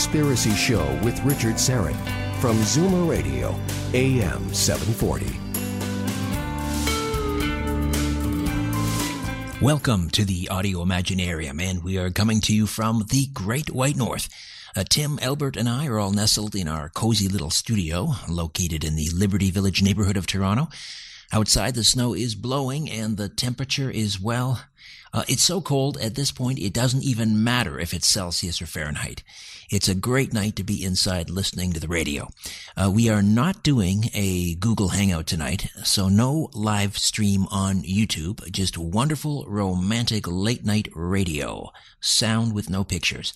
[0.00, 1.94] Conspiracy Show with Richard Syrett
[2.40, 3.54] from Zoomer Radio,
[3.92, 5.26] AM 740.
[9.62, 13.96] Welcome to the Audio Imaginarium, and we are coming to you from the Great White
[13.96, 14.30] North.
[14.74, 18.96] Uh, Tim, Albert, and I are all nestled in our cozy little studio located in
[18.96, 20.70] the Liberty Village neighborhood of Toronto.
[21.30, 24.62] Outside, the snow is blowing and the temperature is, well,
[25.12, 28.66] uh, it's so cold at this point it doesn't even matter if it's Celsius or
[28.66, 29.22] Fahrenheit.
[29.70, 32.28] It's a great night to be inside listening to the radio.
[32.76, 38.50] Uh, we are not doing a Google Hangout tonight, so no live stream on YouTube,
[38.50, 41.70] just wonderful romantic late night radio.
[42.00, 43.32] Sound with no pictures.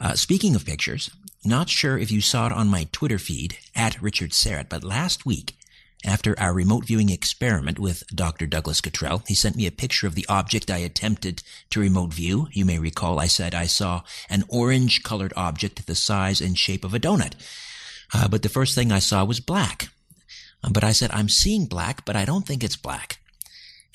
[0.00, 1.10] Uh, speaking of pictures,
[1.44, 5.24] not sure if you saw it on my Twitter feed at Richard Syrett, but last
[5.24, 5.57] week
[6.04, 8.46] after our remote viewing experiment with Dr.
[8.46, 12.48] Douglas Cottrell, he sent me a picture of the object I attempted to remote view.
[12.52, 16.84] You may recall I said I saw an orange colored object the size and shape
[16.84, 17.34] of a donut.
[18.14, 19.88] Uh, but the first thing I saw was black.
[20.62, 23.18] But I said, I'm seeing black, but I don't think it's black.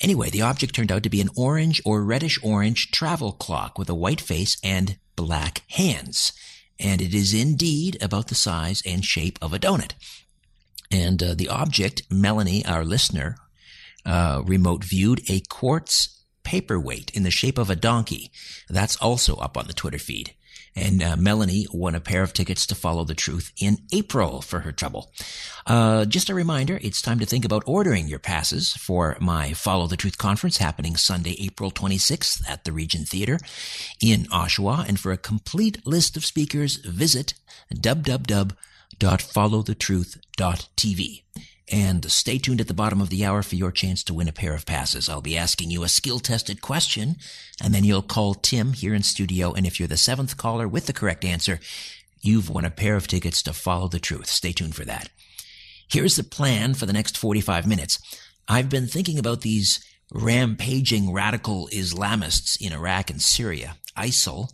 [0.00, 3.88] Anyway, the object turned out to be an orange or reddish orange travel clock with
[3.88, 6.32] a white face and black hands.
[6.78, 9.92] And it is indeed about the size and shape of a donut.
[10.90, 13.36] And uh, the object, Melanie, our listener,
[14.06, 18.30] uh, remote viewed a quartz paperweight in the shape of a donkey.
[18.68, 20.34] That's also up on the Twitter feed.
[20.76, 24.60] And uh, Melanie won a pair of tickets to follow the truth in April for
[24.60, 25.12] her trouble.
[25.66, 29.86] Uh, just a reminder, it's time to think about ordering your passes for my Follow
[29.86, 33.38] the Truth conference happening Sunday, April 26th at the Regent Theater
[34.02, 34.86] in Oshawa.
[34.88, 37.34] And for a complete list of speakers, visit
[37.72, 38.56] www
[38.98, 41.22] www.followthetruth.tv.
[41.72, 44.32] And stay tuned at the bottom of the hour for your chance to win a
[44.32, 45.08] pair of passes.
[45.08, 47.16] I'll be asking you a skill tested question,
[47.62, 49.54] and then you'll call Tim here in studio.
[49.54, 51.58] And if you're the seventh caller with the correct answer,
[52.20, 54.26] you've won a pair of tickets to follow the truth.
[54.26, 55.08] Stay tuned for that.
[55.88, 57.98] Here's the plan for the next 45 minutes.
[58.46, 64.50] I've been thinking about these rampaging radical Islamists in Iraq and Syria, ISIL,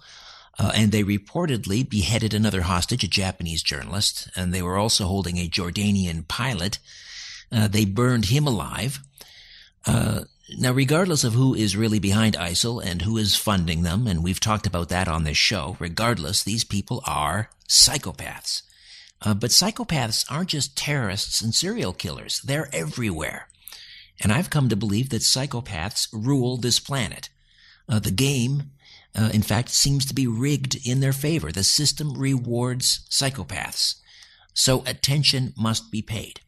[0.61, 5.39] uh, and they reportedly beheaded another hostage, a Japanese journalist, and they were also holding
[5.39, 6.79] a Jordanian pilot.
[7.51, 9.01] Uh, they burned him alive.
[9.87, 10.25] Uh,
[10.59, 14.39] now, regardless of who is really behind ISIL and who is funding them, and we've
[14.39, 18.61] talked about that on this show, regardless, these people are psychopaths.
[19.23, 22.39] Uh, but psychopaths aren't just terrorists and serial killers.
[22.43, 23.49] They're everywhere.
[24.21, 27.31] And I've come to believe that psychopaths rule this planet.
[27.89, 28.73] Uh, the game
[29.15, 31.51] uh, in fact, seems to be rigged in their favor.
[31.51, 33.97] The system rewards psychopaths.
[34.55, 36.41] So attention must be paid.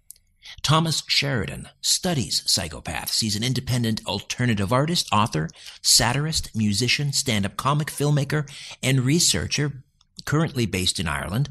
[0.62, 3.21] Thomas Sheridan studies psychopaths.
[3.21, 5.49] He's an independent alternative artist, author,
[5.81, 8.49] satirist, musician, stand-up comic, filmmaker,
[8.83, 9.83] and researcher,
[10.25, 11.49] currently based in Ireland.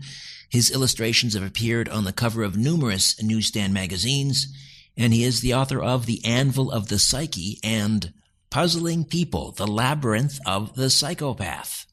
[0.49, 4.47] His illustrations have appeared on the cover of numerous newsstand magazines,
[4.97, 8.13] and he is the author of The Anvil of the Psyche and
[8.51, 11.87] Puzzling People, The Labyrinth of the Psychopath.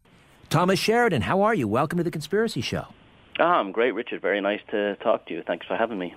[0.50, 1.68] Thomas Sheridan, how are you?
[1.68, 2.86] Welcome to the Conspiracy Show.
[3.38, 4.20] Ah, I'm great, Richard.
[4.20, 5.44] Very nice to talk to you.
[5.46, 6.16] Thanks for having me.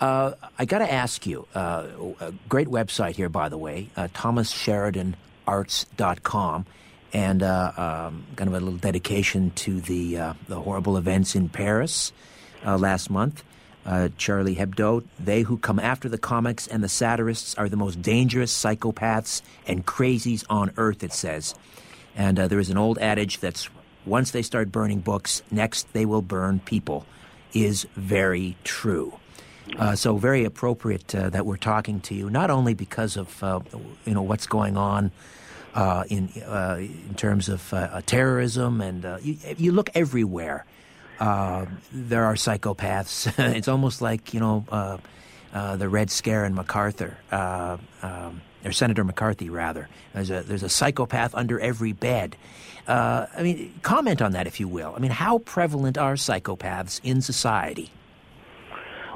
[0.00, 1.86] Uh, I got to ask you, uh,
[2.18, 6.66] a great website here, by the way, uh, thomassheridanarts.com,
[7.12, 11.48] and uh, um, kind of a little dedication to the uh, the horrible events in
[11.48, 12.12] Paris
[12.66, 13.44] uh, last month
[13.88, 15.02] uh, Charlie Hebdo.
[15.18, 19.86] They who come after the comics and the satirists are the most dangerous psychopaths and
[19.86, 21.54] crazies on earth, it says.
[22.14, 23.70] And uh, there is an old adage that's
[24.04, 27.06] once they start burning books, next they will burn people,
[27.54, 29.18] is very true.
[29.78, 33.60] Uh, so very appropriate uh, that we're talking to you, not only because of uh,
[34.04, 35.12] you know what's going on
[35.74, 40.64] uh, in uh, in terms of uh, terrorism, and you, you, look everywhere.
[41.18, 43.32] There are psychopaths.
[43.56, 45.00] it's almost like you know
[45.52, 47.16] the Red Scare in MacArthur.
[47.30, 49.88] Um, or Senator McCarthy, rather.
[50.14, 52.36] There's a there's a psychopath under every bed.
[52.86, 54.94] Uh, I mean, comment on that, if you will.
[54.96, 57.90] I mean, how prevalent are psychopaths in society?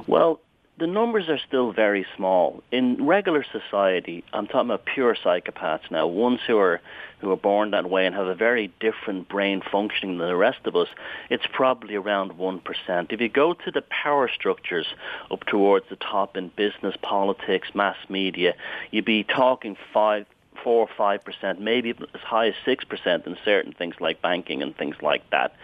[0.06, 0.40] Well,
[0.82, 2.60] the numbers are still very small.
[2.72, 6.80] In regular society, I'm talking about pure psychopaths now, ones who are
[7.20, 10.58] who are born that way and have a very different brain functioning than the rest
[10.64, 10.88] of us,
[11.30, 13.12] it's probably around 1%.
[13.12, 14.88] If you go to the power structures
[15.30, 18.54] up towards the top in business, politics, mass media,
[18.90, 20.26] you'd be talking 5
[20.62, 24.62] four or five percent, maybe as high as six percent in certain things like banking
[24.62, 25.54] and things like that.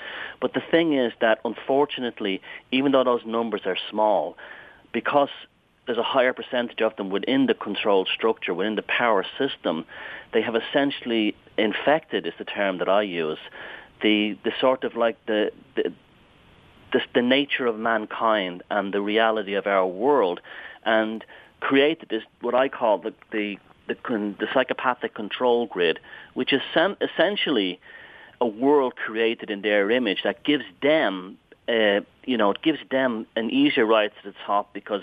[0.40, 2.40] But the thing is that unfortunately,
[2.72, 4.36] even though those numbers are small,
[4.92, 5.30] because
[5.86, 9.86] there's a higher percentage of them within the control structure, within the power system,
[10.32, 13.38] they have essentially infected is the term that I use,
[14.02, 15.92] the the sort of like the the
[16.92, 20.40] the, the nature of mankind and the reality of our world,
[20.84, 21.24] and
[21.60, 23.56] created this what I call the the
[23.88, 23.96] the,
[24.38, 25.98] the psychopathic control grid,
[26.34, 27.80] which is sem- essentially
[28.40, 33.26] a world created in their image that gives them, uh, you know, it gives them
[33.36, 35.02] an easier ride to the top because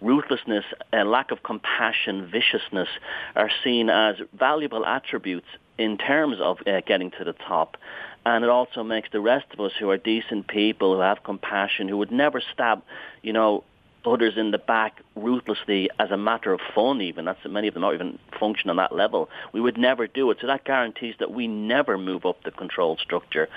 [0.00, 2.88] ruthlessness, uh, lack of compassion, viciousness
[3.34, 5.46] are seen as valuable attributes
[5.78, 7.76] in terms of uh, getting to the top.
[8.24, 11.88] And it also makes the rest of us who are decent people, who have compassion,
[11.88, 12.82] who would never stab,
[13.22, 13.62] you know,
[14.04, 17.24] others in the back ruthlessly as a matter of fun even.
[17.24, 19.28] That's many of them don't even function on that level.
[19.52, 20.38] We would never do it.
[20.40, 23.48] So that guarantees that we never move up the control structure.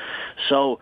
[0.50, 0.80] So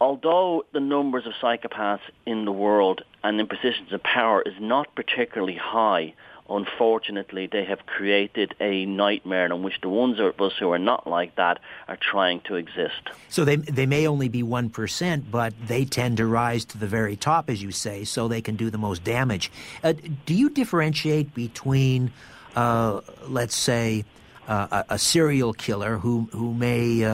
[0.00, 4.94] although the numbers of psychopaths in the world and in positions of power is not
[4.94, 6.14] particularly high,
[6.48, 11.06] unfortunately, they have created a nightmare in which the ones of us who are not
[11.06, 11.58] like that
[11.88, 13.10] are trying to exist.
[13.28, 16.86] So they they may only be one percent, but they tend to rise to the
[16.86, 19.50] very top, as you say, so they can do the most damage.
[19.82, 19.94] Uh,
[20.26, 22.12] do you differentiate between,
[22.56, 24.04] uh, let's say,
[24.46, 27.04] uh, a, a, serial killer who who may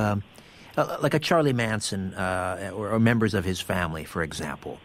[0.77, 4.79] uh, like a Charlie Manson uh, or, or, members of his family, for example,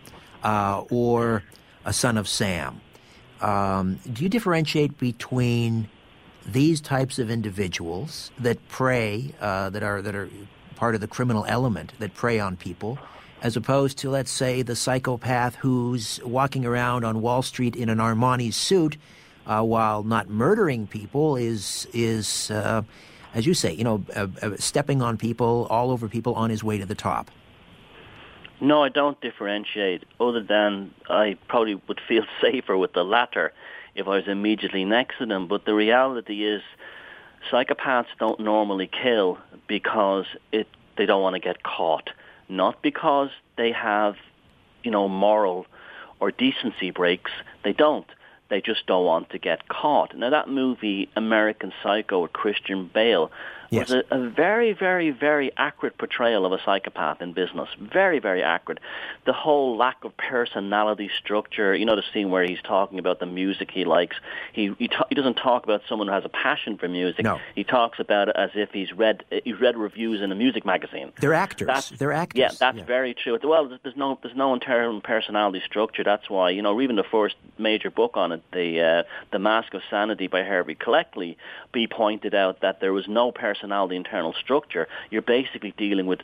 [0.44, 1.44] uh, or
[1.86, 2.82] a son of Sam.
[3.42, 5.90] Um, do you differentiate between
[6.46, 10.30] these types of individuals that prey, uh, that are that are
[10.76, 12.98] part of the criminal element that prey on people,
[13.42, 17.98] as opposed to, let's say, the psychopath who's walking around on Wall Street in an
[17.98, 18.98] Armani suit,
[19.46, 22.82] uh, while not murdering people, is is uh,
[23.34, 26.64] as you say, you know, uh, uh, stepping on people, all over people on his
[26.64, 27.30] way to the top?
[28.62, 33.54] No, I don't differentiate, other than I probably would feel safer with the latter
[33.96, 35.48] if I was immediately next to them.
[35.48, 36.62] But the reality is,
[37.52, 39.38] psychopaths don't normally kill
[39.68, 40.68] because it,
[40.98, 42.10] they don't want to get caught,
[42.50, 44.16] not because they have,
[44.84, 45.66] you know, moral
[46.20, 47.32] or decency breaks.
[47.64, 48.08] They don't.
[48.50, 50.18] They just don't want to get caught.
[50.18, 53.32] Now that movie, American Psycho with Christian Bale,
[53.70, 53.90] yes.
[53.90, 57.70] was a, a, very, very, very accurate portrayal of a psychopath in business.
[57.80, 58.80] Very, very accurate.
[59.26, 61.76] The whole lack of personality structure.
[61.76, 64.18] You know the scene where he's talking about the music he likes.
[64.54, 67.24] He he, ta- he doesn't talk about someone who has a passion for music.
[67.24, 67.40] No.
[67.56, 71.12] He talks about it as if he's read he's read reviews in a music magazine.
[71.20, 71.68] They're actors.
[71.68, 72.40] That's, They're actors.
[72.40, 72.86] Yeah, that's yeah.
[72.86, 73.38] very true.
[73.44, 76.04] Well, there's no there's no internal personality structure.
[76.04, 79.74] That's why you know even the first major book on it, the uh, the Mask
[79.74, 81.38] of Sanity by Hervey Cleckley,
[81.72, 86.20] be pointed out that there was no personality personality internal structure, you're basically dealing with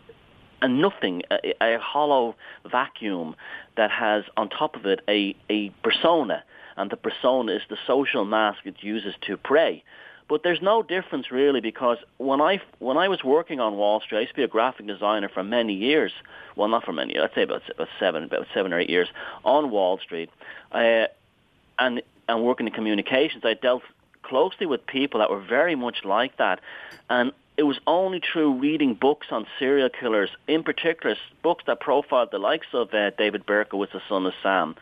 [0.61, 2.35] a nothing, a, a hollow
[2.69, 3.35] vacuum
[3.77, 6.43] that has on top of it a, a persona,
[6.77, 9.83] and the persona is the social mask it uses to prey.
[10.27, 14.17] But there's no difference really because when I when I was working on Wall Street,
[14.17, 16.13] I used to be a graphic designer for many years.
[16.55, 17.19] Well, not for many.
[17.19, 19.07] I'd say about, about seven, about seven or eight years
[19.43, 20.31] on Wall Street,
[20.71, 21.05] uh,
[21.77, 23.43] and and working in communications.
[23.45, 23.83] I dealt
[24.27, 26.59] closely with people that were very much like that.
[27.09, 32.31] And it was only through reading books on serial killers, in particular books that profiled
[32.31, 34.75] the likes of uh, David Berkowitz, the son of Sam,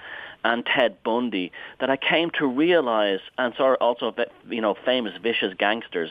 [0.43, 4.13] and Ted Bundy, that I came to realize, and saw also
[4.49, 6.09] you know famous vicious gangsters,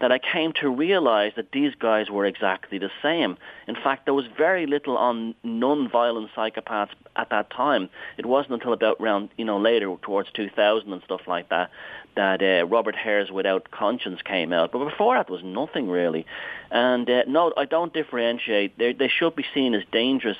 [0.00, 3.36] that I came to realize that these guys were exactly the same.
[3.68, 7.90] In fact, there was very little on non-violent psychopaths at that time.
[8.16, 11.70] It wasn't until about around, you know, later towards 2000 and stuff like that
[12.16, 14.72] that uh, Robert Hare's Without Conscience came out.
[14.72, 16.26] But before that was nothing really.
[16.70, 18.78] And uh, no, I don't differentiate.
[18.78, 20.38] They, they should be seen as dangerous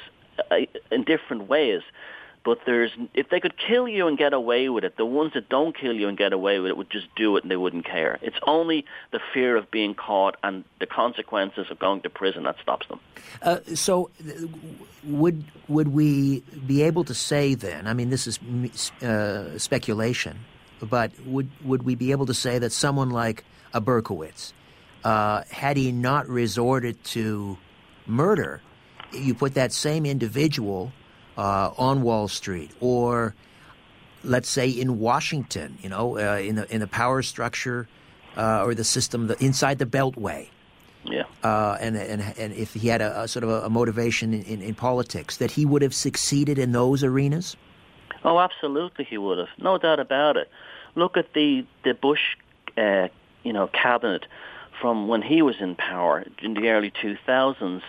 [0.50, 0.56] uh,
[0.90, 1.82] in different ways.
[2.42, 5.50] But there's if they could kill you and get away with it, the ones that
[5.50, 7.84] don't kill you and get away with it would just do it and they wouldn't
[7.84, 8.18] care.
[8.22, 12.56] It's only the fear of being caught and the consequences of going to prison that
[12.62, 12.98] stops them.
[13.42, 14.10] Uh, so,
[15.04, 17.86] would would we be able to say then?
[17.86, 18.38] I mean, this is
[19.02, 20.38] uh, speculation,
[20.82, 24.52] but would would we be able to say that someone like a Berkowitz,
[25.04, 27.58] uh, had he not resorted to
[28.06, 28.60] murder,
[29.12, 30.92] you put that same individual
[31.36, 33.34] uh, on Wall Street, or
[34.24, 37.88] let's say in Washington, you know, uh, in the in the power structure
[38.36, 40.48] uh, or the system the, inside the Beltway.
[41.04, 41.24] Yeah.
[41.42, 44.42] Uh, and, and and if he had a, a sort of a, a motivation in,
[44.42, 47.56] in, in, politics, that he would have succeeded in those arenas.
[48.22, 50.50] Oh, absolutely, he would have, no doubt about it.
[50.94, 52.36] Look at the the Bush,
[52.76, 53.08] uh,
[53.42, 54.26] you know, cabinet
[54.80, 57.82] from when he was in power in the early 2000s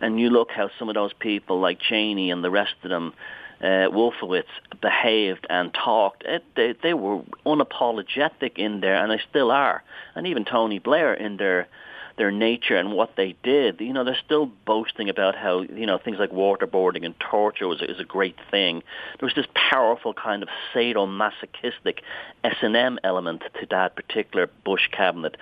[0.00, 3.14] and you look how some of those people like Cheney and the rest of them,
[3.60, 4.44] uh, Wolfowitz,
[4.80, 6.24] behaved and talked.
[6.24, 9.82] It, they, they were unapologetic in there, and they still are.
[10.14, 11.68] And even Tony Blair in their
[12.16, 15.98] their nature and what they did, you know, they're still boasting about how, you know,
[15.98, 18.82] things like waterboarding and torture was, is a great thing.
[19.18, 22.00] There was this powerful kind of sadomasochistic
[22.44, 25.36] S&M element to that particular Bush cabinet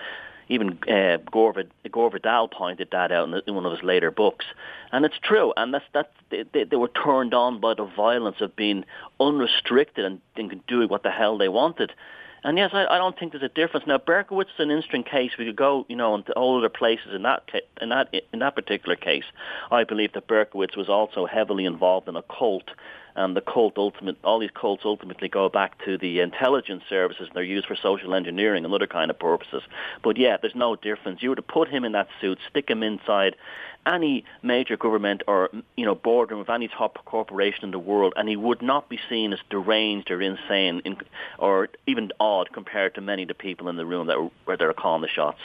[0.48, 1.54] even uh, Gore,
[1.90, 4.44] Gore Vidal pointed that out in, in, one of his later books,
[4.90, 5.52] and it's true.
[5.56, 8.84] And that's that they, they, were turned on by the violence of being
[9.26, 11.92] unrestricted and, and doing what the hell they wanted.
[12.44, 13.86] And yes, I, I don't think there's a difference.
[13.86, 15.30] Now, Berkowitz is an interesting case.
[15.38, 17.48] We could go, you know, into all other places in that
[17.80, 19.24] in that in that particular case.
[19.70, 22.68] I believe that Berkowitz was also heavily involved in a cult
[23.14, 27.34] and the cult ultimate all these cults ultimately go back to the intelligence services and
[27.34, 29.62] they're used for social engineering and other kind of purposes.
[30.02, 31.22] But yeah, there's no difference.
[31.22, 33.36] You were to put him in that suit, stick him inside
[33.86, 38.28] any major government or you know boardroom of any top corporation in the world, and
[38.28, 40.96] he would not be seen as deranged or insane in,
[41.38, 44.62] or even odd compared to many of the people in the room that were, that
[44.62, 45.40] are calling the shots.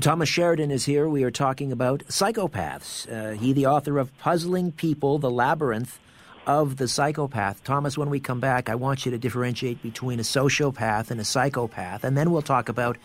[0.00, 1.08] Thomas Sheridan is here.
[1.08, 3.10] We are talking about psychopaths.
[3.10, 5.98] Uh, he, the author of Puzzling People: The Labyrinth
[6.46, 7.62] of the psychopath.
[7.64, 11.24] Thomas, when we come back, I want you to differentiate between a sociopath and a
[11.24, 12.96] psychopath, and then we'll talk about,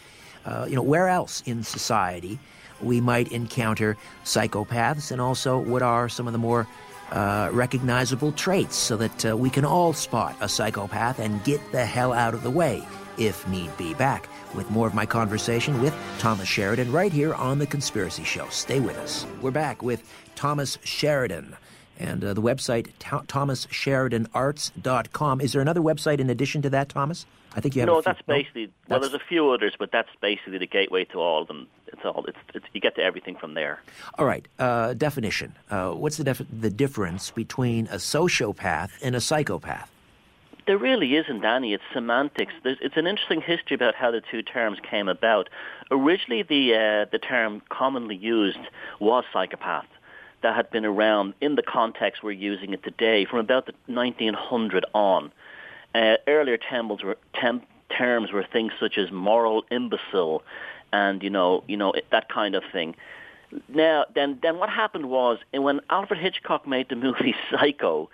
[0.45, 2.39] uh, you know, where else in society
[2.81, 6.67] we might encounter psychopaths, and also what are some of the more
[7.11, 11.85] uh, recognizable traits, so that uh, we can all spot a psychopath and get the
[11.85, 12.85] hell out of the way,
[13.17, 13.93] if need be.
[13.93, 18.47] Back with more of my conversation with Thomas Sheridan right here on The Conspiracy Show.
[18.49, 19.25] Stay with us.
[19.41, 20.03] We're back with
[20.35, 21.55] Thomas Sheridan
[21.97, 25.41] and uh, the website thomassheridanarts.com.
[25.41, 27.25] Is there another website in addition to that, Thomas?
[27.55, 27.87] I think you have.
[27.87, 28.65] No, that's basically.
[28.65, 28.71] No?
[28.89, 29.11] Well, that's...
[29.11, 31.67] there's a few others, but that's basically the gateway to all of them.
[31.87, 32.25] It's all.
[32.27, 33.81] It's, it's you get to everything from there.
[34.17, 34.45] All right.
[34.59, 35.55] Uh, definition.
[35.69, 39.91] Uh, what's the def- the difference between a sociopath and a psychopath?
[40.67, 41.73] There really isn't any.
[41.73, 42.53] It's semantics.
[42.63, 45.49] There's, it's an interesting history about how the two terms came about.
[45.91, 48.59] Originally, the uh, the term commonly used
[48.99, 49.85] was psychopath
[50.41, 54.85] that had been around in the context we're using it today from about the 1900
[54.93, 55.31] on.
[55.95, 56.57] Uh, earlier
[57.05, 57.65] were, temp,
[57.97, 60.43] terms were things such as moral imbecile
[60.91, 62.93] and, you know, you know that kind of thing.
[63.69, 68.09] Now, then, then what happened was when Alfred Hitchcock made the movie Psycho,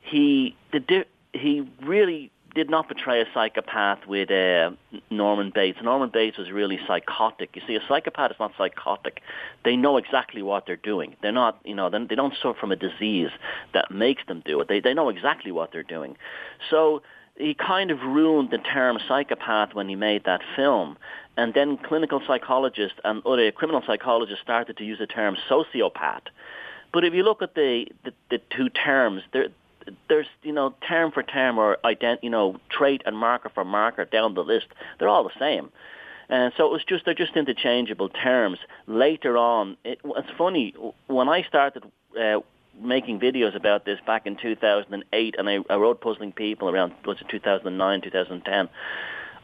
[0.00, 4.72] he, the, he really did not portray a psychopath with uh,
[5.10, 5.78] Norman Bates.
[5.80, 7.50] Norman Bates was really psychotic.
[7.54, 9.20] You see, a psychopath is not psychotic.
[9.64, 11.14] They know exactly what they're doing.
[11.22, 13.30] They're not, you know, they don't suffer from a disease
[13.74, 14.66] that makes them do it.
[14.66, 16.16] They they know exactly what they're doing.
[16.68, 17.02] So
[17.36, 20.98] he kind of ruined the term psychopath when he made that film.
[21.36, 26.22] And then clinical psychologists and other criminal psychologists started to use the term sociopath.
[26.92, 29.48] But if you look at the, the, the two terms, they're,
[30.08, 34.04] there's you know term for term or ident you know trait and marker for marker
[34.04, 34.66] down the list.
[34.98, 35.70] They're all the same.
[36.30, 38.58] And so it was just they're just interchangeable terms.
[38.86, 40.74] Later on, it, it's funny
[41.06, 41.84] when I started
[42.20, 42.40] uh,
[42.80, 47.18] making videos about this back in 2008, and I, I wrote puzzling people around was
[47.20, 48.68] it 2009, 2010.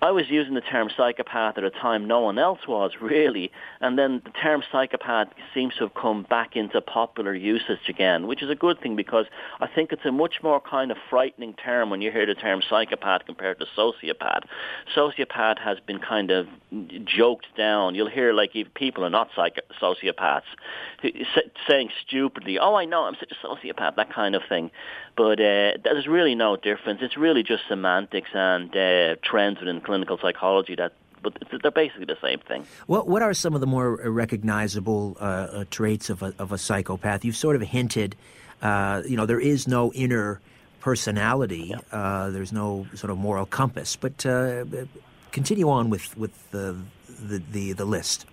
[0.04, 3.98] I was using the term psychopath at a time no one else was really, and
[3.98, 8.50] then the term psychopath seems to have come back into popular usage again, which is
[8.50, 9.24] a good thing because
[9.62, 12.60] I think it's a much more kind of frightening term when you hear the term
[12.68, 14.42] psychopath compared to sociopath.
[14.94, 16.48] Sociopath has been kind of
[17.06, 17.94] joked down.
[17.94, 20.42] You'll hear like people are not psych- sociopaths
[21.66, 24.70] saying stupidly, "Oh, I know, I'm such a sociopath," that kind of thing.
[25.16, 27.00] But uh, there's really no difference.
[27.02, 30.92] It's really just semantics and uh, trends within clinical psychology that
[31.24, 32.66] but they're basically the same thing.
[32.86, 36.58] What What are some of the more recognizable uh, uh, traits of a, of a
[36.58, 37.24] psychopath?
[37.24, 38.14] You've sort of hinted,
[38.62, 40.40] uh, you know, there is no inner
[40.80, 41.70] personality.
[41.70, 41.98] Yeah.
[41.98, 43.96] Uh, there's no sort of moral compass.
[43.96, 44.64] But uh,
[45.32, 46.76] continue on with with the,
[47.08, 48.26] the the, the list.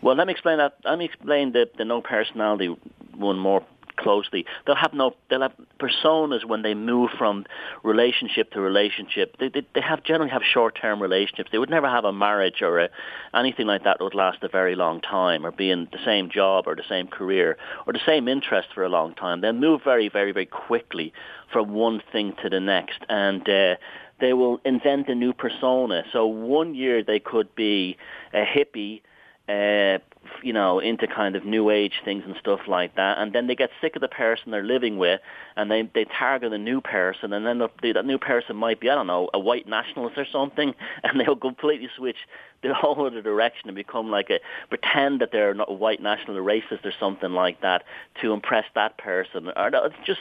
[0.00, 0.78] Well, let me explain that.
[0.84, 2.74] Let me explain the, the no personality
[3.14, 3.62] one more
[3.96, 4.44] closely.
[4.66, 7.46] They'll have no, they'll have personas when they move from
[7.82, 9.36] relationship to relationship.
[9.38, 11.50] They, they, they have generally have short-term relationships.
[11.52, 12.88] They would never have a marriage or a,
[13.34, 16.30] anything like that that would last a very long time or be in the same
[16.30, 17.56] job or the same career
[17.86, 19.40] or the same interest for a long time.
[19.40, 21.12] They move very, very, very quickly
[21.52, 23.04] from one thing to the next.
[23.08, 23.76] And, uh,
[24.20, 26.04] they will invent a new persona.
[26.12, 27.96] So one year they could be
[28.32, 29.02] a hippie,
[29.48, 29.98] uh,
[30.42, 33.18] you know, into kind of new age things and stuff like that.
[33.18, 35.20] And then they get sick of the person they're living with,
[35.56, 38.90] and they they target a new person, and then the, that new person might be
[38.90, 42.18] I don't know a white nationalist or something, and they'll completely switch
[42.68, 44.38] the whole other direction and become like a
[44.68, 47.82] pretend that they're not a white national or racist or something like that
[48.20, 49.48] to impress that person.
[49.56, 50.20] Or it's just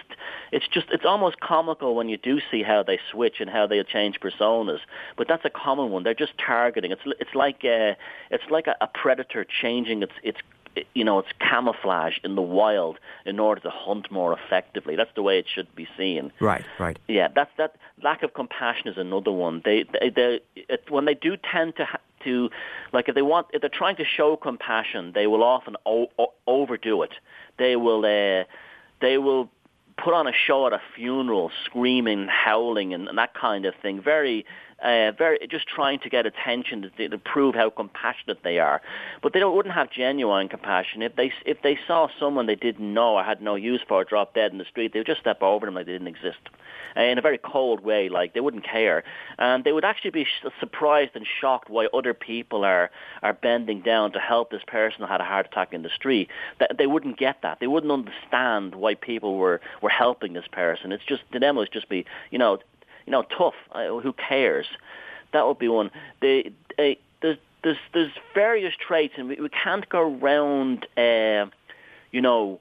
[0.52, 3.82] it's just it's almost comical when you do see how they switch and how they
[3.84, 4.80] change personas.
[5.18, 6.04] But that's a common one.
[6.04, 6.92] They're just targeting.
[6.92, 7.96] It's it's like a,
[8.32, 10.40] it's like a, a predator changing its its
[10.94, 14.96] you know, it's camouflage in the wild in order to hunt more effectively.
[14.96, 16.32] That's the way it should be seen.
[16.40, 16.98] Right, right.
[17.08, 17.76] Yeah, that's that.
[18.02, 19.62] Lack of compassion is another one.
[19.66, 21.88] They, they, they it, when they do tend to
[22.24, 22.50] to,
[22.94, 26.34] like, if they want, if they're trying to show compassion, they will often o- o-
[26.48, 27.14] overdo it.
[27.58, 28.44] They will, uh,
[29.02, 29.50] they will
[29.98, 34.02] put on a show at a funeral, screaming, howling, and, and that kind of thing.
[34.02, 34.46] Very
[34.84, 38.82] uh, very just trying to get attention to, to prove how compassionate they are.
[39.22, 43.16] But they wouldn't have genuine compassion if they if they saw someone they didn't know
[43.16, 44.94] or had no use for drop dead in the street.
[44.94, 46.40] They would just step over them like they didn't exist.
[46.98, 49.04] Uh, in a very cold way, like they wouldn't care,
[49.40, 52.92] and they would actually be sh- surprised and shocked why other people are
[53.24, 56.30] are bending down to help this person who had a heart attack in the street.
[56.60, 57.60] That they wouldn't get that.
[57.60, 60.92] They wouldn't understand why people were were helping this person.
[60.92, 62.60] It's just to them it would just be you know
[63.06, 63.56] you know, tough.
[63.72, 64.68] Uh, who cares?
[65.34, 65.92] That would be one.
[66.22, 71.46] The, uh, there's, there's, there's various traits, and we, we can't go around, uh,
[72.12, 72.60] you know,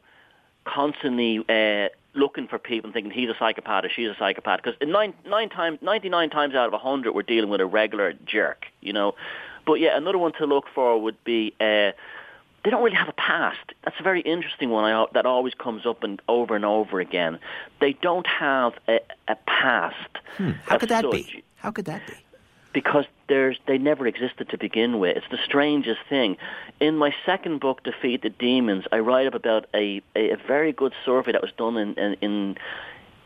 [0.64, 4.60] constantly uh, looking for people and thinking he's a psychopath or she's a psychopath.
[4.62, 8.66] Because nine, nine times, 99 times out of 100, we're dealing with a regular jerk,
[8.80, 9.14] you know.
[9.66, 11.92] But yeah, another one to look for would be uh,
[12.64, 13.72] they don't really have a past.
[13.84, 17.38] That's a very interesting one I, that always comes up and over and over again.
[17.80, 20.18] They don't have a, a past.
[20.36, 20.50] Hmm.
[20.66, 21.12] How could that such.
[21.12, 21.44] be?
[21.56, 22.14] How could that be?
[22.72, 25.16] Because there's they never existed to begin with.
[25.16, 26.36] It's the strangest thing.
[26.78, 30.72] In my second book, Defeat the Demons, I write up about a, a, a very
[30.72, 32.56] good survey that was done in, in, in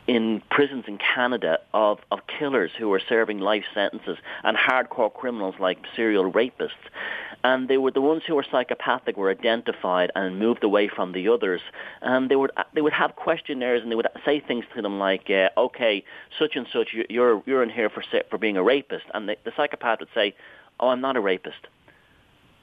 [0.07, 5.55] in prisons in Canada of, of killers who were serving life sentences and hardcore criminals
[5.59, 6.71] like serial rapists.
[7.43, 11.27] And they were the ones who were psychopathic were identified and moved away from the
[11.27, 11.61] others.
[12.01, 15.29] And they would they would have questionnaires and they would say things to them like,
[15.29, 16.03] uh, "Okay,
[16.39, 19.51] such and such, you're you're in here for for being a rapist," and the, the
[19.55, 20.33] psychopath would say,
[20.79, 21.67] "Oh, I'm not a rapist."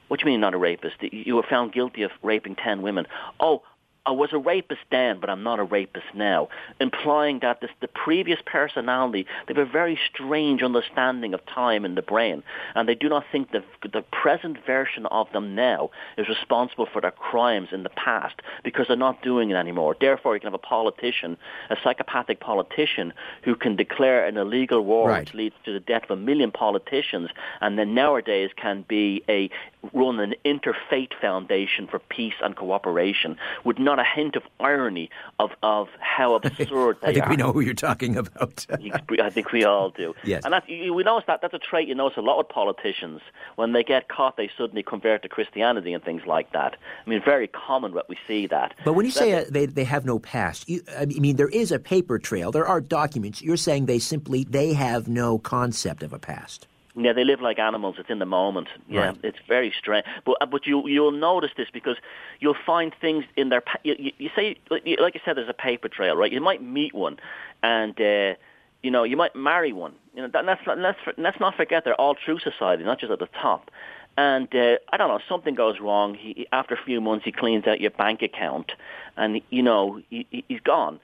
[0.09, 0.97] What do you mean not a rapist?
[1.01, 3.07] You were found guilty of raping ten women.
[3.39, 3.63] Oh,
[4.05, 6.49] I was a rapist then, but I'm not a rapist now,
[6.81, 11.95] implying that this, the previous personality, they have a very strange understanding of time in
[11.95, 12.43] the brain,
[12.75, 17.01] and they do not think the, the present version of them now is responsible for
[17.01, 19.95] their crimes in the past because they're not doing it anymore.
[19.97, 21.37] Therefore, you can have a politician,
[21.69, 23.13] a psychopathic politician,
[23.43, 25.21] who can declare an illegal war right.
[25.21, 27.29] which leads to the death of a million politicians,
[27.61, 29.49] and then nowadays can be a
[29.93, 33.35] run an interfaith foundation for peace and cooperation
[33.65, 37.09] would not not a hint of irony of, of how absurd they are.
[37.09, 37.29] I think are.
[37.29, 38.65] we know who you're talking about.
[39.21, 40.15] I think we all do.
[40.23, 40.43] Yes.
[40.45, 43.21] And that, we notice that that's a trait you notice a lot with politicians.
[43.55, 46.75] When they get caught, they suddenly convert to Christianity and things like that.
[47.05, 48.73] I mean, very common that we see that.
[48.83, 51.71] But when you say uh, they, they have no past, you, I mean, there is
[51.71, 52.51] a paper trail.
[52.51, 53.41] There are documents.
[53.41, 56.67] You're saying they simply, they have no concept of a past.
[56.95, 57.95] Yeah, they live like animals.
[57.97, 58.67] It's in the moment.
[58.87, 59.17] Yeah, right.
[59.23, 60.05] it's very strange.
[60.25, 61.97] But uh, but you you'll notice this because
[62.39, 63.63] you'll find things in their.
[63.83, 66.31] You, you, you say like you said, there's a paper trail, right?
[66.31, 67.19] You might meet one,
[67.61, 67.99] and.
[67.99, 68.35] Uh,
[68.83, 69.93] you know, you might marry one.
[70.13, 73.11] You know, that, let's not, let's let's not forget they're all through society, not just
[73.11, 73.71] at the top.
[74.17, 76.13] And uh, I don't know, something goes wrong.
[76.13, 78.73] He, after a few months, he cleans out your bank account,
[79.17, 80.99] and you know he, he's gone.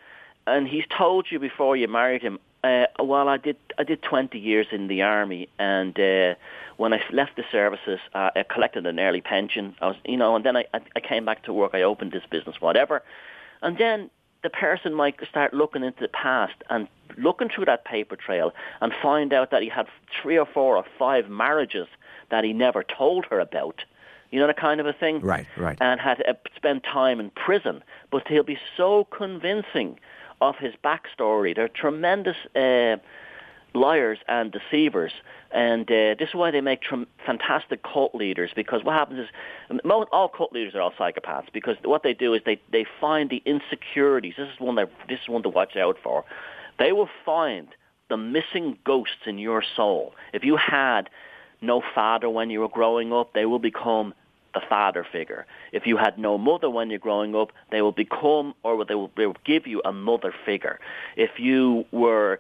[0.46, 2.40] And he's told you before you married him.
[2.64, 6.36] Uh, well, I did I did 20 years in the army, and uh,
[6.78, 9.76] when I left the services, uh, I collected an early pension.
[9.82, 11.72] I was, you know, and then I I came back to work.
[11.74, 13.02] I opened this business, whatever,
[13.62, 14.10] and then
[14.44, 18.94] the person might start looking into the past and looking through that paper trail and
[19.02, 19.88] find out that he had
[20.22, 21.88] three or four or five marriages
[22.30, 23.84] that he never told her about.
[24.32, 25.22] You know, the kind of a thing?
[25.22, 25.78] Right, right.
[25.82, 27.84] And had uh, spent time in prison.
[28.12, 30.00] But he'll be so convincing
[30.42, 31.56] of his backstory.
[31.56, 32.98] They're tremendous uh,
[33.74, 35.12] liars and deceivers.
[35.52, 39.82] And uh, this is why they make tr- fantastic cult leaders because what happens is
[39.84, 43.30] most, all cult leaders are all psychopaths because what they do is they, they find
[43.30, 44.36] the insecurities.
[44.38, 46.24] This is one that this is one to watch out for.
[46.78, 47.68] They will find
[48.10, 50.14] the missing ghosts in your soul.
[50.34, 51.10] If you had
[51.62, 54.14] no father when you were growing up, they will become
[54.54, 55.46] the father figure.
[55.72, 59.12] If you had no mother when you're growing up, they will become or they will,
[59.16, 60.80] they will give you a mother figure.
[61.16, 62.40] If you were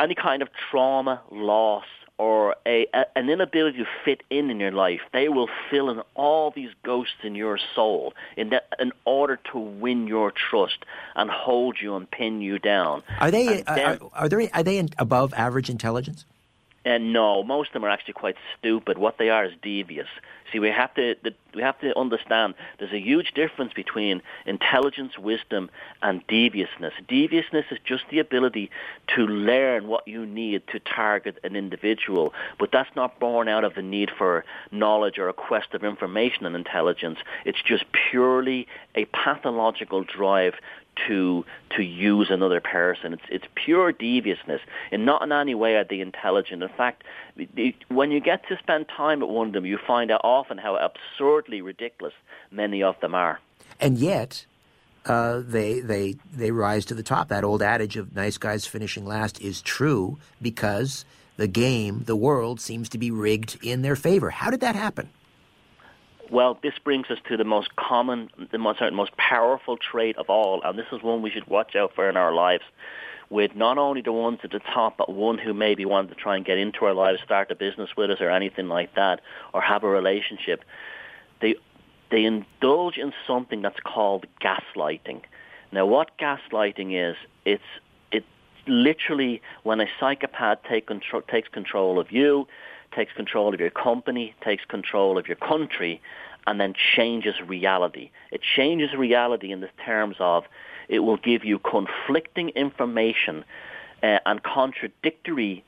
[0.00, 1.84] any kind of trauma, loss,
[2.18, 6.02] or a, a, an inability to fit in in your life, they will fill in
[6.14, 10.84] all these ghosts in your soul in, that, in order to win your trust
[11.14, 13.04] and hold you and pin you down.
[13.20, 16.24] Are they uh, then, are, are, there are they above average intelligence?
[16.88, 18.96] And no, most of them are actually quite stupid.
[18.96, 20.08] What they are is devious.
[20.50, 21.16] See, we have to
[21.54, 25.68] we have to understand there's a huge difference between intelligence, wisdom,
[26.00, 26.94] and deviousness.
[27.06, 28.70] Deviousness is just the ability
[29.14, 33.74] to learn what you need to target an individual, but that's not born out of
[33.74, 37.18] the need for knowledge or a quest of information and intelligence.
[37.44, 40.54] It's just purely a pathological drive
[41.06, 41.44] to
[41.76, 43.12] to use another person.
[43.12, 46.62] It's it's pure deviousness, and not in any way are they intelligent.
[46.62, 47.04] In fact,
[47.88, 50.76] when you get to spend time with one of them, you find out often how
[50.76, 52.14] absurdly ridiculous
[52.50, 53.40] many of them are.
[53.80, 54.46] And yet,
[55.06, 57.28] uh, they they they rise to the top.
[57.28, 61.04] That old adage of "nice guys finishing last" is true because
[61.36, 64.30] the game, the world, seems to be rigged in their favor.
[64.30, 65.08] How did that happen?
[66.30, 70.28] Well, this brings us to the most common, the most, sorry, most powerful trait of
[70.28, 72.64] all, and this is one we should watch out for in our lives.
[73.30, 76.36] With not only the ones at the top, but one who maybe wanted to try
[76.36, 79.20] and get into our lives, start a business with us, or anything like that,
[79.52, 80.64] or have a relationship.
[81.40, 81.56] They
[82.10, 85.20] they indulge in something that's called gaslighting.
[85.72, 87.62] Now, what gaslighting is, it's
[88.10, 88.26] it's
[88.66, 92.46] literally when a psychopath take control, takes control of you
[92.92, 96.00] takes control of your company, takes control of your country,
[96.46, 98.10] and then changes reality.
[98.30, 100.44] It changes reality in the terms of
[100.88, 103.44] it will give you conflicting information
[104.02, 105.64] uh, and contradictory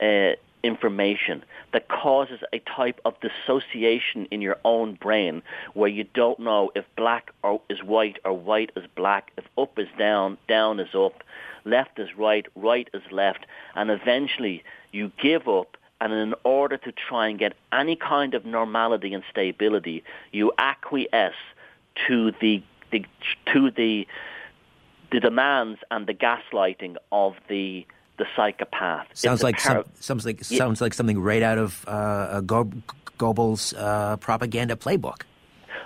[0.00, 5.42] uh, information that causes a type of dissociation in your own brain
[5.74, 9.78] where you don't know if black or is white or white is black, if up
[9.78, 11.22] is down, down is up,
[11.64, 16.92] left is right, right is left, and eventually you give up and in order to
[16.92, 21.34] try and get any kind of normality and stability, you acquiesce
[22.06, 23.04] to the, the
[23.52, 24.06] to the
[25.10, 27.86] the demands and the gaslighting of the
[28.18, 29.06] the psychopath.
[29.14, 30.58] Sounds like par- some, sounds like yeah.
[30.58, 35.22] sounds like something right out of uh, Goebbels' uh, propaganda playbook.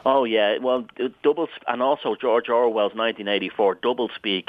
[0.04, 0.86] Oh yeah, well,
[1.22, 4.48] double and also George Orwell's 1984 doublespeak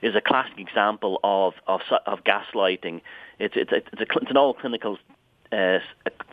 [0.00, 3.02] is a classic example of of, of gaslighting.
[3.38, 4.98] It's it's it's, a, it's an old clinical
[5.54, 5.78] uh,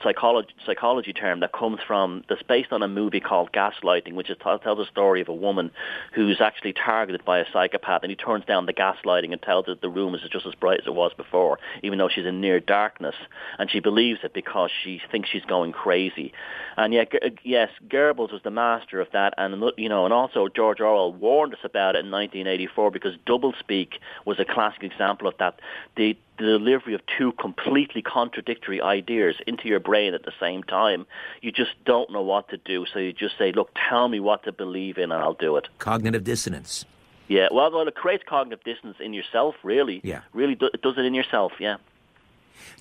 [0.01, 4.37] psychology psychology term that comes from that's based on a movie called Gaslighting, which is,
[4.41, 5.71] tells a story of a woman
[6.13, 9.75] who's actually targeted by a psychopath, and he turns down the gaslighting and tells her
[9.75, 12.59] the room is just as bright as it was before, even though she's in near
[12.59, 13.15] darkness,
[13.59, 16.33] and she believes it because she thinks she's going crazy.
[16.77, 17.11] And yet,
[17.43, 21.53] yes, Goebbels was the master of that, and you know, and also George Orwell warned
[21.53, 23.93] us about it in 1984 because doublespeak
[24.25, 25.59] was a classic example of that.
[25.95, 31.05] The the delivery of two completely contradictory ideas into your brain at the same time,
[31.41, 32.85] you just don't know what to do.
[32.91, 35.67] So you just say, look, tell me what to believe in and I'll do it.
[35.79, 36.85] Cognitive dissonance.
[37.27, 40.01] Yeah, well, well it creates cognitive dissonance in yourself, really.
[40.03, 40.21] Yeah.
[40.33, 41.77] Really, do, it does it in yourself, yeah.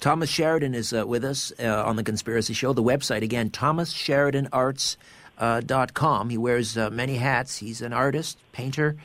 [0.00, 2.72] Thomas Sheridan is uh, with us uh, on The Conspiracy Show.
[2.72, 6.26] The website, again, thomassheridanarts.com.
[6.26, 7.58] Uh, he wears uh, many hats.
[7.58, 8.96] He's an artist, painter,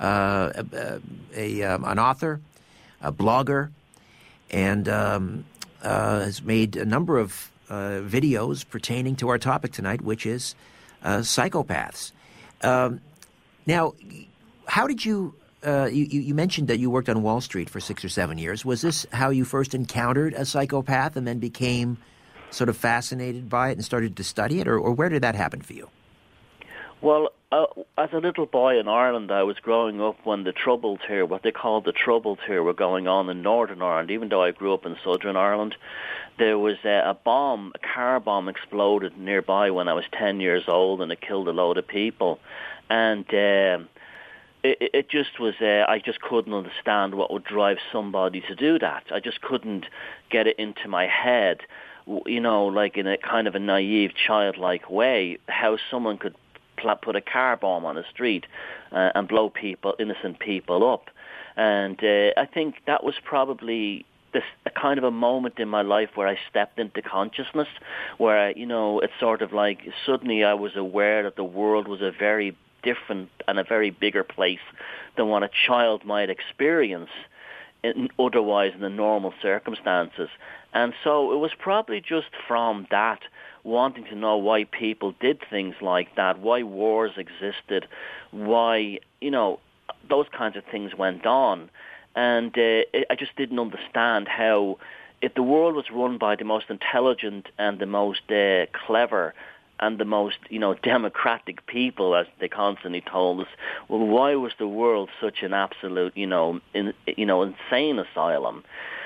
[0.00, 1.00] uh, a,
[1.36, 2.40] a um, an author,
[3.00, 3.70] a blogger,
[4.54, 5.44] and um,
[5.82, 10.54] uh, has made a number of uh, videos pertaining to our topic tonight, which is
[11.02, 12.12] uh, psychopaths.
[12.62, 13.00] Um,
[13.66, 13.94] now,
[14.66, 15.34] how did you
[15.66, 18.66] uh, you, you mentioned that you worked on Wall Street for six or seven years.
[18.66, 21.96] Was this how you first encountered a psychopath and then became
[22.50, 25.34] sort of fascinated by it and started to study it, or, or where did that
[25.34, 25.88] happen for you?
[27.00, 30.98] Well, uh, as a little boy in Ireland, I was growing up when the Troubles
[31.06, 34.10] here, what they called the Troubles here, were going on in Northern Ireland.
[34.10, 35.76] Even though I grew up in Southern Ireland,
[36.36, 40.64] there was a, a bomb, a car bomb exploded nearby when I was 10 years
[40.66, 42.40] old, and it killed a load of people.
[42.90, 43.88] And um,
[44.64, 48.80] it, it just was, uh, I just couldn't understand what would drive somebody to do
[48.80, 49.04] that.
[49.12, 49.86] I just couldn't
[50.28, 51.60] get it into my head
[52.26, 56.34] you know, like in a kind of a naive, childlike way, how someone could
[57.02, 58.46] put a car bomb on the street
[58.92, 61.10] uh, and blow people, innocent people up.
[61.56, 65.82] And uh, I think that was probably this a kind of a moment in my
[65.82, 67.68] life where I stepped into consciousness,
[68.18, 72.02] where you know it's sort of like suddenly I was aware that the world was
[72.02, 74.58] a very different and a very bigger place
[75.16, 77.10] than what a child might experience
[77.82, 80.28] in, otherwise in the normal circumstances.
[80.72, 83.20] And so it was probably just from that
[83.64, 87.86] wanting to know why people did things like that, why wars existed,
[88.30, 89.58] why, you know,
[90.08, 91.70] those kinds of things went on.
[92.14, 94.78] And uh, I just didn't understand how,
[95.20, 99.34] if the world was run by the most intelligent and the most uh, clever
[99.80, 103.48] and the most, you know, democratic people, as they constantly told us,
[103.88, 108.62] well, why was the world such an absolute, you know, in, you know, insane asylum?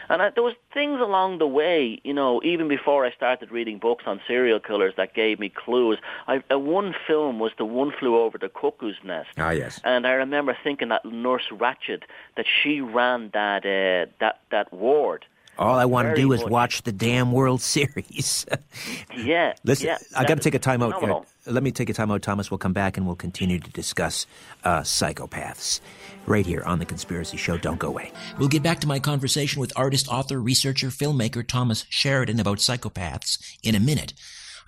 [0.09, 3.79] And I, there was things along the way, you know, even before I started reading
[3.79, 5.99] books on serial killers that gave me clues.
[6.27, 9.31] I, uh, one film was The One Flew Over the Cuckoo's Nest.
[9.39, 9.81] Ah, yes.
[9.85, 12.03] And I remember thinking that Nurse Ratched,
[12.37, 15.25] that she ran that uh, that that ward.
[15.59, 18.47] All I want to do is watch the damn World Series.
[19.17, 19.55] yeah.
[19.65, 21.03] Listen, yeah, I got to take a time out.
[21.03, 22.51] Uh, let me take a time out, Thomas.
[22.51, 24.27] We'll come back and we'll continue to discuss
[24.65, 25.81] uh, psychopaths
[26.27, 27.59] right here on The Conspiracy Show.
[27.59, 28.13] Don't go away.
[28.39, 33.39] We'll get back to my conversation with artist, author, researcher, filmmaker Thomas Sheridan about psychopaths
[33.63, 34.13] in a minute.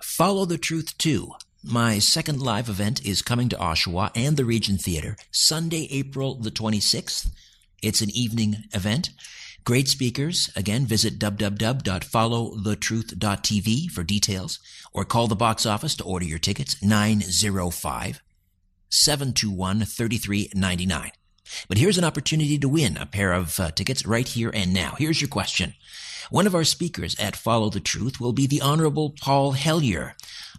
[0.01, 1.31] Follow the Truth too.
[1.63, 6.49] My second live event is coming to Oshawa and the Regent Theatre Sunday, April the
[6.49, 7.29] 26th.
[7.83, 9.11] It's an evening event.
[9.63, 10.49] Great speakers.
[10.55, 14.59] Again, visit www.followthetruth.tv for details
[14.91, 18.21] or call the box office to order your tickets 905
[18.89, 21.11] 721 3399.
[21.67, 24.95] But here's an opportunity to win a pair of uh, tickets right here and now.
[24.97, 25.75] Here's your question.
[26.31, 30.15] One of our speakers at Follow the Truth will be the Honorable Paul Hellyer,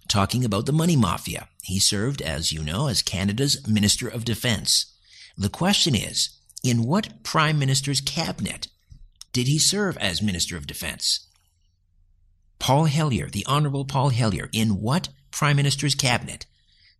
[0.07, 1.49] talking about the money mafia.
[1.63, 4.87] He served, as you know, as Canada's Minister of Defense.
[5.37, 8.69] The question is, in what Prime Minister's cabinet
[9.33, 11.29] did he serve as Minister of Defense?
[12.59, 16.47] Paul Hellyer, the Honorable Paul Hellyer, in what Prime Minister's cabinet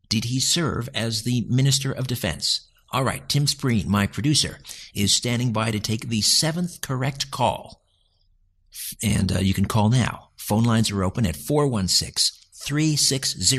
[0.09, 2.69] did he serve as the Minister of Defense?
[2.91, 4.59] All right, Tim Spreen, my producer,
[4.95, 7.83] is standing by to take the seventh correct call.
[9.03, 10.31] And uh, you can call now.
[10.37, 13.59] Phone lines are open at 416 360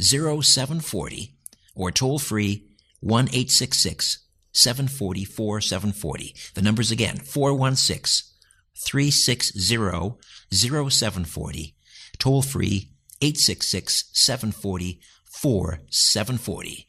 [0.00, 1.34] 0740
[1.74, 2.66] or toll free
[3.00, 4.18] 1 866
[4.58, 6.34] 740 4740.
[6.54, 8.34] The numbers again 416
[8.76, 10.16] 360
[10.50, 11.74] 0740.
[12.18, 12.90] Toll free
[13.20, 16.86] 866 740 4740.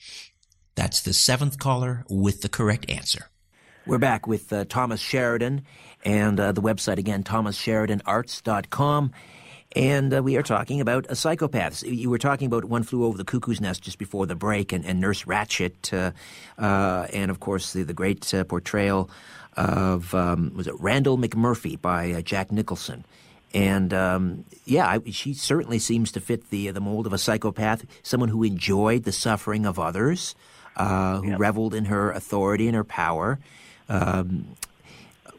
[0.75, 3.29] That's the seventh caller with the correct answer.
[3.85, 5.65] We're back with uh, Thomas Sheridan
[6.05, 9.11] and uh, the website again, thomassheridanarts.com.
[9.75, 11.83] And uh, we are talking about uh, psychopaths.
[11.87, 14.83] You were talking about One Flew Over the Cuckoo's Nest just before the break, and,
[14.83, 16.11] and Nurse Ratched, uh,
[16.61, 19.11] uh and of course the, the great uh, portrayal
[19.55, 23.05] of um, was it Randle McMurphy by uh, Jack Nicholson.
[23.53, 27.85] And um, yeah, I, she certainly seems to fit the the mold of a psychopath,
[28.01, 30.33] someone who enjoyed the suffering of others,
[30.77, 31.39] who yep.
[31.39, 33.39] reveled in her authority and her power.
[33.87, 34.55] Um,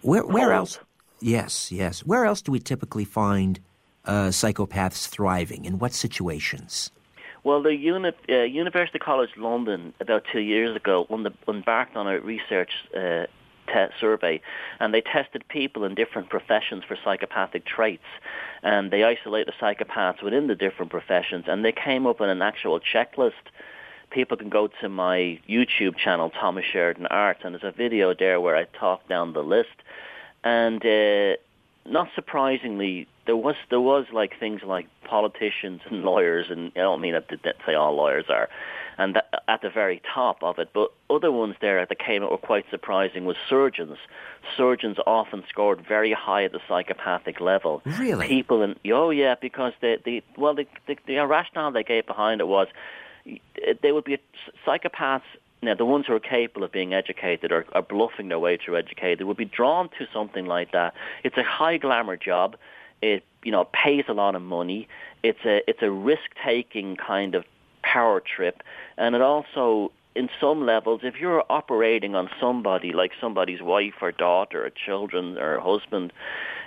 [0.03, 0.79] where where else?
[1.21, 2.01] Yes, yes.
[2.01, 3.61] Where else do we typically find
[4.05, 5.65] uh, psychopaths thriving?
[5.65, 6.91] In what situations?
[7.43, 11.07] Well, the uni- uh, University College London about two years ago
[11.49, 13.27] embarked on a research uh,
[13.67, 14.41] te- survey,
[14.79, 18.05] and they tested people in different professions for psychopathic traits,
[18.63, 22.43] and they isolated the psychopaths within the different professions, and they came up with an
[22.43, 23.33] actual checklist.
[24.11, 28.41] People can go to my YouTube channel, Thomas Sheridan Art, and there's a video there
[28.41, 29.77] where I talk down the list,
[30.45, 31.37] and uh,
[31.87, 37.01] not surprisingly, there was there was like things like politicians and lawyers, and I don't
[37.01, 38.49] mean that to say all lawyers are,
[38.99, 40.71] and that, at the very top of it.
[40.75, 43.99] But other ones there that came out were quite surprising was surgeons.
[44.57, 47.83] Surgeons often scored very high at the psychopathic level.
[47.85, 52.07] Really, people in oh yeah, because the the well the the, the rationale they gave
[52.07, 52.67] behind it was
[53.29, 54.19] eh, they would be
[54.67, 55.23] psychopaths
[55.63, 58.77] now the ones who are capable of being educated or are bluffing their way through
[58.77, 60.95] educated would be drawn to something like that.
[61.23, 62.57] It's a high glamour job.
[63.03, 64.89] It you know pays a lot of money.
[65.23, 67.45] It's a it's a risk taking kind of
[67.83, 68.63] power trip,
[68.97, 74.11] and it also in some levels, if you're operating on somebody like somebody's wife or
[74.11, 76.13] daughter or children or husband,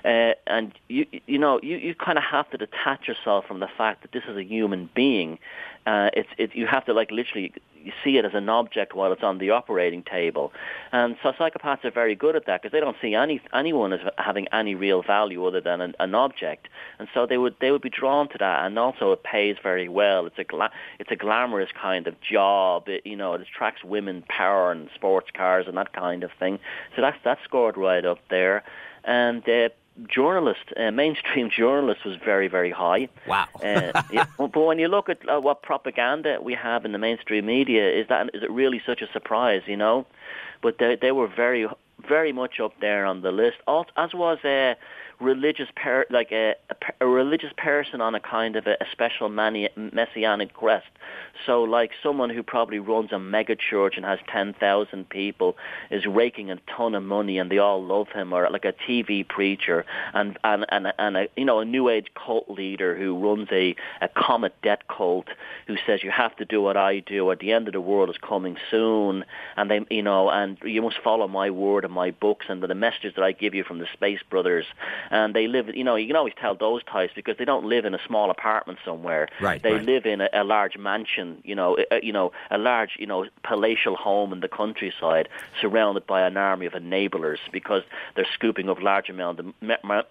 [0.06, 3.67] uh, and you you know you, you kind of have to detach yourself from the
[3.78, 5.39] fact that this is a human being.
[5.86, 7.54] Uh, it's it you have to like literally
[8.04, 10.54] see it as an object while it's on the operating table.
[10.91, 14.00] And so psychopaths are very good at that because they don't see any anyone as
[14.17, 16.67] having any real value other than an, an object.
[17.00, 18.65] And so they would they would be drawn to that.
[18.65, 20.26] And also it pays very well.
[20.26, 22.88] It's a gla- it's a glamorous kind of job.
[22.88, 26.60] It, you know, it attracts women, power, and sports cars and that kind of thing.
[26.96, 28.63] So that's that's scored right up there.
[29.04, 29.69] And uh,
[30.08, 33.10] journalist, uh, mainstream journalist was very, very high.
[33.27, 33.47] Wow.
[33.63, 37.45] uh, yeah, but when you look at uh, what propaganda we have in the mainstream
[37.45, 40.06] media, is that is it really such a surprise, you know?
[40.62, 41.67] But they they were very,
[42.08, 43.58] very much up there on the list,
[43.97, 44.75] as was uh,
[45.19, 49.30] religious per, like a, a, a, religious person on a kind of a, a special
[49.30, 50.88] mani- messianic quest.
[51.45, 55.58] So like someone who probably runs a mega church and has 10,000 people
[55.91, 59.28] is raking a ton of money and they all love him or like a TV
[59.28, 63.47] preacher and and and, and a you know a new age cult leader who runs
[63.52, 65.28] a a comet debt cult
[65.67, 68.10] who says you have to do what I do or the end of the world
[68.10, 69.26] is coming soon
[69.58, 72.76] and they you know and you must follow my word and my books and the
[72.76, 74.65] messages that I give you from the Space Brothers
[75.12, 75.70] and they live.
[75.74, 78.30] You know, you can always tell those types because they don't live in a small
[78.30, 79.30] apartment somewhere.
[79.42, 79.62] Right.
[79.62, 79.84] They right.
[79.84, 81.42] live in a, a large mansion.
[81.44, 85.30] You know, a, you know, a large, you know, palatial home in the countryside,
[85.62, 87.84] surrounded by an army of enablers because
[88.16, 89.54] they're scooping up large amount of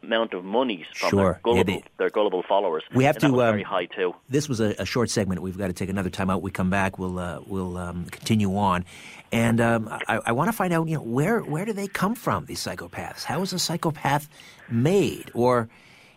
[0.03, 1.23] amount of money from sure.
[1.23, 2.83] their gullible, yeah, they, their gullible followers.
[2.95, 3.43] We have and to.
[3.43, 4.15] Um, very high too.
[4.29, 5.43] This was a, a, short segment.
[5.43, 6.43] We've got to take another time out.
[6.43, 6.99] We come back.
[6.99, 8.85] We'll uh, we'll um, continue on.
[9.31, 12.15] And um, I, I want to find out, you know, where where do they come
[12.15, 12.45] from?
[12.45, 13.25] These psychopaths.
[13.25, 14.29] How is a psychopath
[14.73, 15.69] made, or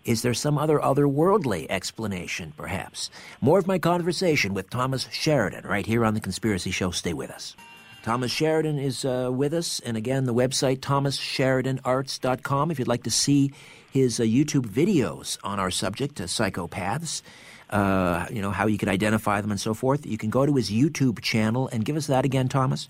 [0.05, 3.09] is there some other otherworldly explanation, perhaps?
[3.41, 6.91] More of my conversation with Thomas Sheridan right here on the Conspiracy Show.
[6.91, 7.55] Stay with us.
[8.03, 12.69] Thomas Sheridan is uh, with us, and again, the website thomassheridanarts.com.
[12.69, 13.51] If you'd like to see
[13.91, 17.23] his uh, YouTube videos on our subject, uh, psychopaths,
[17.71, 20.53] uh, you know how you can identify them and so forth, you can go to
[20.53, 22.87] his YouTube channel and give us that again, Thomas.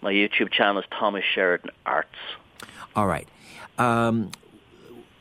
[0.00, 2.16] My YouTube channel is Thomas Sheridan Arts.
[2.96, 3.28] All right.
[3.76, 4.30] Um,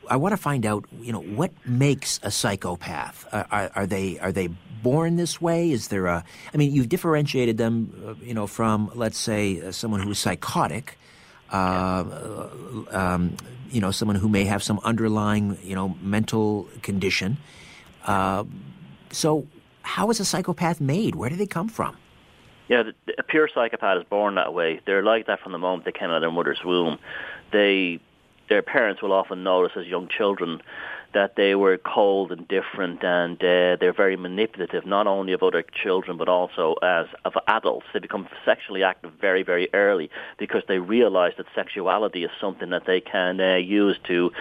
[0.09, 3.25] I want to find out, you know, what makes a psychopath?
[3.31, 5.71] Uh, are, are, they are they born this way?
[5.71, 6.23] Is there a?
[6.53, 10.19] I mean, you've differentiated them, uh, you know, from let's say uh, someone who is
[10.19, 10.97] psychotic,
[11.51, 12.49] uh,
[12.91, 13.35] um,
[13.71, 17.37] you know, someone who may have some underlying, you know, mental condition.
[18.05, 18.43] Uh,
[19.11, 19.47] so,
[19.81, 21.15] how is a psychopath made?
[21.15, 21.97] Where do they come from?
[22.67, 22.83] Yeah,
[23.17, 24.79] a pure psychopath is born that way.
[24.85, 26.97] They're like that from the moment they came out of their mother's womb.
[27.51, 27.99] They,
[28.53, 30.61] their parents will often notice as young children
[31.15, 35.63] that they were cold and different, and uh, they're very manipulative, not only of other
[35.83, 37.87] children but also as of adults.
[37.93, 42.85] They become sexually active very, very early because they realize that sexuality is something that
[42.85, 44.31] they can uh, use to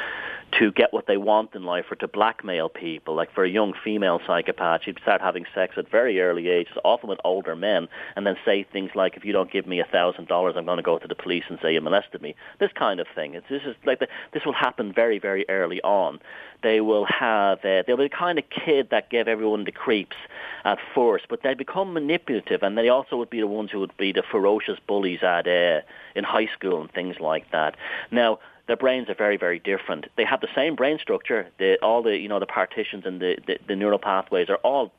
[0.58, 3.14] to get what they want in life or to blackmail people.
[3.14, 7.08] Like for a young female psychopath, she'd start having sex at very early ages, often
[7.08, 10.28] with older men, and then say things like, "If you don't give me a thousand
[10.28, 13.00] dollars, I'm going to go to the police and say you molested me." This kind
[13.00, 13.34] of thing.
[13.34, 16.20] It's, this is like the, this will happen very, very early on.
[16.62, 20.16] They will have uh, they'll be the kind of kid that gave everyone the creeps
[20.64, 23.96] at first, but they become manipulative, and they also would be the ones who would
[23.96, 25.80] be the ferocious bullies at uh,
[26.14, 27.76] in high school and things like that.
[28.10, 30.06] Now their brains are very, very different.
[30.16, 31.48] They have the same brain structure.
[31.58, 34.92] The, all the you know the partitions and the, the, the neural pathways are all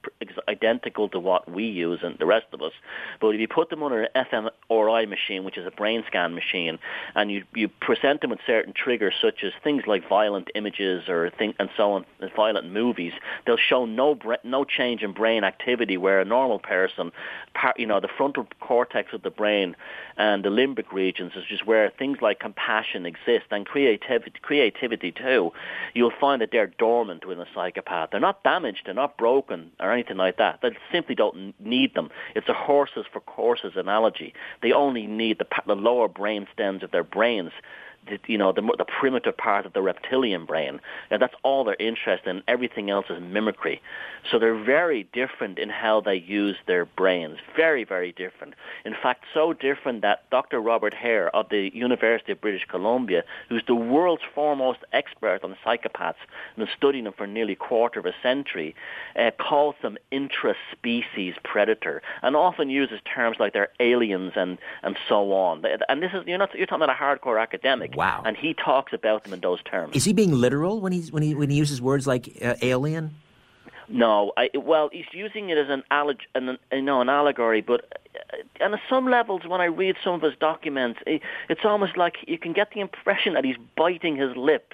[0.50, 2.74] identical to what we use and the rest of us.
[3.22, 4.26] But if you put them under an
[4.70, 6.78] fMRI machine, which is a brain scan machine,
[7.16, 11.30] and you you present them with certain triggers such as things like violent images or
[11.30, 13.14] thing and so on, violent movies,
[13.46, 15.96] they'll show no no change in brain activity.
[15.96, 17.14] Where a normal person,
[17.78, 19.78] you know, the frontal cortex of the brain
[20.18, 25.52] and the limbic regions is just where things like compassion exist and creativity, creativity too,
[25.94, 28.10] you'll find that they're dormant within a psychopath.
[28.12, 30.60] They're not damaged, they're not broken or anything like that.
[30.62, 32.10] They simply don't need them.
[32.36, 34.34] It's a horses for courses analogy.
[34.62, 37.52] They only need the, the lower brain stems of their brains
[38.28, 40.80] you know, the, the primitive part of the reptilian brain.
[41.10, 42.44] And that's all they're interested in.
[42.48, 43.82] Everything else is mimicry.
[44.30, 47.38] So they're very different in how they use their brains.
[47.56, 48.54] Very, very different.
[48.86, 50.60] In fact, so different that Dr.
[50.60, 56.16] Robert Hare of the University of British Columbia, who's the world's foremost expert on psychopaths
[56.56, 58.76] and has studied them for nearly a quarter of a century,
[59.18, 65.34] uh, calls them intraspecies predator and often uses terms like they're aliens and, and so
[65.34, 65.64] on.
[65.90, 67.93] And this is, you're, not, you're talking about a hardcore academic.
[67.96, 68.24] Wow.
[68.26, 69.96] And he talks about them in those terms.
[69.96, 73.16] Is he being literal when he's when he when he uses words like uh, alien?
[73.90, 77.86] No, I, well, he's using it as an, alleg- an you know an allegory, but
[78.16, 82.16] uh, and on some levels, when I read some of his documents, it's almost like
[82.28, 84.74] you can get the impression that he's biting his lip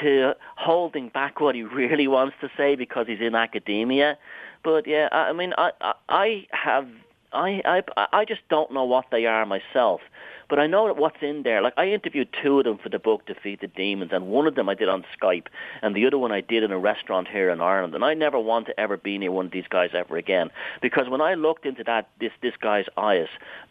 [0.00, 4.16] to holding back what he really wants to say because he's in academia.
[4.62, 6.88] But yeah, I mean, I I, I have
[7.32, 10.00] I, I I just don't know what they are myself.
[10.48, 11.60] But I know that what's in there.
[11.60, 14.54] Like I interviewed two of them for the book Defeat the Demons, and one of
[14.54, 15.46] them I did on Skype,
[15.82, 17.94] and the other one I did in a restaurant here in Ireland.
[17.94, 20.50] And I never want to ever be near one of these guys ever again,
[20.80, 23.28] because when I looked into that this this guy's eyes,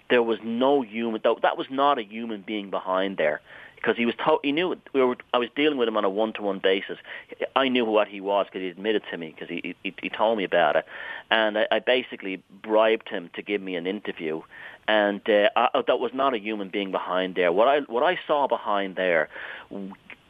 [0.10, 1.22] there was no human.
[1.24, 3.42] That was not a human being behind there
[3.78, 6.10] because he was to- he knew we were I was dealing with him on a
[6.10, 6.98] one to one basis.
[7.56, 10.38] I knew what he was because he admitted to me because he, he he told
[10.38, 10.86] me about it,
[11.32, 14.42] and I, I basically bribed him to give me an interview,
[14.88, 17.52] and uh, I, that was not a human being behind there.
[17.52, 19.30] What I what I saw behind there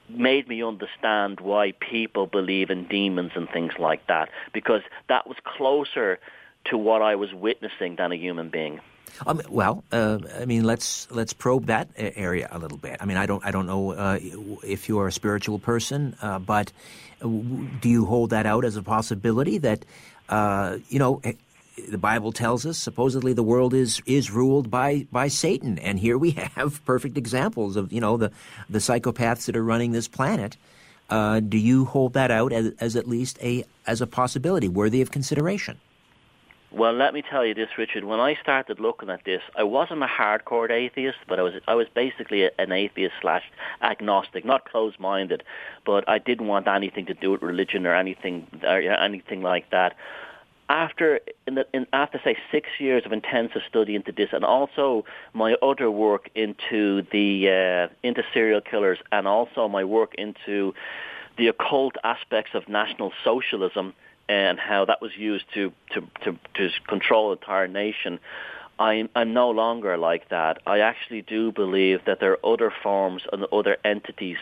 [0.10, 5.38] made me understand why people believe in demons and things like that because that was
[5.44, 6.20] closer
[6.66, 8.80] to what I was witnessing than a human being.
[9.50, 12.98] Well, uh, I mean, let's let's probe that area a little bit.
[13.00, 14.20] I mean, I don't I don't know uh,
[14.64, 16.72] if you are a spiritual person, uh, but
[17.20, 19.86] do you hold that out as a possibility that
[20.30, 21.22] uh, you know?
[21.24, 21.34] Eh,
[21.90, 26.18] the Bible tells us supposedly the world is is ruled by by Satan, and here
[26.18, 28.32] we have perfect examples of you know the
[28.70, 30.58] the psychopaths that are running this planet.
[31.10, 35.02] Uh, do you hold that out as, as at least a as a possibility worthy
[35.02, 35.80] of consideration?
[36.70, 38.04] Well, let me tell you this, Richard.
[38.04, 41.76] When I started looking at this, I wasn't a hardcore atheist, but I was I
[41.76, 43.44] was basically an atheist slash
[43.82, 45.44] agnostic, not closed-minded,
[45.86, 49.96] but I didn't want anything to do with religion or anything or anything like that.
[50.68, 55.06] After in the, in, after say six years of intensive study into this, and also
[55.34, 60.74] my other work into the uh, into serial killers, and also my work into
[61.38, 63.94] the occult aspects of National Socialism
[64.30, 68.20] and how that was used to to to, to control the entire nation.
[68.80, 70.62] I'm, I'm no longer like that.
[70.68, 74.38] I actually do believe that there are other forms and other entities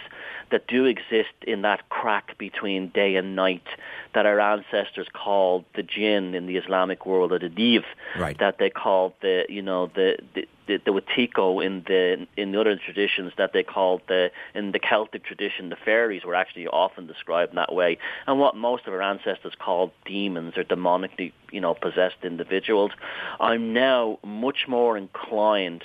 [0.52, 3.66] that do exist in that crack between day and night
[4.14, 7.84] that our ancestors called the jinn in the Islamic world or the div
[8.18, 8.38] right.
[8.40, 12.60] that they called the you know the, the the, the Wetiko in the in the
[12.60, 17.08] other traditions that they called the in the Celtic tradition the fairies were actually often
[17.08, 21.62] described in that way and what most of our ancestors called demons or demonically you
[21.62, 22.92] know possessed individuals
[23.40, 25.84] I'm now much more inclined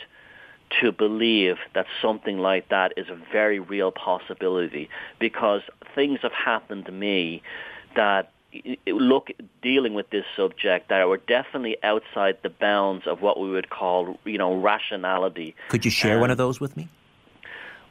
[0.80, 5.62] to believe that something like that is a very real possibility because
[5.94, 7.42] things have happened to me
[7.96, 8.30] that
[8.86, 9.28] look
[9.62, 14.18] dealing with this subject that were definitely outside the bounds of what we would call
[14.24, 15.54] you know rationality.
[15.68, 16.88] Could you share um, one of those with me?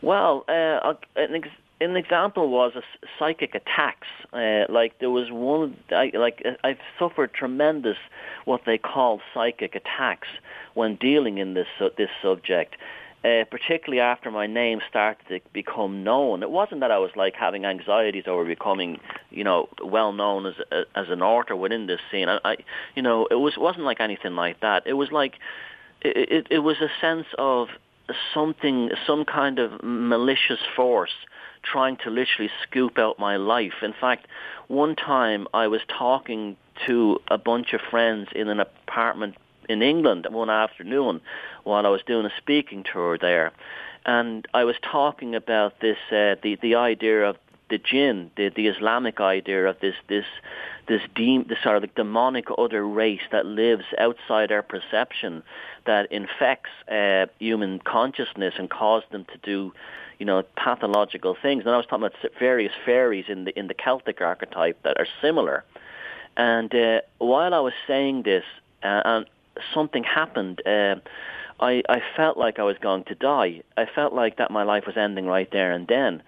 [0.02, 1.50] Well, uh, an, ex-
[1.82, 2.82] an example was a
[3.18, 4.08] psychic attacks.
[4.34, 7.98] Uh, like there was one, I, like I've suffered tremendous
[8.46, 10.28] what they call psychic attacks
[10.74, 12.76] when dealing in this uh, this subject
[13.24, 16.42] uh, particularly after my name started to become known.
[16.42, 19.00] It wasn't that I was like having anxieties over becoming,
[19.30, 22.30] you know, well known as a, as an author within this scene.
[22.30, 22.58] I, I,
[22.96, 24.84] you know, it was wasn't like anything like that.
[24.86, 25.34] It was like,
[26.02, 27.68] it, it, it was a sense of
[28.34, 31.14] something, some kind of malicious force
[31.64, 33.74] trying to literally scoop out my life.
[33.82, 34.28] In fact,
[34.68, 36.56] one time I was talking
[36.88, 39.36] to a bunch of friends in an apartment
[39.68, 41.22] in England one afternoon
[41.64, 43.52] while I was doing a speaking tour there,
[44.06, 47.38] and I was talking about this uh, the the idea of
[47.70, 50.26] the jinn, the the Islamic idea of this this
[50.88, 55.44] this de- this sort of like demonic other race that lives outside our perception,
[55.86, 59.74] that infects uh, human consciousness and causes them to do,
[60.18, 61.64] you know, pathological things.
[61.66, 65.08] And I was talking about various fairies in the in the Celtic archetype that are
[65.22, 65.64] similar.
[66.38, 68.46] And uh, while I was saying this,
[68.84, 69.26] uh, and
[69.74, 70.62] something happened.
[70.66, 70.96] Uh,
[71.60, 73.62] I, I felt like I was going to die.
[73.76, 76.24] I felt like that my life was ending right there and then.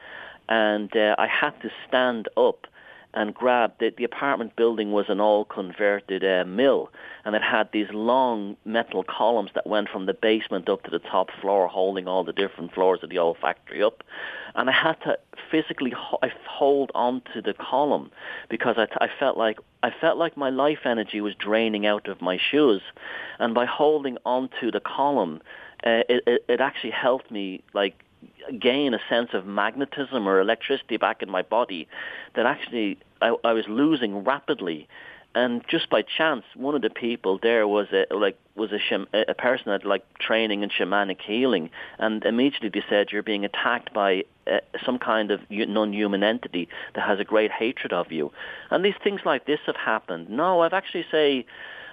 [0.52, 2.68] And uh, I had to stand up
[3.14, 6.92] and grab the, the apartment building was an all converted uh, mill
[7.24, 11.00] and it had these long metal columns that went from the basement up to the
[11.00, 14.04] top floor holding all the different floors of the old factory up.
[14.54, 15.18] And I had to
[15.50, 18.12] physically hold on to the column
[18.50, 22.22] because I, I felt like I felt like my life energy was draining out of
[22.22, 22.82] my shoes.
[23.40, 25.42] And by holding onto the column
[25.86, 28.04] uh, it, it, it actually helped me like
[28.60, 31.88] gain a sense of magnetism or electricity back in my body
[32.36, 34.88] that actually I, I was losing rapidly.
[35.34, 39.08] And just by chance, one of the people there was a like was a sham,
[39.14, 41.70] a person that like training in shamanic healing,
[42.00, 47.08] and immediately they said you're being attacked by uh, some kind of non-human entity that
[47.08, 48.34] has a great hatred of you,
[48.72, 50.30] and these things like this have happened.
[50.30, 51.46] No, I've actually say,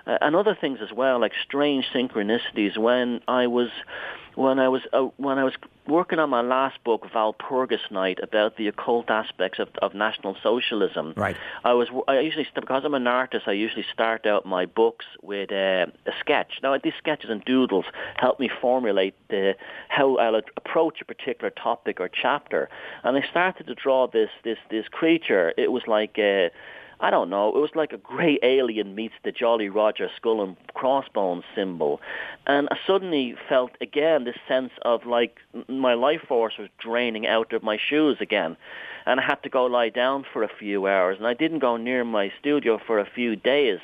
[0.08, 2.78] uh, and other things as well, like strange synchronicities.
[2.78, 3.68] When I was
[4.34, 5.54] when I was uh, when I was
[5.86, 11.12] working on my last book, Walpurgis Night, about the occult aspects of, of National Socialism.
[11.16, 11.36] Right.
[11.64, 15.52] I was I usually because I'm an artist, I usually start out my books with
[15.52, 16.60] uh, a sketch.
[16.62, 17.84] Now these sketches and doodles
[18.16, 19.56] help me formulate the
[19.88, 22.70] how I'll approach a particular topic or chapter.
[23.04, 25.52] And I started to draw this this this creature.
[25.58, 26.18] It was like.
[26.18, 26.48] Uh,
[27.00, 27.48] I don't know.
[27.48, 32.00] It was like a grey alien meets the Jolly Roger skull and crossbones symbol,
[32.46, 35.38] and I suddenly felt again this sense of like
[35.68, 38.56] my life force was draining out of my shoes again,
[39.06, 41.76] and I had to go lie down for a few hours, and I didn't go
[41.76, 43.78] near my studio for a few days,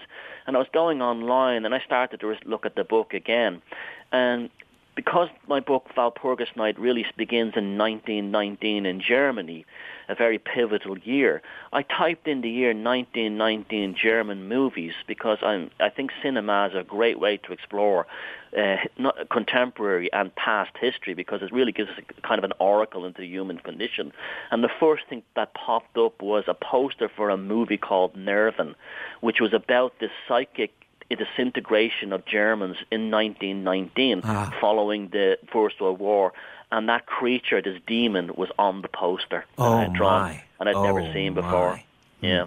[0.47, 3.63] and I was going online, and I started to look at the book again,
[4.11, 4.51] and
[4.95, 9.67] because my book Walpurgis Night really begins in 1919 in Germany,
[10.09, 11.43] a very pivotal year,
[11.73, 16.85] I typed in the year 1919 German movies because I'm, I think cinema is a
[16.85, 18.07] great way to explore
[18.57, 18.77] uh,
[19.31, 23.23] contemporary and past history because it really gives us a, kind of an oracle into
[23.23, 24.13] the human condition.
[24.51, 28.75] And the first thing that popped up was a poster for a movie called Nerven,
[29.21, 30.84] which was about this psychic
[31.17, 34.55] disintegration of Germans in 1919 ah.
[34.61, 36.33] following the First World War.
[36.73, 39.45] And that creature, this demon, was on the poster.
[39.59, 40.43] Oh, and drawn, my.
[40.59, 41.75] And I'd oh, never seen before.
[41.75, 41.85] My.
[42.21, 42.47] Yeah.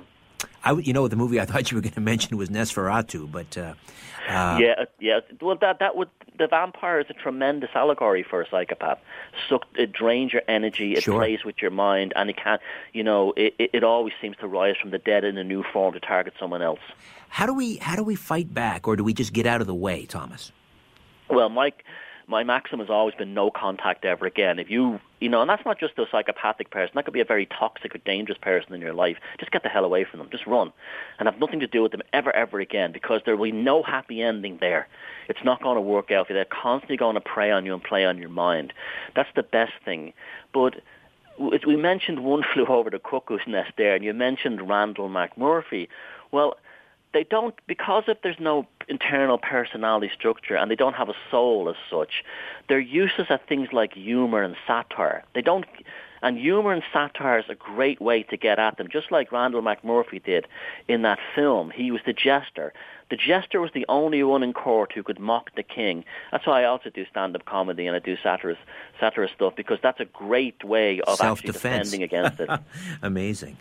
[0.64, 3.58] I, you know, the movie I thought you were going to mention was Nosferatu, but
[3.58, 3.74] uh,
[4.30, 5.20] uh, yeah, yeah.
[5.42, 9.00] Well, that that would the vampire is a tremendous allegory for a psychopath.
[9.50, 11.18] Suck, it drains your energy, it sure.
[11.18, 12.60] plays with your mind, and it can,
[12.94, 15.64] you know, it, it, it always seems to rise from the dead in a new
[15.64, 16.80] form to target someone else.
[17.30, 19.68] How do we how do we fight back, or do we just get out of
[19.68, 20.52] the way, Thomas?
[21.30, 21.84] Well, Mike,
[22.28, 24.60] my maxim has always been no contact ever again.
[24.60, 26.94] If you, you know, and that's not just a psychopathic person.
[26.96, 29.18] That could be a very toxic or dangerous person in your life.
[29.40, 30.30] Just get the hell away from them.
[30.32, 30.72] Just run,
[31.20, 33.82] and have nothing to do with them ever, ever again, because there will be no
[33.82, 34.88] happy ending there.
[35.28, 36.38] It's not going to work out for you.
[36.38, 38.74] They're constantly going to prey on you and play on your mind.
[39.16, 40.14] That's the best thing.
[40.54, 40.76] But
[41.40, 45.88] we mentioned one flew over the cuckoo's nest there, and you mentioned Randle McMurphy.
[46.32, 46.56] Well,
[47.18, 51.68] they don't because if there's no internal personality structure and they don't have a soul
[51.68, 52.24] as such,
[52.70, 55.24] they're useless at things like humor and satire.
[55.34, 55.66] They don't
[56.22, 59.64] and humor and satire is a great way to get at them, just like Randle
[59.64, 60.46] McMurphy did
[60.88, 61.72] in that film.
[61.72, 62.72] He was the jester.
[63.10, 66.06] The jester was the only one in court who could mock the king.
[66.32, 68.62] That's why I also do stand-up comedy and I do satirist,
[69.00, 72.50] satirist stuff because that's a great way of actually defending against it.
[73.02, 73.58] Amazing.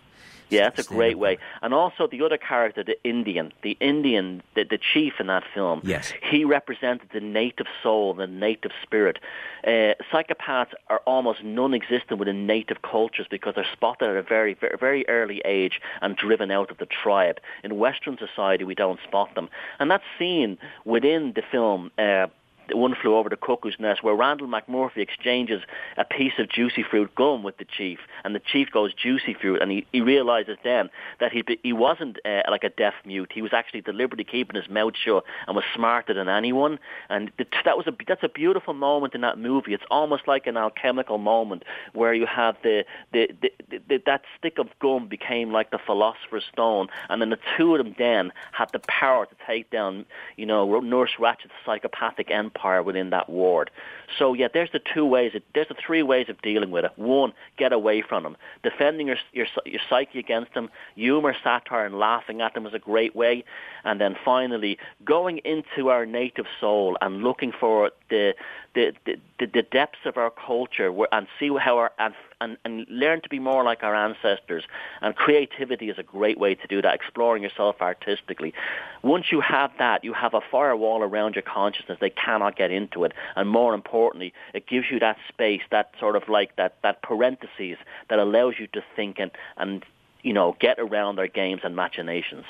[0.48, 1.38] Yeah, that's a great way.
[1.62, 5.80] And also the other character, the Indian, the Indian, the, the chief in that film.
[5.84, 6.12] Yes.
[6.22, 9.18] He represented the native soul, the native spirit.
[9.64, 14.76] Uh, psychopaths are almost non-existent within native cultures because they're spotted at a very, very,
[14.78, 17.40] very early age and driven out of the tribe.
[17.64, 19.48] In Western society, we don't spot them.
[19.80, 22.28] And that's seen within the film uh,
[22.72, 25.62] one Flew Over the Cuckoo's Nest, where Randle McMurphy exchanges
[25.96, 29.62] a piece of juicy fruit gum with the chief, and the chief goes juicy fruit,
[29.62, 30.90] and he, he realizes then
[31.20, 33.30] that he he wasn't uh, like a deaf mute.
[33.32, 36.78] He was actually deliberately keeping his mouth shut and was smarter than anyone.
[37.08, 39.74] And that was a that's a beautiful moment in that movie.
[39.74, 44.58] It's almost like an alchemical moment where you have the the, the, the, that stick
[44.58, 48.70] of gum became like the philosopher's stone, and then the two of them then had
[48.72, 50.04] the power to take down
[50.36, 53.70] you know Nurse Ratched's psychopathic empire empire within that ward.
[54.18, 55.32] So yeah, there's the two ways.
[55.54, 56.92] There's the three ways of dealing with it.
[56.96, 58.36] One, get away from them.
[58.62, 60.70] Defending your your, your psyche against them.
[60.94, 63.44] Humor, satire, and laughing at them is a great way.
[63.84, 68.34] And then finally, going into our native soul and looking for the
[68.74, 73.20] the the, the depths of our culture and see how our and, and, and learn
[73.22, 74.64] to be more like our ancestors.
[75.00, 78.54] And creativity is a great way to do that, exploring yourself artistically.
[79.02, 81.98] Once you have that, you have a firewall around your consciousness.
[82.00, 83.12] They cannot get into it.
[83.34, 87.78] And more importantly, it gives you that space, that sort of like that, that parentheses
[88.08, 89.84] that allows you to think and, and
[90.22, 92.44] you know, get around their games and machinations.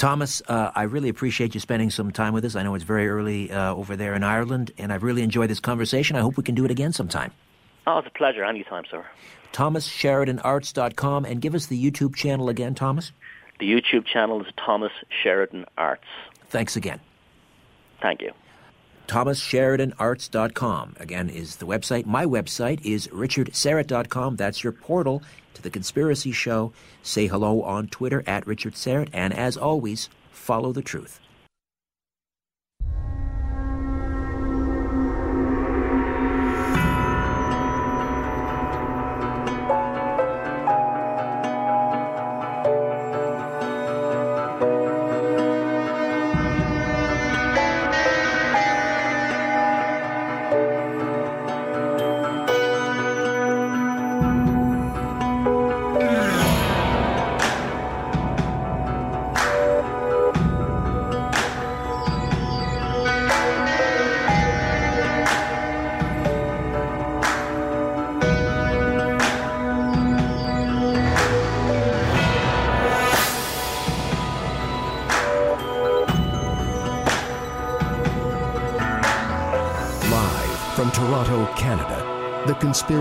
[0.00, 2.56] Thomas, uh, I really appreciate you spending some time with us.
[2.56, 5.60] I know it's very early uh, over there in Ireland, and I've really enjoyed this
[5.60, 6.16] conversation.
[6.16, 7.32] I hope we can do it again sometime.
[7.86, 8.42] Oh, it's a pleasure.
[8.42, 9.04] Anytime, sir.
[9.52, 13.12] ThomasSheridanArts.com, and give us the YouTube channel again, Thomas.
[13.58, 14.92] The YouTube channel is Thomas
[15.22, 16.06] Sheridan Arts.
[16.48, 17.00] Thanks again.
[18.00, 18.32] Thank you.
[19.08, 22.06] ThomasSheridanArts.com, again, is the website.
[22.06, 24.36] My website is RichardSyrett.com.
[24.36, 25.22] That's your portal
[25.54, 26.72] to the Conspiracy Show.
[27.02, 31.20] Say hello on Twitter at Richard Syrett, and as always, follow the truth.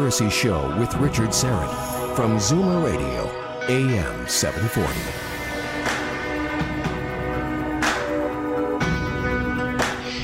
[0.09, 3.29] Conspiracy Show with Richard Syrett from Zoomer Radio,
[3.67, 4.91] AM 740.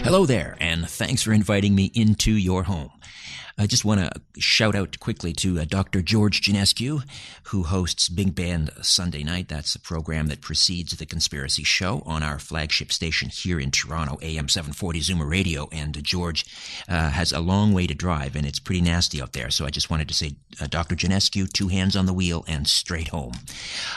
[0.04, 2.90] Hello there, and thanks for inviting me into your home.
[3.58, 6.02] I just want to shout out quickly to uh, Dr.
[6.02, 7.02] George Janescu,
[7.44, 9.48] who hosts Big Band Sunday Night.
[9.48, 14.18] That's a program that precedes The Conspiracy Show on our flagship station here in Toronto,
[14.22, 15.70] AM 740 Zoomer Radio.
[15.72, 16.46] And uh, George
[16.90, 19.50] uh, has a long way to drive, and it's pretty nasty out there.
[19.50, 20.96] So I just wanted to say, uh, Dr.
[20.96, 23.34] Janescu, two hands on the wheel and straight home.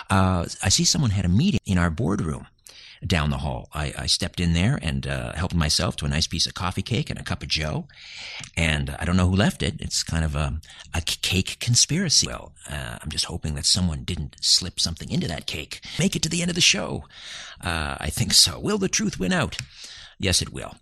[0.09, 2.47] Uh, I see someone had a meeting in our boardroom
[3.07, 3.69] down the hall.
[3.73, 6.83] I, I stepped in there and uh, helped myself to a nice piece of coffee
[6.83, 7.87] cake and a cup of joe.
[8.57, 9.75] And I don't know who left it.
[9.81, 10.61] It's kind of a,
[10.95, 12.27] a cake conspiracy.
[12.27, 15.81] Well, uh, I'm just hoping that someone didn't slip something into that cake.
[15.99, 17.05] Make it to the end of the show.
[17.61, 18.59] Uh, I think so.
[18.59, 19.59] Will the truth win out?
[20.19, 20.75] Yes, it will.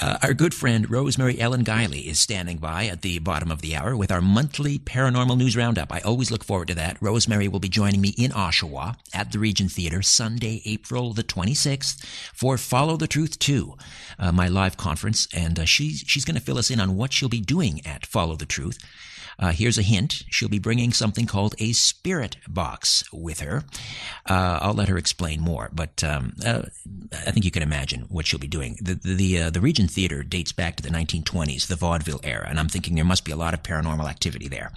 [0.00, 3.74] Uh, our good friend Rosemary Ellen Guiley is standing by at the bottom of the
[3.74, 5.92] hour with our monthly paranormal news roundup.
[5.92, 6.96] I always look forward to that.
[7.00, 12.04] Rosemary will be joining me in Oshawa at the Regent Theater Sunday, April the 26th
[12.32, 13.74] for Follow the Truth 2,
[14.18, 15.26] uh, my live conference.
[15.34, 18.06] And uh, she's, she's going to fill us in on what she'll be doing at
[18.06, 18.78] Follow the Truth.
[19.38, 20.24] Uh, here's a hint.
[20.30, 23.64] She'll be bringing something called a spirit box with her.
[24.26, 26.62] Uh, I'll let her explain more, but um, uh,
[27.12, 28.78] I think you can imagine what she'll be doing.
[28.80, 32.58] The the the, uh, Regent Theater dates back to the 1920s, the vaudeville era, and
[32.58, 34.72] I'm thinking there must be a lot of paranormal activity there.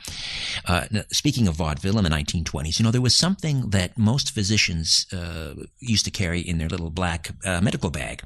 [0.65, 5.05] Uh, speaking of vaudeville in the 1920s, you know there was something that most physicians
[5.13, 8.23] uh, used to carry in their little black medical bag,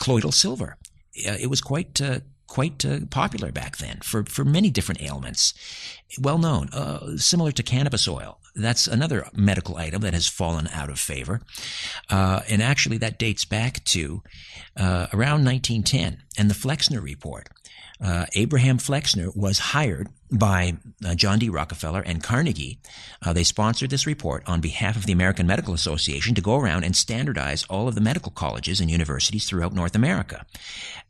[0.00, 0.76] colloidal silver.
[1.14, 2.00] it was quite
[2.52, 5.54] quite uh, popular back then for, for many different ailments.
[6.20, 8.40] Well known, uh, similar to cannabis oil.
[8.54, 11.40] That's another medical item that has fallen out of favor.
[12.10, 14.22] Uh, and actually, that dates back to
[14.76, 17.48] uh, around 1910 and the Flexner Report.
[18.02, 20.74] Uh, Abraham Flexner was hired by
[21.04, 21.48] uh, John D.
[21.48, 22.78] Rockefeller and Carnegie.
[23.24, 26.84] Uh, they sponsored this report on behalf of the American Medical Association to go around
[26.84, 30.44] and standardize all of the medical colleges and universities throughout North America.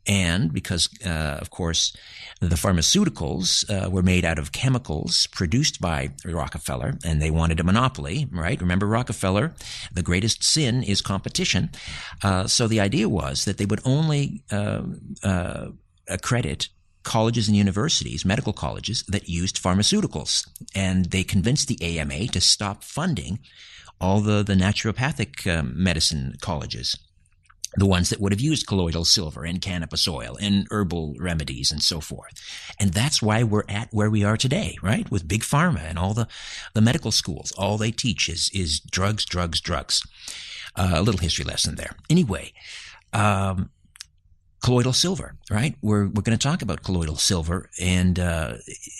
[0.05, 1.95] And because, uh, of course,
[2.41, 7.63] the pharmaceuticals uh, were made out of chemicals produced by Rockefeller, and they wanted a
[7.63, 8.59] monopoly, right?
[8.59, 9.53] Remember Rockefeller?
[9.93, 11.69] The greatest sin is competition.
[12.21, 14.43] Uh, so the idea was that they would only
[16.07, 16.69] accredit
[17.03, 20.47] colleges and universities, medical colleges that used pharmaceuticals.
[20.73, 23.39] And they convinced the AMA to stop funding
[23.99, 26.97] all the, the naturopathic um, medicine colleges.
[27.75, 31.81] The ones that would have used colloidal silver and cannabis oil and herbal remedies and
[31.81, 32.33] so forth.
[32.79, 35.09] And that's why we're at where we are today, right?
[35.09, 36.27] With big pharma and all the,
[36.75, 37.51] the medical schools.
[37.53, 40.03] All they teach is, is drugs, drugs, drugs.
[40.75, 41.95] Uh, a little history lesson there.
[42.09, 42.53] Anyway,
[43.11, 43.69] um,
[44.63, 45.75] colloidal silver, right?
[45.81, 48.55] We're we're going to talk about colloidal silver, and uh,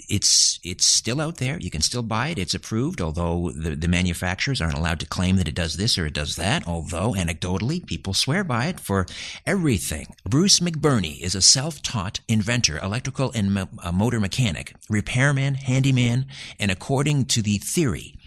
[0.09, 1.57] it's it's still out there.
[1.57, 2.37] You can still buy it.
[2.37, 6.05] It's approved, although the the manufacturers aren't allowed to claim that it does this or
[6.05, 6.67] it does that.
[6.67, 9.05] Although anecdotally, people swear by it for
[9.47, 10.13] everything.
[10.25, 16.25] Bruce McBurney is a self-taught inventor, electrical and mo- motor mechanic, repairman, handyman,
[16.59, 18.17] and according to the theory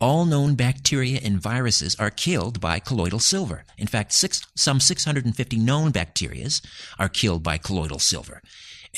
[0.00, 3.64] all known bacteria and viruses are killed by colloidal silver.
[3.78, 6.48] In fact, six, some 650 known bacteria
[6.98, 8.42] are killed by colloidal silver.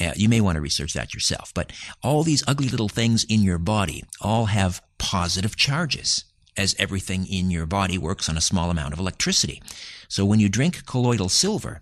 [0.00, 1.72] Uh, you may want to research that yourself, but
[2.02, 6.24] all these ugly little things in your body all have positive charges.
[6.56, 9.62] as everything in your body works on a small amount of electricity.
[10.08, 11.80] So when you drink colloidal silver,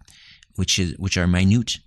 [0.56, 1.78] which is which are minute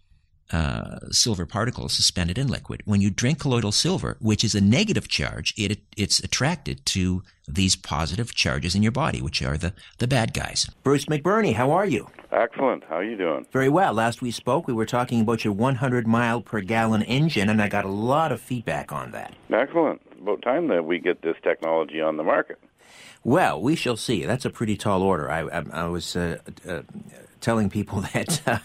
[0.51, 2.81] uh, silver particles suspended in liquid.
[2.85, 7.75] When you drink colloidal silver, which is a negative charge, it it's attracted to these
[7.75, 10.69] positive charges in your body, which are the, the bad guys.
[10.83, 12.07] Bruce McBurney, how are you?
[12.31, 12.83] Excellent.
[12.83, 13.45] How are you doing?
[13.51, 13.93] Very well.
[13.93, 17.67] Last we spoke, we were talking about your 100 mile per gallon engine, and I
[17.67, 19.33] got a lot of feedback on that.
[19.51, 20.01] Excellent.
[20.21, 22.59] About time that we get this technology on the market.
[23.23, 24.25] Well, we shall see.
[24.25, 25.29] That's a pretty tall order.
[25.29, 26.37] I, I, I was uh,
[26.67, 26.81] uh,
[27.41, 28.61] telling people that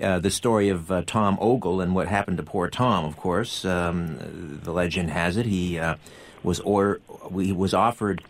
[0.00, 3.04] uh, the story of uh, Tom Ogle and what happened to poor Tom.
[3.04, 5.96] Of course, um, the legend has it he uh,
[6.42, 7.00] was or
[7.34, 8.22] he was offered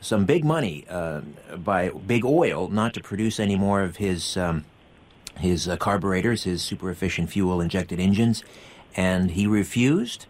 [0.00, 1.20] some big money uh,
[1.56, 4.64] by Big Oil not to produce any more of his um,
[5.38, 8.42] his uh, carburetors, his super efficient fuel injected engines,
[8.96, 10.26] and he refused.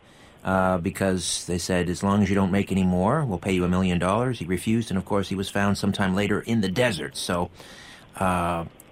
[0.82, 3.68] because they said, as long as you don't make any more, we'll pay you a
[3.68, 4.40] million dollars.
[4.40, 7.16] He refused, and of course, he was found sometime later in the desert.
[7.16, 7.50] So,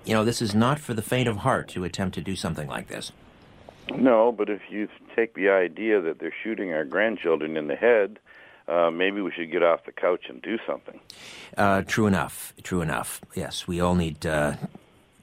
[0.04, 2.68] you know, this is not for the faint of heart to attempt to do something
[2.68, 3.12] like this.
[3.94, 8.18] No, but if you take the idea that they're shooting our grandchildren in the head,
[8.68, 11.00] uh, maybe we should get off the couch and do something.
[11.56, 12.54] Uh, true enough.
[12.62, 13.20] True enough.
[13.34, 14.54] Yes, we all need uh,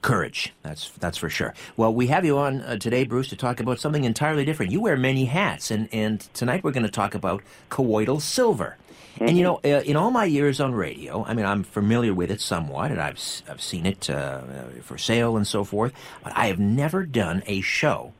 [0.01, 0.53] courage.
[0.63, 1.53] That's that's for sure.
[1.78, 4.71] Well, we have you on uh, today, Bruce, to talk about something entirely different.
[4.71, 8.78] You wear many hats, and and tonight we're going to talk about colloidal silver.
[9.18, 9.30] Mm-hmm.
[9.30, 12.30] And you know, uh, in all my years on radio, I mean, I'm familiar with
[12.30, 14.41] it somewhat, and I've I've seen it uh,
[14.84, 15.91] for sale and so forth.
[16.24, 18.13] But I have never done a show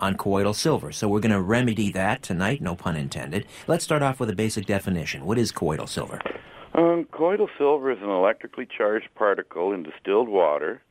[0.00, 0.90] on colloidal silver.
[0.90, 3.46] So we're going to remedy that tonight, no pun intended.
[3.68, 5.24] Let's start off with a basic definition.
[5.24, 6.20] What is colloidal silver?
[6.74, 10.82] Um, colloidal silver is an electrically charged particle in distilled water,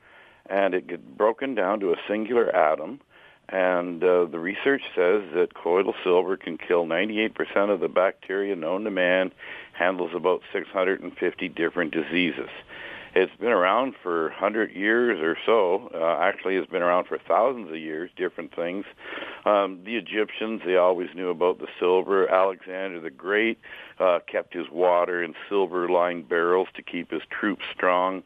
[0.48, 3.00] and it gets broken down to a singular atom
[3.48, 8.84] and uh, the research says that colloidal silver can kill 98% of the bacteria known
[8.84, 9.32] to man,
[9.72, 12.48] handles about 650 different diseases.
[13.14, 15.90] It's been around for 100 years or so.
[15.94, 18.86] Uh, actually, it's been around for thousands of years, different things.
[19.44, 22.26] Um, the Egyptians, they always knew about the silver.
[22.26, 23.58] Alexander the Great
[23.98, 28.22] uh, kept his water in silver-lined barrels to keep his troops strong.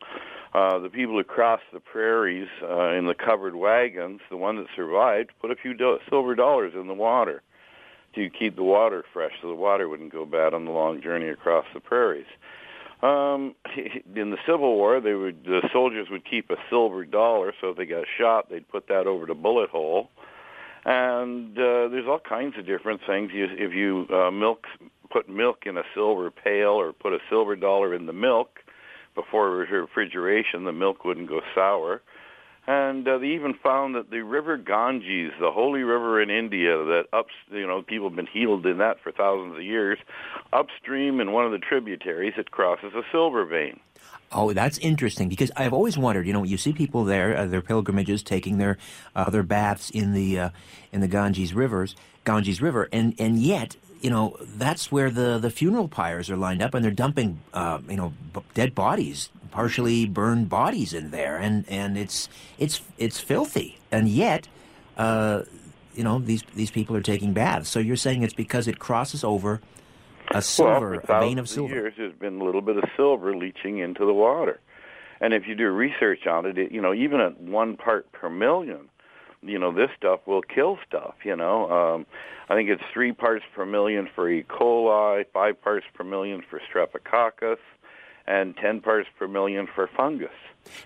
[0.57, 4.67] Uh, the people who crossed the prairies uh, in the covered wagons, the one that
[4.75, 7.43] survived, put a few do- silver dollars in the water
[8.15, 11.29] to keep the water fresh so the water wouldn't go bad on the long journey
[11.29, 12.25] across the prairies.
[13.03, 17.69] Um, in the Civil War, they would the soldiers would keep a silver dollar, so
[17.69, 20.09] if they got shot, they'd put that over the bullet hole.
[20.87, 23.31] And uh, there's all kinds of different things.
[23.35, 24.65] You, if you uh, milk,
[25.11, 28.61] put milk in a silver pail, or put a silver dollar in the milk,
[29.17, 32.03] before refrigeration, the milk wouldn't go sour.
[32.69, 37.05] And uh, they even found that the river Ganges, the holy river in India, that
[37.13, 39.99] up, you know, people have been healed in that for thousands of years.
[40.53, 43.79] Upstream in one of the tributaries, it crosses a silver vein.
[44.33, 46.27] Oh, that's interesting because I've always wondered.
[46.27, 48.79] You know, you see people there, uh, their pilgrimages, taking their
[49.15, 50.51] uh, their baths in the uh,
[50.93, 51.95] in the Ganges rivers,
[52.25, 56.63] Ganges River, and and yet you know, that's where the, the funeral pyres are lined
[56.63, 61.37] up, and they're dumping, uh, you know, b- dead bodies, partially burned bodies in there,
[61.37, 62.29] and, and it's
[62.59, 64.49] it's it's filthy, and yet,
[64.97, 65.43] uh,
[65.95, 67.69] you know, these these people are taking baths.
[67.69, 69.61] So you're saying it's because it crosses over
[70.33, 71.75] a silver, well, a vein of silver.
[71.75, 74.61] Years, there's been a little bit of silver leaching into the water,
[75.21, 78.29] and if you do research on it, it you know, even at one part per
[78.29, 78.89] million,
[79.43, 81.15] you know, this stuff will kill stuff.
[81.25, 81.71] You know.
[81.71, 82.07] Um,
[82.49, 84.45] I think it's three parts per million for E.
[84.45, 87.59] coli, five parts per million for streptococcus,
[88.27, 90.29] and 10 parts per million for fungus.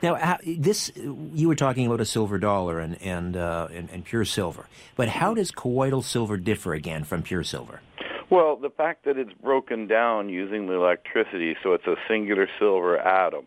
[0.02, 4.26] Now, this you were talking about a silver dollar and and, uh, and, and pure
[4.26, 7.80] silver, but how does colloidal silver differ again from pure silver?
[8.30, 12.98] Well, the fact that it's broken down using the electricity, so it's a singular silver
[12.98, 13.46] atom.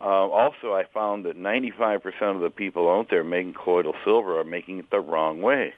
[0.00, 2.02] Uh, also, I found that 95%
[2.34, 5.74] of the people out there making colloidal silver are making it the wrong way.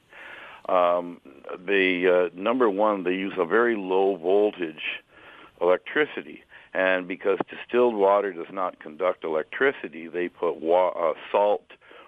[0.68, 1.20] Um,
[1.66, 5.00] the uh, number one, they use a very low voltage
[5.60, 11.64] electricity, and because distilled water does not conduct electricity, they put wa- uh, salt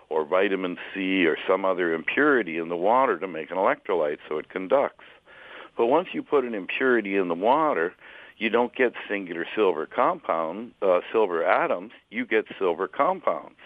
[0.09, 4.39] or vitamin C or some other impurity in the water to make an electrolyte so
[4.39, 5.05] it conducts.
[5.77, 7.95] But once you put an impurity in the water,
[8.39, 13.59] you don't get singular silver compound, uh, silver atoms, you get silver compounds.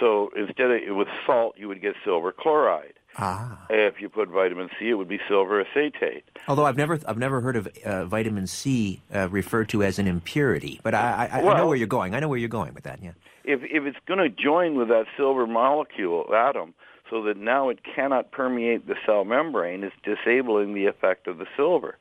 [0.00, 2.94] So instead of with salt, you would get silver chloride.
[3.16, 3.66] Ah.
[3.70, 6.24] If you put vitamin C, it would be silver acetate.
[6.48, 10.08] Although I've never, I've never heard of uh, vitamin C uh, referred to as an
[10.08, 12.14] impurity, but I, I, well, I, know where you're going.
[12.14, 13.00] I know where you're going with that.
[13.00, 13.12] Yeah.
[13.44, 16.74] If if it's going to join with that silver molecule atom,
[17.08, 21.46] so that now it cannot permeate the cell membrane, it's disabling the effect of the
[21.56, 21.96] silver.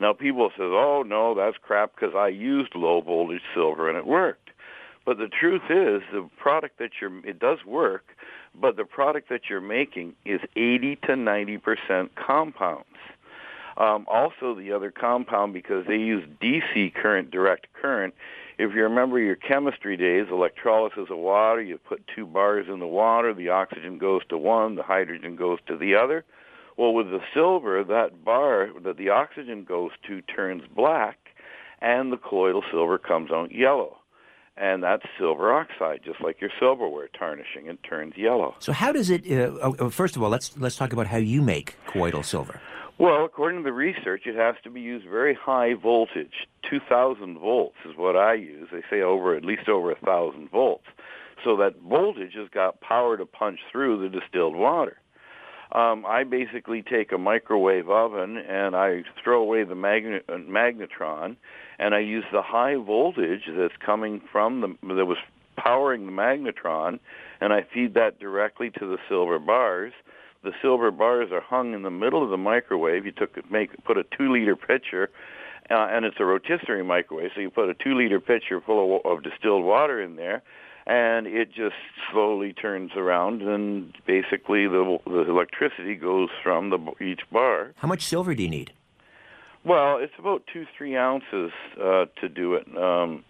[0.00, 4.06] Now people say, "Oh no, that's crap," because I used low voltage silver and it
[4.06, 4.50] worked.
[5.04, 8.04] But the truth is, the product that you're it does work,
[8.54, 12.86] but the product that you're making is 80 to 90 percent compounds.
[13.76, 18.14] Um, also, the other compound because they use DC current, direct current.
[18.58, 22.86] If you remember your chemistry days, electrolysis of water, you put two bars in the
[22.86, 26.24] water, the oxygen goes to one, the hydrogen goes to the other.
[26.76, 31.18] Well, with the silver, that bar that the oxygen goes to turns black,
[31.80, 33.98] and the colloidal silver comes out yellow
[34.56, 37.66] and that's silver oxide, just like your silverware tarnishing.
[37.66, 38.54] It turns yellow.
[38.58, 39.24] So how does it?
[39.26, 42.60] Uh, oh, oh, first of all, let's let's talk about how you make colloidal silver.
[42.98, 46.46] Well, according to the research, it has to be used very high voltage.
[46.70, 48.68] 2,000 volts is what I use.
[48.70, 50.84] They say over at least over a 1,000 volts.
[51.42, 54.98] So that voltage has got power to punch through the distilled water.
[55.74, 61.36] Um, I basically take a microwave oven and I throw away the magnet- uh, magnetron
[61.78, 65.18] and I use the high voltage that's coming from the that was
[65.56, 66.98] powering the magnetron,
[67.40, 69.92] and I feed that directly to the silver bars.
[70.44, 73.04] The silver bars are hung in the middle of the microwave.
[73.04, 75.10] You took make put a two liter pitcher,
[75.70, 79.06] uh, and it's a rotisserie microwave, so you put a two liter pitcher full of,
[79.18, 80.42] of distilled water in there,
[80.86, 81.74] and it just
[82.10, 87.72] slowly turns around, and basically the the electricity goes from the each bar.
[87.76, 88.72] How much silver do you need?
[89.64, 92.66] Well, it's about two three ounces uh, to do it.
[92.76, 93.24] Um,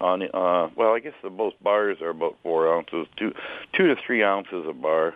[0.00, 3.32] on uh, well, I guess the most bars are about four ounces, two
[3.72, 5.14] two to three ounces a bar.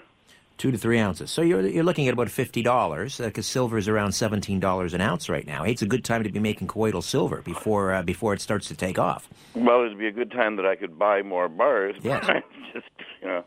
[0.61, 1.31] Two to three ounces.
[1.31, 4.93] So you're you're looking at about fifty dollars because uh, silver is around seventeen dollars
[4.93, 5.65] an ounce right now.
[5.65, 8.69] Hey, it's a good time to be making colloidal silver before uh, before it starts
[8.69, 9.27] to take off.
[9.55, 11.97] Well, it'd be a good time that I could buy more bars.
[12.03, 12.27] Yes.
[12.75, 12.85] just
[13.23, 13.45] you know.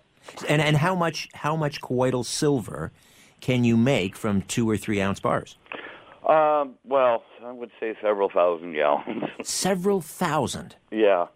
[0.49, 2.91] And and how much how much colloidal silver
[3.41, 5.59] can you make from two or three ounce bars?
[6.27, 9.25] Um, well, I would say several thousand gallons.
[9.43, 10.77] several thousand.
[10.89, 11.27] Yeah.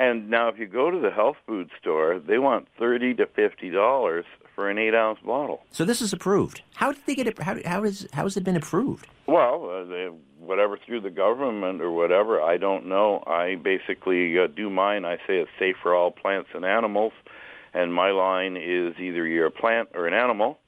[0.00, 3.70] And now, if you go to the health food store, they want thirty to fifty
[3.70, 5.64] dollars for an eight ounce bottle.
[5.70, 6.62] So this is approved.
[6.74, 7.38] How did they get it?
[7.38, 9.06] How, how is how has it been approved?
[9.26, 13.22] Well, uh, they, whatever through the government or whatever, I don't know.
[13.26, 15.04] I basically uh, do mine.
[15.04, 17.12] I say it's safe for all plants and animals,
[17.72, 20.58] and my line is either you're a plant or an animal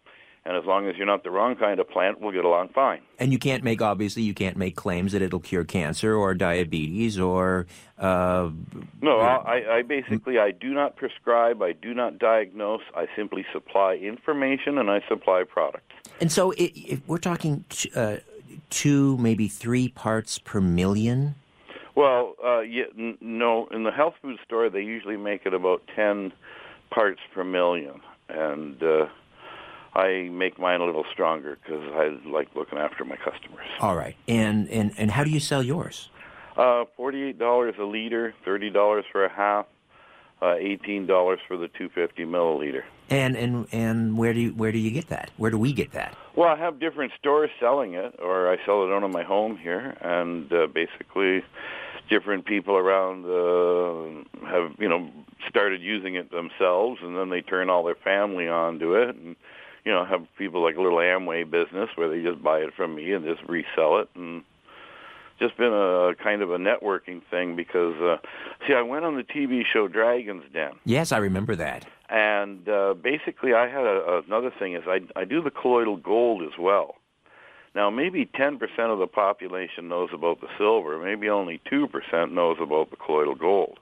[0.47, 3.01] and as long as you're not the wrong kind of plant, we'll get along fine.
[3.19, 7.19] And you can't make, obviously, you can't make claims that it'll cure cancer or diabetes
[7.19, 7.67] or.
[7.99, 8.51] Uh,
[9.01, 11.63] no, I, I basically I do not prescribe.
[11.63, 12.83] I do not diagnose.
[12.95, 15.95] I simply supply information and I supply products.
[16.21, 18.19] And so, it, we're talking t- uh,
[18.71, 21.37] two, maybe three parts per million.
[21.95, 23.67] Well, uh, yeah, n- no.
[23.69, 26.33] In the health food store, they usually make it about ten
[26.91, 29.07] parts per million, and uh,
[29.95, 33.67] I make mine a little stronger because I like looking after my customers.
[33.81, 36.11] All right, and and and how do you sell yours?
[36.57, 39.67] Uh, Forty-eight dollars a liter, thirty dollars for a half,
[40.43, 42.83] uh, eighteen dollars for the two fifty milliliter.
[43.09, 45.31] And and and where do you where do you get that?
[45.37, 46.17] Where do we get that?
[46.35, 49.57] Well, I have different stores selling it, or I sell it out of my home
[49.57, 51.45] here, and uh, basically,
[52.11, 55.09] different people around uh, have you know
[55.49, 59.37] started using it themselves, and then they turn all their family onto it, and
[59.85, 62.95] you know, have people like a little Amway business where they just buy it from
[62.95, 64.43] me and just resell it and
[65.39, 68.17] just been a kind of a networking thing because uh
[68.67, 70.73] see I went on the TV show Dragon's Den.
[70.85, 71.87] Yes, I remember that.
[72.09, 76.43] And uh basically I had a, another thing is I I do the colloidal gold
[76.43, 76.97] as well.
[77.75, 82.91] Now maybe 10% of the population knows about the silver, maybe only 2% knows about
[82.91, 83.79] the colloidal gold.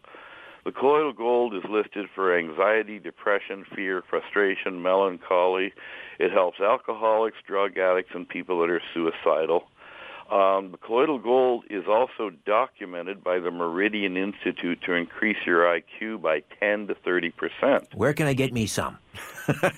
[0.65, 5.73] The colloidal gold is listed for anxiety, depression, fear, frustration, melancholy.
[6.21, 9.65] It helps alcoholics, drug addicts, and people that are suicidal.
[10.31, 16.23] Um, the colloidal gold is also documented by the Meridian Institute to increase your IQ
[16.23, 17.89] by 10 to 30 percent.
[17.95, 18.99] Where can I get me some?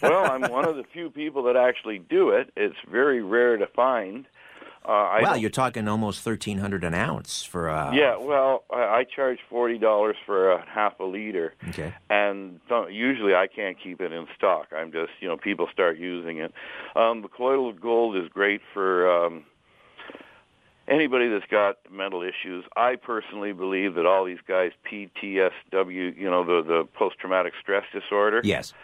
[0.02, 2.52] well, I'm one of the few people that actually do it.
[2.56, 4.26] It's very rare to find.
[4.84, 7.86] Uh, well, you're talking almost thirteen hundred an ounce for a.
[7.86, 11.54] Uh, yeah, well, I, I charge forty dollars for a half a liter.
[11.70, 11.94] Okay.
[12.10, 12.60] And
[12.90, 14.68] usually I can't keep it in stock.
[14.76, 16.52] I'm just, you know, people start using it.
[16.94, 19.44] Um, the colloidal gold is great for um,
[20.86, 22.64] anybody that's got mental issues.
[22.76, 27.84] I personally believe that all these guys PTSW, you know, the the post traumatic stress
[27.92, 28.42] disorder.
[28.44, 28.74] Yes.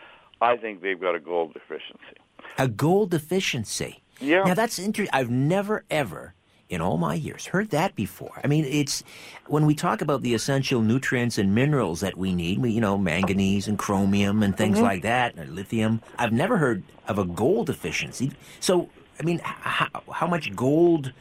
[0.41, 2.17] I think they've got a gold deficiency.
[2.57, 4.03] A gold deficiency.
[4.21, 4.45] Yeah.
[4.45, 5.13] Now that's interesting.
[5.13, 6.35] I've never ever
[6.71, 8.41] in all my years heard that before.
[8.43, 9.03] I mean, it's
[9.49, 12.97] when we talk about the essential nutrients and minerals that we need, we, you know,
[12.97, 14.85] manganese and chromium and things mm-hmm.
[14.85, 16.01] like that, and lithium.
[16.17, 18.33] I've never heard of a gold deficiency.
[18.61, 21.13] So, I mean, how, how much gold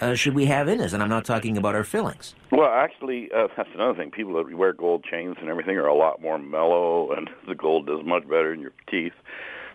[0.00, 0.92] uh, should we have in us?
[0.92, 2.34] And I'm not talking about our fillings.
[2.50, 4.10] Well, actually, uh, that's another thing.
[4.10, 7.86] People that wear gold chains and everything are a lot more mellow, and the gold
[7.86, 9.12] does much better in your teeth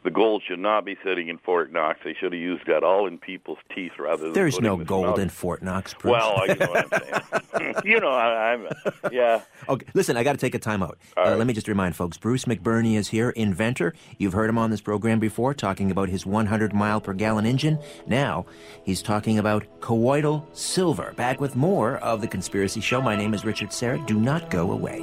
[0.05, 1.99] the gold should not be sitting in Fort Knox.
[2.03, 4.33] They should have used that all in people's teeth rather than.
[4.33, 5.95] There's no gold in Fort Knox.
[5.95, 6.11] Bruce.
[6.11, 7.75] Well, you know what I'm saying.
[7.83, 8.67] you know, I, I'm
[9.11, 9.41] yeah.
[9.67, 10.99] Okay, listen, I got to take a time out.
[11.17, 11.37] Uh, right.
[11.37, 13.95] Let me just remind folks Bruce McBurney is here, inventor.
[14.19, 17.79] You've heard him on this program before, talking about his 100 mile per gallon engine.
[18.05, 18.45] Now,
[18.83, 21.13] he's talking about colloidal silver.
[21.15, 23.01] Back with more of The Conspiracy Show.
[23.01, 24.05] My name is Richard Syrett.
[24.05, 24.99] Do not go away.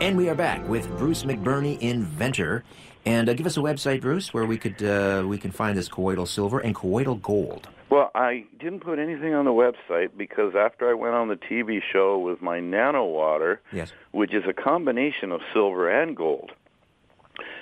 [0.00, 2.64] And we are back with Bruce McBurney, inventor.
[3.06, 5.88] And uh, give us a website, Bruce, where we could uh, we can find this
[5.88, 7.68] colloidal silver and colloidal gold.
[7.88, 11.80] Well, I didn't put anything on the website because after I went on the TV
[11.92, 13.92] show with my nano water, Yes.
[14.12, 16.52] which is a combination of silver and gold.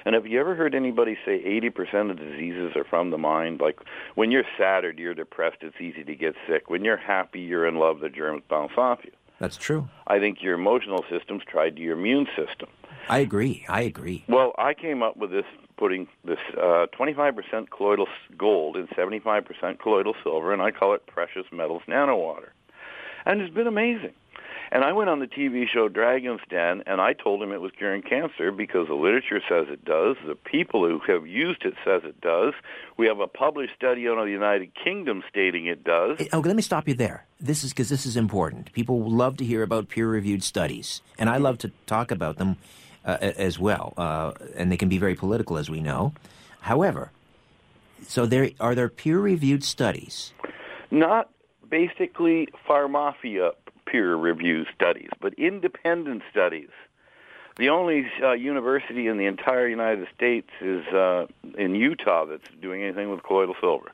[0.05, 3.61] And have you ever heard anybody say 80% of diseases are from the mind?
[3.61, 3.79] Like
[4.17, 6.69] when you're sad or you're depressed, it's easy to get sick.
[6.69, 9.13] When you're happy, you're in love, the germs bounce off you.
[9.39, 9.89] That's true.
[10.07, 12.69] I think your emotional system's tied to your immune system.
[13.09, 13.65] I agree.
[13.69, 14.25] I agree.
[14.29, 15.45] Well, I came up with this
[15.77, 21.45] putting this uh, 25% colloidal gold and 75% colloidal silver, and I call it precious
[21.53, 22.53] metals nano water.
[23.25, 24.15] And it's been amazing.
[24.71, 27.73] And I went on the TV show Dragon's Den, and I told him it was
[27.77, 30.17] curing cancer because the literature says it does.
[30.27, 32.53] The people who have used it says it does.
[32.99, 36.21] We have a published study out of the United Kingdom stating it does.
[36.21, 37.25] Okay, let me stop you there.
[37.41, 38.73] This is because this is important.
[38.73, 42.57] People love to hear about peer-reviewed studies, and I love to talk about them
[43.05, 43.95] uh, as well.
[43.97, 46.13] Uh, and they can be very political, as we know.
[46.61, 47.11] However,
[48.07, 50.35] so there are there peer-reviewed studies.
[50.91, 51.31] not
[51.71, 53.53] basically pharmafia
[53.91, 56.69] peer review studies, but independent studies.
[57.57, 61.27] The only uh, university in the entire United States is uh,
[61.57, 63.91] in Utah that's doing anything with colloidal silver.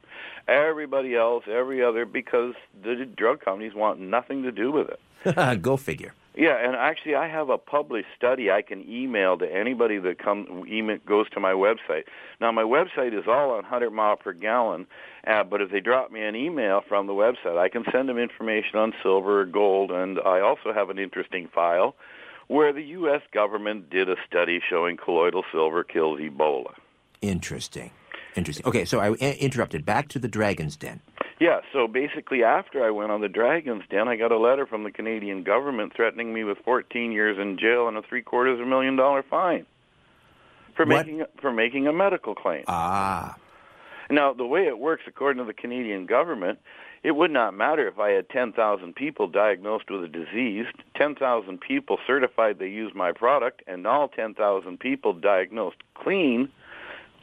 [0.47, 5.63] Everybody else, every other, because the drug companies want nothing to do with it.
[5.63, 6.13] Go figure.
[6.37, 10.65] Yeah, and actually, I have a published study I can email to anybody that come
[10.69, 12.05] email, goes to my website.
[12.41, 14.87] Now, my website is all on 100 mile per gallon,
[15.27, 18.19] uh, but if they drop me an email from the website, I can send them
[18.19, 21.95] information on silver or gold, and I also have an interesting file
[22.49, 23.23] where the U.S.
[23.33, 26.75] government did a study showing colloidal silver kills Ebola.
[27.23, 27.91] Interesting.
[28.37, 28.67] Interesting.
[28.67, 29.87] Okay, so I i- interrupted.
[29.87, 31.01] Back to the Dragon's Den.
[31.41, 34.85] Yeah, so basically after I went on the Dragon's Den, I got a letter from
[34.85, 38.67] the Canadian government threatening me with 14 years in jail and a three quarters of
[38.67, 39.67] a million dollar fine
[40.77, 41.07] for What?
[41.07, 42.65] making for making a medical claim.
[42.69, 43.37] Ah,
[44.11, 46.59] Now, the way it works according to the Canadian government,
[47.03, 50.67] it would not matter if I had 10,000 people diagnosed with a disease,
[50.97, 56.49] 10,000 people certified they use my product, and all 10,000 people diagnosed clean.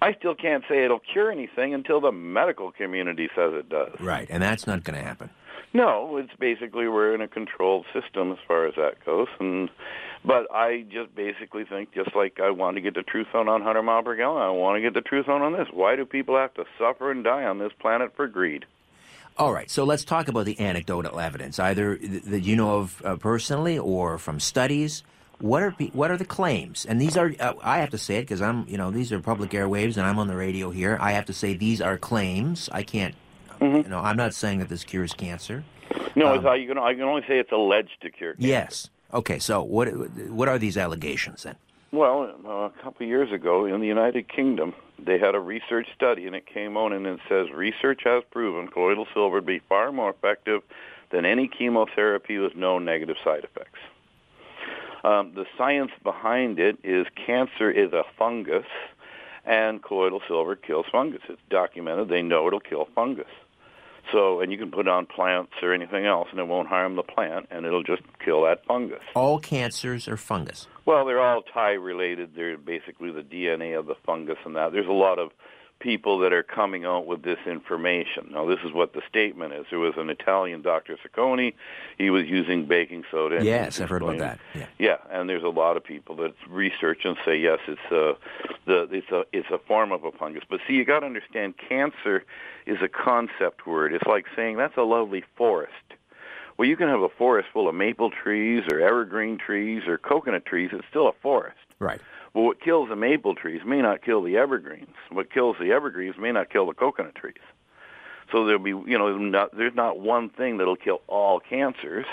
[0.01, 3.99] I still can't say it'll cure anything until the medical community says it does.
[3.99, 4.27] right.
[4.29, 5.29] And that's not going to happen.
[5.73, 9.69] No, it's basically we're in a controlled system as far as that goes, and
[10.25, 13.61] but I just basically think just like I want to get the truth on on
[13.61, 15.67] 100 mile per gallon, I want to get the truth on on this.
[15.71, 18.65] Why do people have to suffer and die on this planet for greed?
[19.37, 23.15] All right, so let's talk about the anecdotal evidence, either that you know of uh,
[23.15, 25.03] personally or from studies.
[25.41, 26.85] What are pe- what are the claims?
[26.85, 29.19] And these are uh, I have to say it because I'm you know these are
[29.19, 30.97] public airwaves and I'm on the radio here.
[31.01, 32.69] I have to say these are claims.
[32.71, 33.15] I can't
[33.59, 35.63] you know I'm not saying that this cures cancer.
[36.15, 38.33] No, it's, I, can, I can only say it's alleged to cure.
[38.33, 38.47] cancer.
[38.47, 38.89] Yes.
[39.13, 39.39] Okay.
[39.39, 39.87] So what
[40.29, 41.55] what are these allegations then?
[41.91, 45.87] Well, uh, a couple of years ago in the United Kingdom, they had a research
[45.93, 49.59] study, and it came on and it says research has proven colloidal silver to be
[49.59, 50.61] far more effective
[51.11, 53.79] than any chemotherapy with no negative side effects.
[55.03, 58.65] Um, the science behind it is cancer is a fungus,
[59.45, 61.21] and colloidal silver kills fungus.
[61.27, 62.09] It's documented.
[62.09, 63.27] They know it'll kill fungus.
[64.11, 66.95] So, and you can put it on plants or anything else, and it won't harm
[66.95, 69.01] the plant, and it'll just kill that fungus.
[69.15, 70.67] All cancers are fungus.
[70.85, 72.31] Well, they're all tie related.
[72.35, 74.71] They're basically the DNA of the fungus and that.
[74.71, 75.31] There's a lot of
[75.81, 78.29] people that are coming out with this information.
[78.31, 79.65] Now, this is what the statement is.
[79.69, 80.97] There was an Italian Dr.
[80.97, 81.53] Sacconi.
[81.97, 83.43] He was using baking soda.
[83.43, 84.39] Yes, I've heard about that.
[84.53, 84.67] Yeah.
[84.77, 88.15] Yeah, and there's a lot of people that research and say yes, it's a
[88.65, 90.43] the it's a it's a form of a fungus.
[90.49, 92.23] But see, you got to understand, cancer
[92.65, 93.93] is a concept word.
[93.93, 95.73] It's like saying that's a lovely forest.
[96.57, 100.45] Well, you can have a forest full of maple trees or evergreen trees or coconut
[100.45, 100.69] trees.
[100.71, 101.57] It's still a forest.
[101.79, 101.99] Right.
[102.33, 104.95] But what kills the maple trees may not kill the evergreens.
[105.11, 107.35] What kills the evergreens may not kill the coconut trees.
[108.31, 112.05] So there'll be, you know, not, there's not one thing that'll kill all cancers.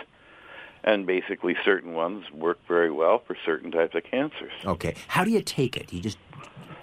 [0.83, 4.53] And basically, certain ones work very well for certain types of cancers.
[4.65, 4.95] Okay.
[5.09, 5.93] How do you take it?
[5.93, 6.19] You just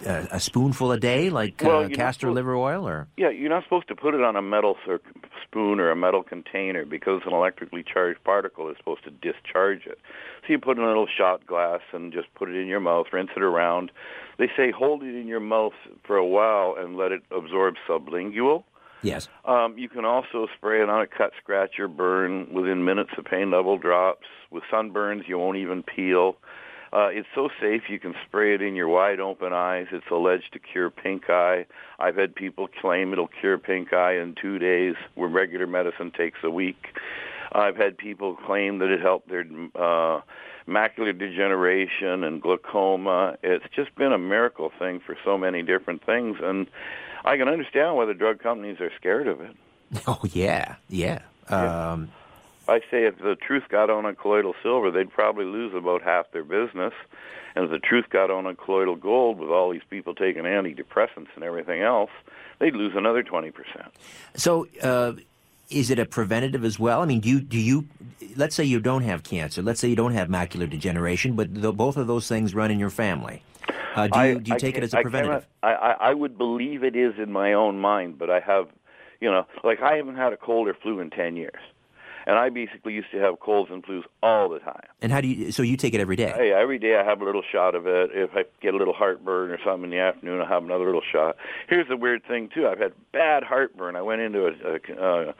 [0.06, 3.48] uh, a spoonful a day, like Well, uh, castor supposed- liver oil, or Yeah, you're
[3.48, 5.00] not supposed to put it on a metal cir-
[5.42, 9.98] spoon or a metal container because an electrically charged particle is supposed to discharge it.
[10.42, 13.06] So you put in a little shot glass and just put it in your mouth,
[13.12, 13.90] rinse it around.
[14.38, 15.74] They say hold it in your mouth
[16.06, 18.64] for a while and let it absorb sublingual.
[19.02, 19.28] Yes.
[19.44, 22.52] Um, you can also spray it on a cut, scratch, or burn.
[22.52, 24.26] Within minutes, the pain level drops.
[24.50, 26.36] With sunburns, you won't even peel.
[26.92, 29.86] Uh, it's so safe you can spray it in your wide open eyes.
[29.92, 31.66] It's alleged to cure pink eye.
[31.98, 36.38] I've had people claim it'll cure pink eye in two days when regular medicine takes
[36.42, 36.88] a week.
[37.52, 40.20] I've had people claim that it helped their uh,
[40.68, 43.36] macular degeneration and glaucoma.
[43.42, 46.66] It's just been a miracle thing for so many different things, and
[47.24, 49.56] I can understand why the drug companies are scared of it.
[50.08, 51.20] Oh yeah, yeah.
[51.48, 52.10] Um,
[52.68, 56.30] I say if the truth got on a colloidal silver, they'd probably lose about half
[56.32, 56.92] their business.
[57.54, 61.28] And if the truth got on a colloidal gold with all these people taking antidepressants
[61.34, 62.10] and everything else,
[62.58, 63.52] they'd lose another 20%.
[64.34, 65.12] So, uh,
[65.70, 67.02] is it a preventative as well?
[67.02, 67.86] I mean, do you, do you,
[68.36, 71.72] let's say you don't have cancer, let's say you don't have macular degeneration, but the,
[71.72, 73.42] both of those things run in your family.
[73.94, 75.46] Uh, do you, I, do you take it as a preventative?
[75.62, 78.68] cannot- I, I, I would believe it is in my own mind, but I have,
[79.20, 81.60] you know, like I haven't had a cold or flu in 10 years.
[82.26, 84.82] And I basically used to have colds and flus all the time.
[85.00, 86.32] And how do you, so you take it every day?
[86.36, 88.10] Hey, every day I have a little shot of it.
[88.12, 91.02] If I get a little heartburn or something in the afternoon, I have another little
[91.12, 91.36] shot.
[91.68, 92.66] Here's the weird thing too.
[92.66, 93.94] I've had bad heartburn.
[93.94, 95.32] I went into a a, uh,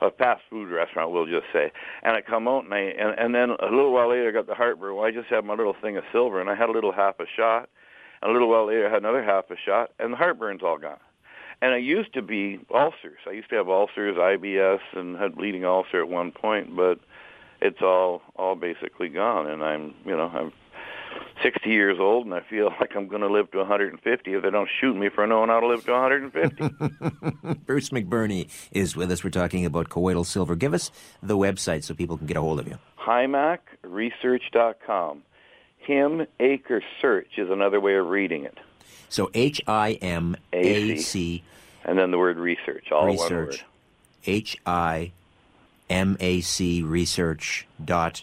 [0.00, 1.72] a fast food restaurant, we'll just say,
[2.02, 4.46] and I come out and I and, and then a little while later I got
[4.46, 4.96] the heartburn.
[4.96, 7.20] Well, I just had my little thing of silver, and I had a little half
[7.20, 7.68] a shot.
[8.22, 10.78] And a little while later I had another half a shot, and the heartburn's all
[10.78, 11.00] gone.
[11.62, 13.18] And it used to be ulcers.
[13.26, 16.98] I used to have ulcers, IBS, and had bleeding ulcer at one point, but
[17.60, 19.46] it's all all basically gone.
[19.46, 20.52] And I'm, you know, I'm
[21.42, 24.50] 60 years old, and I feel like I'm going to live to 150 if they
[24.50, 26.68] don't shoot me for knowing how to live to 150.
[27.66, 29.22] Bruce McBurney is with us.
[29.24, 30.56] We're talking about colloidal silver.
[30.56, 30.90] Give us
[31.22, 32.78] the website so people can get a hold of you.
[33.04, 35.22] HIMACresearch.com.
[35.78, 38.58] Him Acre Search is another way of reading it,
[39.08, 41.42] So H I M A C
[41.84, 43.48] and then the word research, all one word.
[43.48, 43.64] research.
[44.26, 45.12] H I
[45.88, 48.22] M A C research dot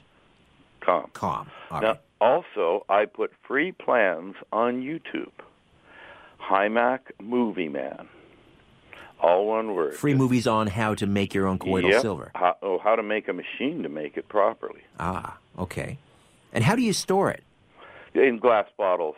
[0.80, 1.10] Com.
[1.14, 1.50] com.
[1.72, 2.00] All Now, right.
[2.22, 5.32] also, I put free plans on YouTube.
[6.40, 8.08] HIMAC Movie Man.
[9.20, 9.96] All one word.
[9.96, 12.02] Free movies on how to make your own colloidal Yep.
[12.02, 12.32] silver.
[12.36, 14.82] How, oh, how to make a machine to make it properly.
[15.00, 15.98] Ah, okay.
[16.54, 17.44] And how do you store it?
[18.14, 19.16] In glass bottles.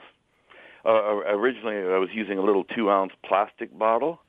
[0.86, 0.90] Uh,
[1.28, 4.20] originally, I was using a little two-ounce plastic bottle,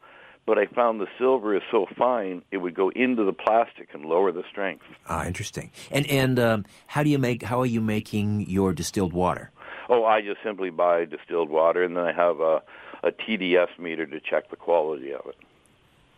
[0.46, 4.04] but I found the silver is so fine it would go into the plastic and
[4.04, 4.84] lower the strength.
[5.08, 5.70] Ah, interesting.
[5.90, 7.42] And and um, how do you make?
[7.44, 9.50] How are you making your distilled water?
[9.88, 12.62] Oh, I just simply buy distilled water, and then I have a,
[13.02, 15.36] a TDS meter to check the quality of it.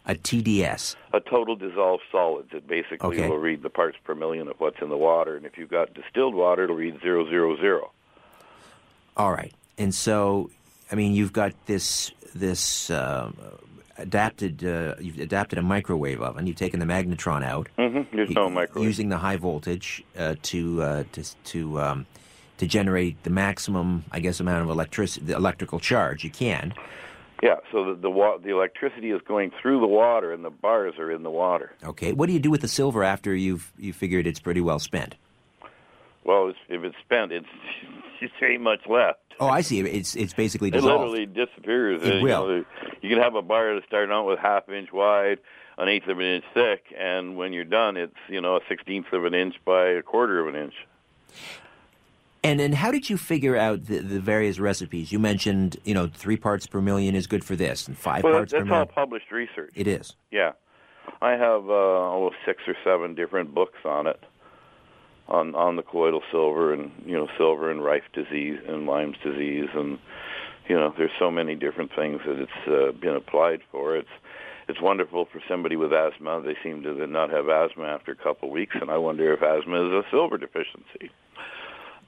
[0.05, 0.97] A TDS.
[1.13, 2.49] a total dissolved solids.
[2.53, 3.29] It basically Okay.
[3.29, 5.95] will read the parts per million of what's in the water, and if you've got
[5.95, 7.93] distilled water, it'll read zero zero zero.
[9.17, 9.53] All right.
[9.79, 10.51] And so,
[10.91, 13.37] I mean, you've got this this um
[13.99, 14.65] adapted.
[14.65, 16.47] Uh, you've adapted a microwave oven.
[16.47, 17.69] You've taken the magnetron out.
[17.79, 18.17] Mm-hmm.
[18.17, 18.87] There's no microwave.
[18.87, 22.07] Using the high voltage uh, to uh, to to um,
[22.59, 26.75] to generate the maximum, I guess, amount of electricity, the electrical charge you can.
[27.43, 30.95] Yeah, so the the, wa- the electricity is going through the water, and the bars
[30.99, 31.73] are in the water.
[31.83, 32.13] Okay.
[32.13, 35.17] What do you do with the silver after you've you figured it's pretty well spent?
[36.25, 37.47] Well, if it's spent, it's
[38.23, 39.21] it ain't much left.
[39.41, 39.81] Oh, I see.
[39.81, 41.05] It's it's basically dissolved.
[41.05, 42.03] It literally disappears.
[42.03, 42.49] It you will.
[42.49, 42.65] know,
[43.01, 45.39] you can have a bar that's starting out with half inch wide,
[45.79, 49.13] an eighth of an inch thick, and when you're done, it's you know a sixteenth
[49.13, 50.75] of an inch by a quarter of an inch.
[52.45, 55.13] And then, how did you figure out the, the various recipes?
[55.13, 58.33] You mentioned, you know, three parts per million is good for this, and five Well,
[58.33, 59.73] parts that's per all published research.
[59.77, 60.17] It is.
[60.33, 60.53] Yeah,
[61.21, 64.21] I have uh, almost six or seven different books on it,
[65.33, 69.69] on on the colloidal silver and you know silver and Rife disease and Lyme's disease
[69.75, 69.99] and
[70.69, 73.97] you know there's so many different things that it's uh, been applied for.
[73.97, 74.09] It's
[74.69, 76.43] it's wonderful for somebody with asthma.
[76.45, 79.43] They seem to not have asthma after a couple of weeks, and I wonder if
[79.43, 81.11] asthma is a silver deficiency.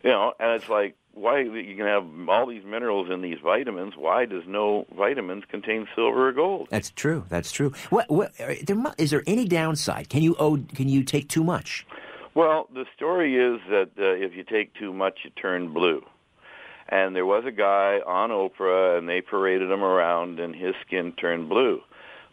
[0.02, 3.94] You know, and it's like why you can have all these minerals in these vitamins.
[3.96, 6.68] Why does no vitamins contain silver or gold?
[6.70, 7.24] That's true.
[7.30, 7.72] That's true.
[7.88, 8.10] What?
[8.10, 8.38] What?
[8.38, 8.54] uh,
[8.98, 10.10] is there any downside?
[10.10, 11.86] Can you oh, Can you take too much?
[12.34, 16.04] Well, the story is that uh, if you take too much, you turn blue.
[16.88, 21.12] And there was a guy on Oprah, and they paraded him around, and his skin
[21.12, 21.80] turned blue.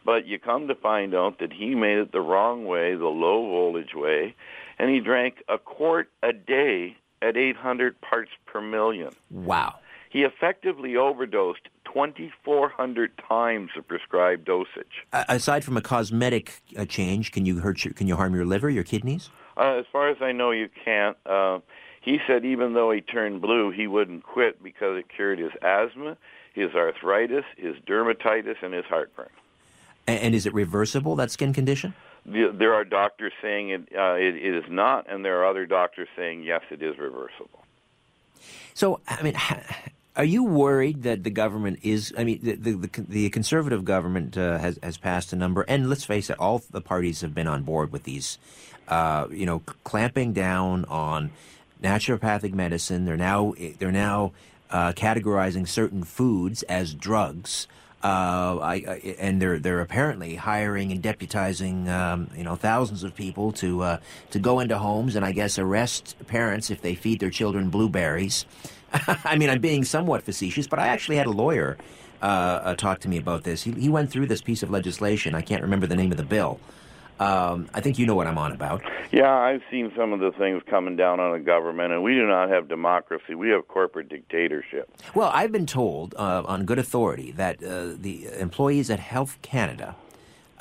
[0.03, 3.47] But you come to find out that he made it the wrong way, the low
[3.47, 4.35] voltage way,
[4.79, 9.13] and he drank a quart a day at 800 parts per million.
[9.29, 9.75] Wow.
[10.09, 15.05] He effectively overdosed 2,400 times the prescribed dosage.
[15.13, 18.45] Uh, aside from a cosmetic uh, change, can you hurt your, can you harm your
[18.45, 19.29] liver, your kidneys?
[19.57, 21.17] Uh, as far as I know, you can't.
[21.25, 21.59] Uh,
[22.01, 26.17] he said even though he turned blue, he wouldn't quit because it cured his asthma,
[26.53, 29.29] his arthritis, his dermatitis, and his heartburn.
[30.07, 31.93] And, and is it reversible, that skin condition?
[32.25, 35.65] The, there are doctors saying it, uh, it, it is not, and there are other
[35.65, 37.65] doctors saying yes, it is reversible.
[38.73, 39.35] So, I mean,
[40.15, 42.13] are you worried that the government is?
[42.17, 46.03] I mean, the the, the conservative government uh, has has passed a number, and let's
[46.03, 48.37] face it, all the parties have been on board with these.
[48.91, 51.31] Uh, you know, clamping down on
[51.81, 53.05] naturopathic medicine.
[53.05, 54.33] They're now they're now
[54.69, 57.67] uh, categorizing certain foods as drugs.
[58.03, 63.15] Uh, I, I, and they're they're apparently hiring and deputizing um, you know thousands of
[63.15, 63.97] people to uh,
[64.31, 68.45] to go into homes and I guess arrest parents if they feed their children blueberries.
[69.23, 71.77] I mean, I'm being somewhat facetious, but I actually had a lawyer
[72.21, 73.63] uh, uh, talk to me about this.
[73.63, 75.33] He, he went through this piece of legislation.
[75.33, 76.59] I can't remember the name of the bill.
[77.19, 78.81] Um, I think you know what I'm on about.
[79.11, 82.25] Yeah, I've seen some of the things coming down on the government, and we do
[82.25, 83.35] not have democracy.
[83.35, 84.89] We have corporate dictatorship.
[85.13, 89.95] Well, I've been told uh, on good authority that uh, the employees at Health Canada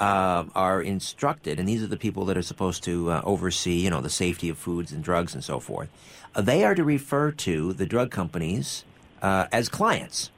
[0.00, 3.90] uh, are instructed, and these are the people that are supposed to uh, oversee, you
[3.90, 5.88] know, the safety of foods and drugs and so forth.
[6.34, 8.84] Uh, they are to refer to the drug companies
[9.22, 10.30] uh, as clients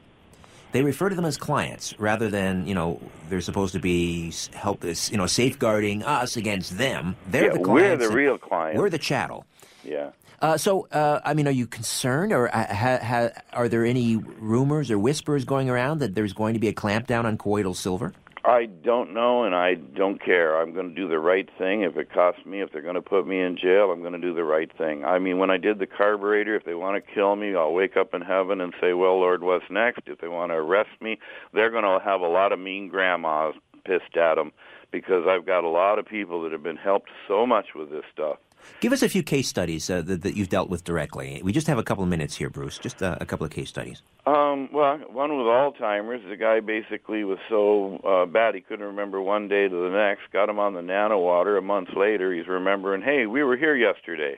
[0.72, 4.84] they refer to them as clients rather than you know they're supposed to be help
[4.84, 7.16] us you know safeguarding us against them.
[7.30, 8.02] They're yeah, the clients.
[8.02, 8.78] We're the real clients.
[8.78, 9.44] We're the chattel.
[9.84, 10.10] Yeah.
[10.40, 14.16] Uh, so, uh, I mean, are you concerned, or uh, ha, ha, are there any
[14.16, 18.12] rumors or whispers going around that there's going to be a clampdown on colloidal silver?
[18.44, 20.60] I don't know, and I don't care.
[20.60, 21.82] I'm going to do the right thing.
[21.82, 24.18] If it costs me, if they're going to put me in jail, I'm going to
[24.18, 25.04] do the right thing.
[25.04, 27.96] I mean, when I did the carburetor, if they want to kill me, I'll wake
[27.96, 30.02] up in heaven and say, well, Lord, what's next?
[30.06, 31.20] If they want to arrest me,
[31.52, 33.54] they're going to have a lot of mean grandmas
[33.84, 34.50] pissed at them
[34.90, 38.04] because I've got a lot of people that have been helped so much with this
[38.12, 38.38] stuff.
[38.80, 41.40] Give us a few case studies uh, that, that, you've dealt with directly.
[41.44, 42.78] We just have a couple of minutes here, Bruce.
[42.78, 44.02] Just uh, a couple of case studies.
[44.26, 46.22] Um, well, one with Alzheimer's.
[46.28, 50.32] The guy basically was so uh, bad he couldn't remember one day to the next.
[50.32, 51.56] Got him on the nano water.
[51.56, 54.36] A month later, he's remembering, hey, we were here yesterday.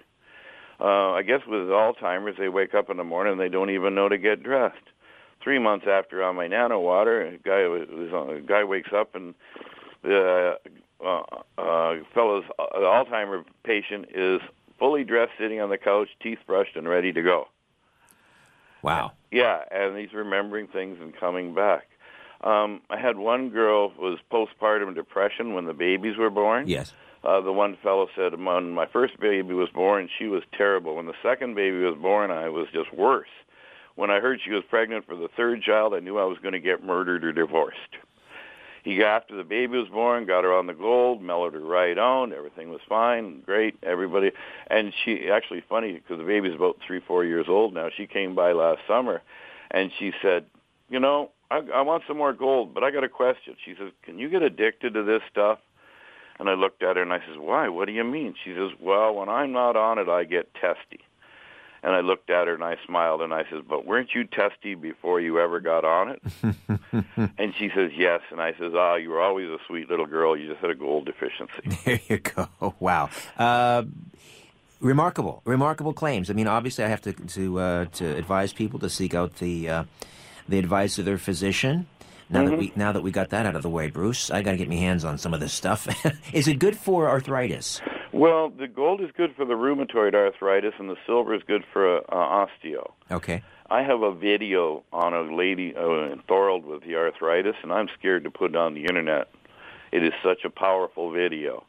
[0.80, 3.94] Uh, I guess with Alzheimer's, they wake up in the morning and they don't even
[3.94, 4.76] know to get dressed.
[5.42, 9.34] Three months after on my nano water, a guy was, a guy wakes up and
[10.02, 10.54] the
[11.04, 11.22] uh,
[11.58, 14.40] uh, fellow's uh, Alzheimer patient is
[14.78, 17.48] fully dressed, sitting on the couch, teeth brushed, and ready to go.
[18.82, 19.12] Wow.
[19.30, 21.84] Yeah, and he's remembering things and coming back.
[22.42, 26.68] Um, I had one girl who was postpartum depression when the babies were born.
[26.68, 26.92] Yes.
[27.22, 30.96] Uh, the one fellow said, when my first baby was born, she was terrible.
[30.96, 33.30] When the second baby was born, I was just worse.
[33.94, 36.52] When I heard she was pregnant for the third child, I knew I was going
[36.52, 37.78] to get murdered or divorced.
[38.84, 41.96] He got after the baby was born, got her on the gold, mellowed her right
[41.96, 42.34] on.
[42.34, 43.76] Everything was fine, great.
[43.82, 44.30] Everybody,
[44.66, 47.88] and she actually funny because the baby's about three, four years old now.
[47.96, 49.22] She came by last summer,
[49.70, 50.44] and she said,
[50.90, 53.90] "You know, I, I want some more gold, but I got a question." She says,
[54.02, 55.60] "Can you get addicted to this stuff?"
[56.38, 57.68] And I looked at her and I says, "Why?
[57.70, 61.00] What do you mean?" She says, "Well, when I'm not on it, I get testy."
[61.84, 64.74] And I looked at her and I smiled and I says, "But weren't you testy
[64.74, 66.22] before you ever got on it?"
[67.38, 70.34] and she says, "Yes." And I says, "Ah, you were always a sweet little girl.
[70.34, 71.52] You just had a gold deficiency."
[71.84, 72.48] There you go.
[72.80, 73.10] Wow.
[73.36, 73.82] Uh,
[74.80, 76.30] remarkable, remarkable claims.
[76.30, 79.68] I mean, obviously, I have to to uh, to advise people to seek out the
[79.68, 79.84] uh,
[80.48, 81.86] the advice of their physician.
[82.30, 82.50] Now mm-hmm.
[82.50, 84.56] that we now that we got that out of the way, Bruce, I got to
[84.56, 85.86] get my hands on some of this stuff.
[86.32, 87.82] Is it good for arthritis?
[88.14, 91.98] Well, the gold is good for the rheumatoid arthritis, and the silver is good for
[91.98, 92.92] uh, osteo.
[93.10, 93.42] Okay.
[93.68, 98.22] I have a video on a lady uh, enthralled with the arthritis, and I'm scared
[98.22, 99.30] to put it on the internet.
[99.90, 101.64] It is such a powerful video.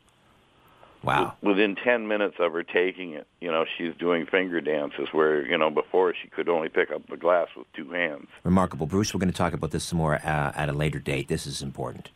[1.03, 1.33] Wow.
[1.41, 5.57] Within 10 minutes of her taking it, you know, she's doing finger dances where, you
[5.57, 8.27] know, before she could only pick up a glass with two hands.
[8.43, 8.85] Remarkable.
[8.85, 11.27] Bruce, we're going to talk about this some more uh, at a later date.
[11.27, 12.11] This is important.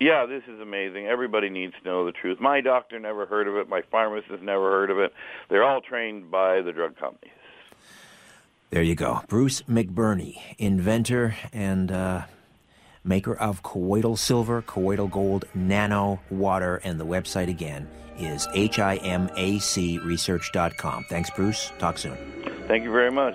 [0.00, 1.06] Yeah, this is amazing.
[1.06, 2.38] Everybody needs to know the truth.
[2.40, 3.68] My doctor never heard of it.
[3.68, 5.12] My pharmacist never heard of it.
[5.50, 7.32] They're all trained by the drug companies.
[8.70, 9.22] There you go.
[9.28, 12.26] Bruce McBurney, inventor and uh,
[13.02, 17.88] maker of colloidal silver, colloidal gold, nano water, and the website again
[18.18, 21.04] is himacresearch.com.
[21.08, 21.72] Thanks, Bruce.
[21.78, 22.16] Talk soon.
[22.68, 23.34] Thank you very much.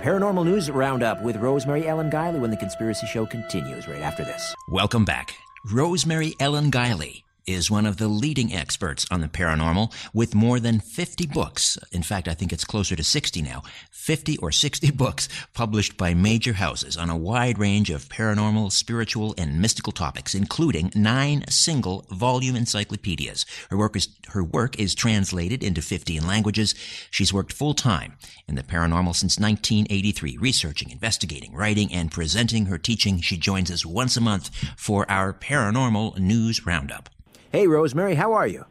[0.00, 4.54] Paranormal News Roundup with Rosemary Ellen Guiley when the Conspiracy Show continues right after this.
[4.68, 5.36] Welcome back.
[5.66, 10.80] Rosemary Ellen Guiley, is one of the leading experts on the paranormal with more than
[10.80, 11.78] 50 books.
[11.92, 13.62] In fact, I think it's closer to 60 now.
[13.90, 19.34] 50 or 60 books published by major houses on a wide range of paranormal, spiritual,
[19.38, 23.46] and mystical topics, including nine single volume encyclopedias.
[23.70, 26.74] Her work is, her work is translated into 15 languages.
[27.10, 28.14] She's worked full time
[28.46, 33.20] in the paranormal since 1983, researching, investigating, writing, and presenting her teaching.
[33.20, 37.08] She joins us once a month for our paranormal news roundup.
[37.54, 38.64] Hey, Rosemary, how are you?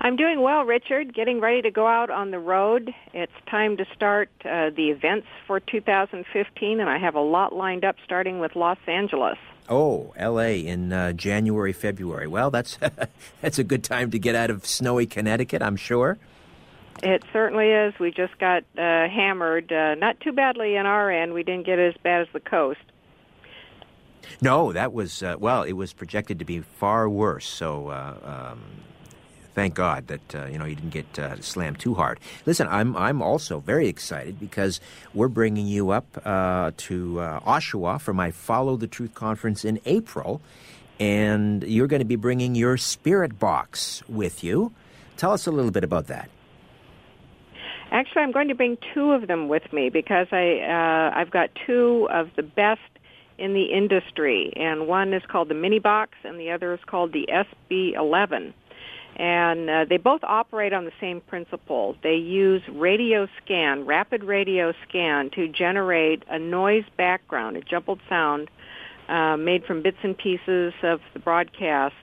[0.00, 1.12] I'm doing well, Richard.
[1.12, 2.94] Getting ready to go out on the road.
[3.12, 7.84] It's time to start uh, the events for 2015, and I have a lot lined
[7.84, 9.38] up starting with Los Angeles.
[9.68, 10.64] Oh, L.A.
[10.64, 12.28] in uh, January, February.
[12.28, 12.78] Well, that's
[13.40, 16.16] that's a good time to get out of snowy Connecticut, I'm sure.
[17.02, 17.92] It certainly is.
[17.98, 21.34] We just got uh, hammered, uh, not too badly in our end.
[21.34, 22.78] We didn't get as bad as the coast.
[24.40, 25.62] No, that was uh, well.
[25.62, 27.46] It was projected to be far worse.
[27.46, 28.62] So uh, um,
[29.54, 32.20] thank God that uh, you know you didn't get uh, slammed too hard.
[32.46, 34.80] Listen, I'm I'm also very excited because
[35.14, 39.80] we're bringing you up uh, to uh, Oshawa for my Follow the Truth conference in
[39.84, 40.40] April,
[41.00, 44.72] and you're going to be bringing your spirit box with you.
[45.16, 46.30] Tell us a little bit about that.
[47.90, 51.50] Actually, I'm going to bring two of them with me because I uh, I've got
[51.66, 52.80] two of the best
[53.38, 57.12] in the industry, and one is called the Mini Box, and the other is called
[57.12, 58.52] the SB11.
[59.16, 61.96] And uh, they both operate on the same principle.
[62.02, 68.48] They use radio scan, rapid radio scan, to generate a noise background, a jumbled sound
[69.08, 71.94] uh, made from bits and pieces of the broadcast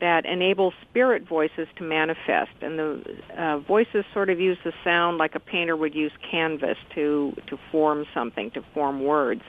[0.00, 2.50] that enables spirit voices to manifest.
[2.60, 3.02] And the
[3.36, 7.58] uh, voices sort of use the sound like a painter would use canvas to, to
[7.70, 9.42] form something, to form words.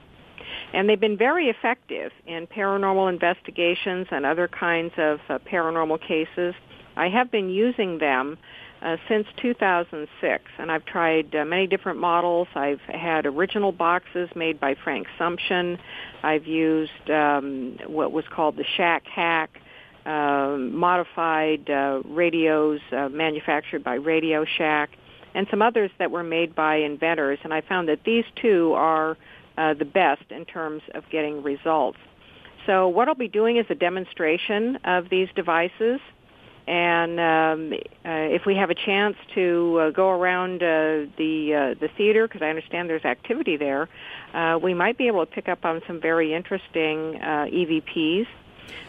[0.74, 6.56] And they've been very effective in paranormal investigations and other kinds of uh, paranormal cases.
[6.96, 8.38] I have been using them
[8.82, 12.48] uh, since 2006, and I've tried uh, many different models.
[12.56, 15.80] I've had original boxes made by Frank Sumption.
[16.24, 19.50] I've used um, what was called the Shack Hack,
[20.06, 24.92] uh, modified uh, radios uh, manufactured by Radio Shack,
[25.34, 27.40] and some others that were made by inventors.
[27.44, 29.18] And I found that these two are
[29.58, 31.98] uh, the best in terms of getting results.
[32.66, 36.00] So what I'll be doing is a demonstration of these devices.
[36.68, 37.74] And um,
[38.06, 42.28] uh, if we have a chance to uh, go around uh, the uh, the theater,
[42.28, 43.88] because I understand there's activity there,
[44.34, 48.28] uh, we might be able to pick up on some very interesting uh, EVPs.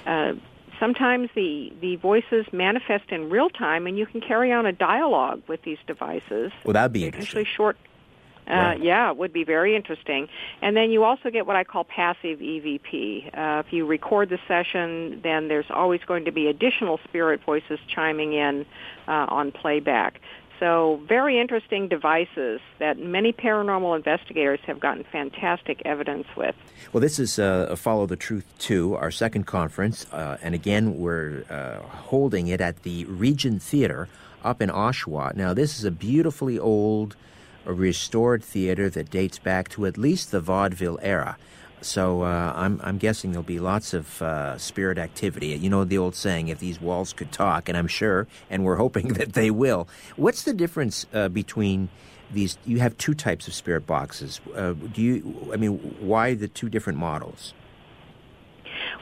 [0.04, 0.32] Uh,
[0.80, 5.42] sometimes the the voices manifest in real time, and you can carry on a dialogue
[5.46, 6.50] with these devices.
[6.64, 7.42] Well, that'd be interesting.
[7.42, 7.76] Actually, short
[8.48, 10.28] uh, Yeah, it would be very interesting.
[10.62, 13.26] And then you also get what I call passive EVP.
[13.36, 17.78] Uh, if you record the session, then there's always going to be additional spirit voices
[17.94, 18.66] chiming in
[19.06, 20.20] uh, on playback.
[20.60, 26.56] So very interesting devices that many paranormal investigators have gotten fantastic evidence with.
[26.92, 30.06] Well, this is uh, Follow the Truth 2, our second conference.
[30.12, 34.08] Uh, and again, we're uh, holding it at the Regent Theater
[34.42, 35.34] up in Oshawa.
[35.36, 37.14] Now, this is a beautifully old
[37.68, 41.36] a restored theater that dates back to at least the vaudeville era.
[41.80, 45.48] So uh, I'm, I'm guessing there'll be lots of uh, spirit activity.
[45.48, 48.76] You know the old saying, if these walls could talk, and I'm sure, and we're
[48.76, 49.86] hoping that they will.
[50.16, 51.88] What's the difference uh, between
[52.32, 52.58] these?
[52.64, 54.40] You have two types of spirit boxes.
[54.56, 55.50] Uh, do you?
[55.52, 57.52] I mean, why the two different models?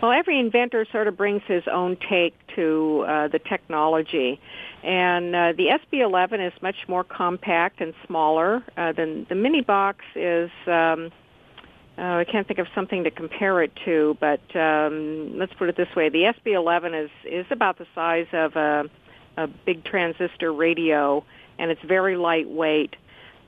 [0.00, 4.40] Well, every inventor sort of brings his own take to uh, the technology.
[4.82, 10.04] And uh, the SB11 is much more compact and smaller uh, than the mini box
[10.14, 10.50] is.
[10.66, 11.10] Um,
[11.98, 15.76] uh, I can't think of something to compare it to, but um, let's put it
[15.76, 18.84] this way: the SB11 is is about the size of a,
[19.38, 21.24] a big transistor radio,
[21.58, 22.96] and it's very lightweight.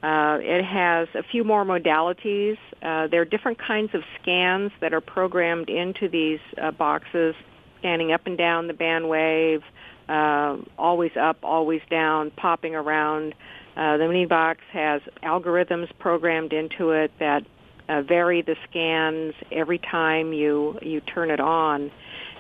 [0.03, 2.57] Uh, it has a few more modalities.
[2.81, 7.35] Uh, there are different kinds of scans that are programmed into these uh, boxes,
[7.81, 9.63] scanning up and down the band wave,
[10.09, 13.35] uh, always up, always down, popping around.
[13.77, 17.45] Uh, the mini box has algorithms programmed into it that
[17.89, 21.91] uh, vary the scans every time you you turn it on.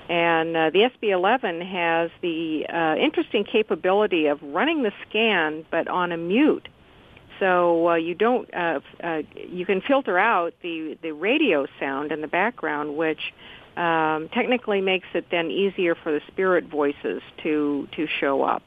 [0.08, 6.16] And the SB11 has the uh, interesting capability of running the scan, but on a
[6.16, 6.66] mute.
[7.38, 12.20] So uh, you don't uh, uh, you can filter out the the radio sound in
[12.20, 13.32] the background, which
[13.76, 18.62] um, technically makes it then easier for the spirit voices to to show up.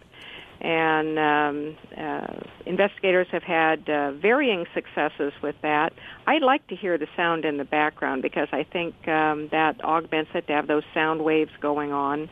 [0.62, 5.92] And um, uh, investigators have had uh, varying successes with that.
[6.28, 10.30] I like to hear the sound in the background because I think um, that augments
[10.36, 12.30] it to have those sound waves going on.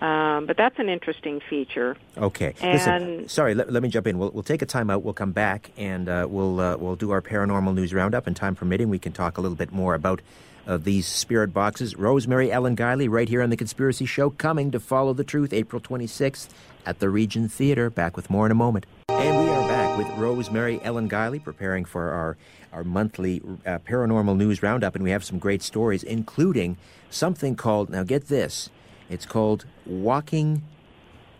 [0.00, 1.96] Um, but that's an interesting feature.
[2.16, 2.54] Okay.
[2.62, 4.18] And Listen, sorry, let, let me jump in.
[4.18, 5.02] We'll, we'll take a time out.
[5.02, 8.26] We'll come back and uh, we'll uh, we'll do our paranormal news roundup.
[8.26, 10.22] And time permitting, we can talk a little bit more about
[10.66, 11.96] uh, these spirit boxes.
[11.96, 15.82] Rosemary Ellen Guiley, right here on the Conspiracy Show, coming to follow the truth, April
[15.82, 16.48] 26th
[16.86, 17.90] at the Regent Theater.
[17.90, 18.86] Back with more in a moment.
[19.10, 22.36] And we are back with Rosemary Ellen Guiley, preparing for our
[22.72, 26.78] our monthly uh, paranormal news roundup, and we have some great stories, including
[27.10, 28.70] something called now get this
[29.10, 30.62] it's called walking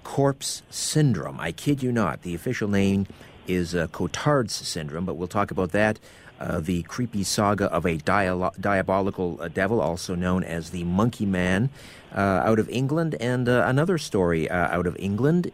[0.02, 1.38] corpse syndrome.
[1.40, 2.22] I kid you not.
[2.22, 3.06] The official name
[3.46, 5.98] is uh, Cotard's syndrome, but we'll talk about that.
[6.40, 11.26] Uh, the creepy saga of a dialo- diabolical uh, devil, also known as the Monkey
[11.26, 11.68] Man,
[12.14, 15.52] uh, out of England, and uh, another story uh, out of England.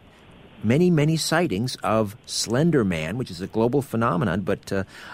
[0.63, 4.71] Many, many sightings of Slender Man, which is a global phenomenon, but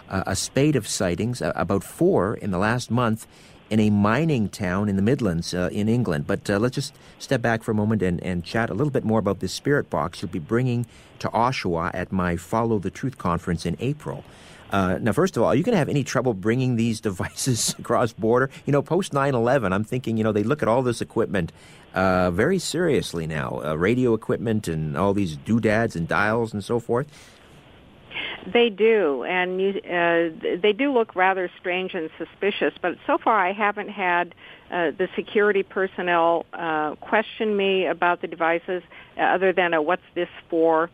[0.07, 3.27] a spate of sightings, about four in the last month
[3.73, 6.27] in a mining town in the Midlands uh, in England.
[6.27, 9.03] But uh, let's just step back for a moment and, and chat a little bit
[9.03, 10.85] more about this spirit box you'll be bringing
[11.17, 14.23] to Oshawa at my Follow the Truth conference in April.
[14.69, 17.73] Uh, now, first of all, are you going to have any trouble bringing these devices
[17.79, 18.51] across border?
[18.67, 21.51] You know, post 9 11, I'm thinking, you know, they look at all this equipment
[21.95, 26.79] uh, very seriously now uh, radio equipment and all these doodads and dials and so
[26.79, 27.07] forth.
[28.51, 32.73] They do, and you, uh, they do look rather strange and suspicious.
[32.81, 34.35] But so far, I haven't had
[34.69, 38.83] uh, the security personnel uh, question me about the devices,
[39.17, 40.89] uh, other than a "What's this for?"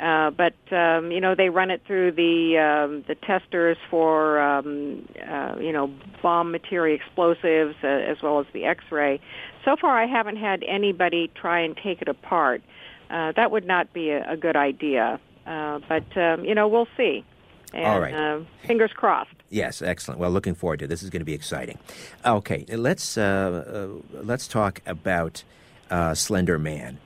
[0.00, 5.06] Uh, but um, you know, they run it through the um, the testers for um,
[5.28, 9.20] uh, you know bomb material explosives uh, as well as the X-ray.
[9.64, 12.62] So far, I haven't had anybody try and take it apart.
[13.08, 15.20] Uh, that would not be a, a good idea.
[15.46, 17.24] Uh, but um, you know, we'll see.
[17.72, 18.14] And, All right.
[18.14, 19.34] Uh, fingers crossed.
[19.50, 20.20] Yes, excellent.
[20.20, 20.88] Well, looking forward to it.
[20.88, 21.78] This is going to be exciting.
[22.24, 25.42] Okay, let's uh, uh let's talk about
[25.90, 26.98] uh, Slender Man.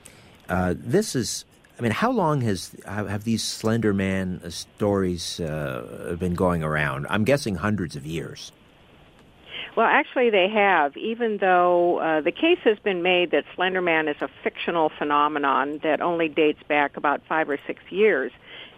[0.49, 1.45] this is.
[1.79, 7.07] I mean, how long has have these Slender Man stories been going around?
[7.09, 8.51] I'm guessing hundreds of years.
[9.79, 14.21] Well, actually, they have, even though uh, the case has been made that Slenderman is
[14.21, 18.33] a fictional phenomenon that only dates back about five or six years,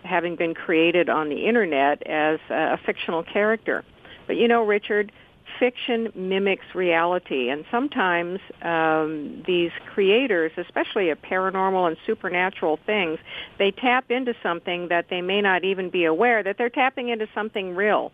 [0.05, 3.82] having been created on the internet as a, fictional character.
[4.27, 5.10] But you know, Richard,
[5.59, 13.18] fiction mimics reality, and sometimes um, these creators, especially of paranormal and supernatural things,
[13.59, 17.27] they tap into something that they may not even be aware that they're tapping into
[17.35, 18.12] something real.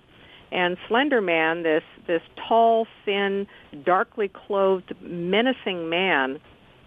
[0.52, 3.46] And Slender Man, this this tall, thin,
[3.84, 6.40] darkly clothed, menacing man,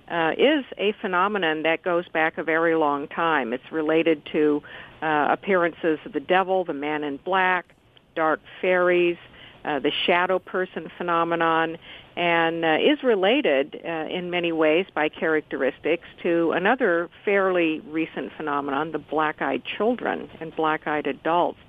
[0.10, 3.54] uh, is a phenomenon that goes back a very long time.
[3.54, 4.64] It's related to
[5.02, 7.76] uh, appearances of the devil, the man in black,
[8.16, 9.18] dark fairies,
[9.66, 11.78] uh, the shadow person phenomenon,
[12.16, 18.92] and uh, is related uh, in many ways by characteristics to another fairly recent phenomenon,
[18.92, 21.60] the black-eyed children and black-eyed adults.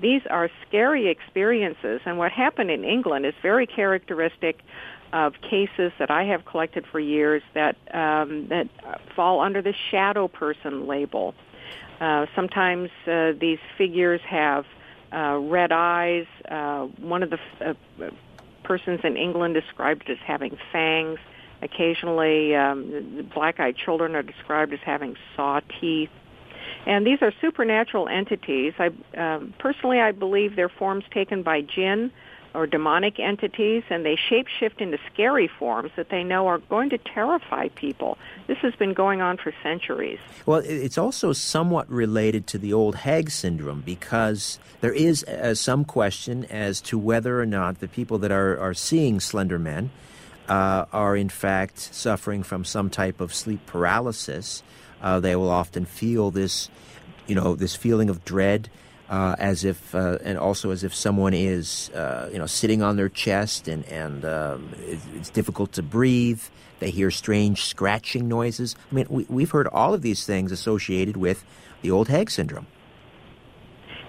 [0.00, 4.60] These are scary experiences, and what happened in England is very characteristic
[5.12, 8.68] of cases that I have collected for years that um, that
[9.14, 11.34] fall under the shadow person label.
[12.00, 14.64] Uh, sometimes uh, these figures have
[15.12, 16.26] uh, red eyes.
[16.48, 18.10] Uh, one of the f- uh,
[18.62, 21.18] persons in England described as having fangs.
[21.62, 26.08] Occasionally, um, black-eyed children are described as having saw teeth.
[26.86, 28.74] And these are supernatural entities.
[28.78, 32.10] I um, personally, I believe they're forms taken by jinn
[32.54, 36.98] or demonic entities, and they shapeshift into scary forms that they know are going to
[36.98, 38.18] terrify people.
[38.46, 40.18] This has been going on for centuries.
[40.46, 45.84] Well, it's also somewhat related to the old hag syndrome because there is uh, some
[45.84, 49.90] question as to whether or not the people that are, are seeing slender men
[50.48, 54.64] uh, are in fact suffering from some type of sleep paralysis
[55.02, 56.68] uh, they will often feel this,
[57.26, 58.68] you know, this feeling of dread,
[59.08, 62.96] uh, as if, uh, and also as if someone is, uh, you know, sitting on
[62.96, 66.42] their chest, and and um, it's, it's, difficult to breathe.
[66.78, 68.76] They hear strange scratching noises.
[68.90, 71.44] I mean, we, we've heard all of these things associated with
[71.82, 72.66] the old hag syndrome.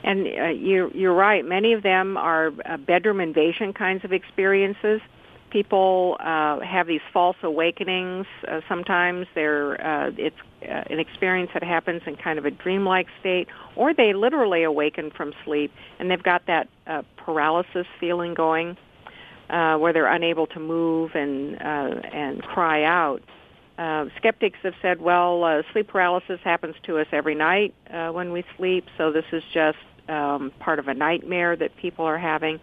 [0.03, 1.45] And uh, you're, you're right.
[1.45, 5.01] Many of them are uh, bedroom invasion kinds of experiences
[5.51, 8.25] people uh, have these false awakenings.
[8.47, 13.07] Uh, sometimes they're uh, it's uh, an experience that happens in kind of a dreamlike
[13.19, 18.77] state, or they literally awaken from sleep and they've got that uh, paralysis feeling going,
[19.49, 23.21] uh, where they're unable to move and uh, and cry out.
[23.77, 28.31] Uh, skeptics have said, well, uh, sleep paralysis happens to us every night uh, when
[28.31, 32.59] we sleep, so this is just um, part of a nightmare that people are having.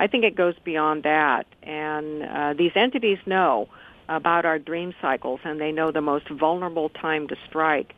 [0.00, 3.68] I think it goes beyond that, and uh, these entities know
[4.08, 7.92] about our dream cycles, and they know the most vulnerable time to strike.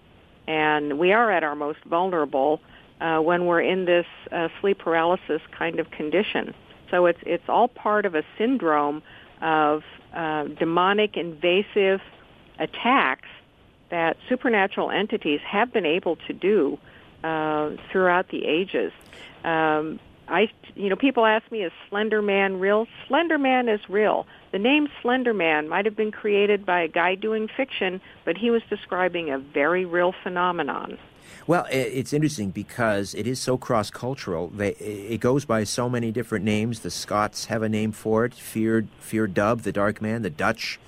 [0.49, 2.61] And we are at our most vulnerable
[3.01, 6.55] uh, when we're in this uh, sleep paralysis kind of condition.
[6.91, 9.05] So it's it's all part of a syndrome
[9.41, 12.01] of uh, demonic invasive
[12.59, 13.29] attacks
[13.91, 16.81] that supernatural entities have been able to do
[17.23, 18.93] uh, throughout the ages.
[19.45, 20.01] Um,
[20.33, 22.87] I, you know, people ask me, is Slender Man real?
[23.07, 24.27] Slender Man is real.
[24.51, 28.51] The name Slender Man might have been created by a guy doing fiction, but he
[28.51, 30.99] was describing a very real phenomenon.
[31.47, 34.53] Well, it's interesting because it is so cross cultural.
[34.59, 36.81] It goes by so many different names.
[36.81, 40.23] The Scots have a name for it Fear, Fear Dubh, the Dark Man.
[40.23, 40.79] The Dutch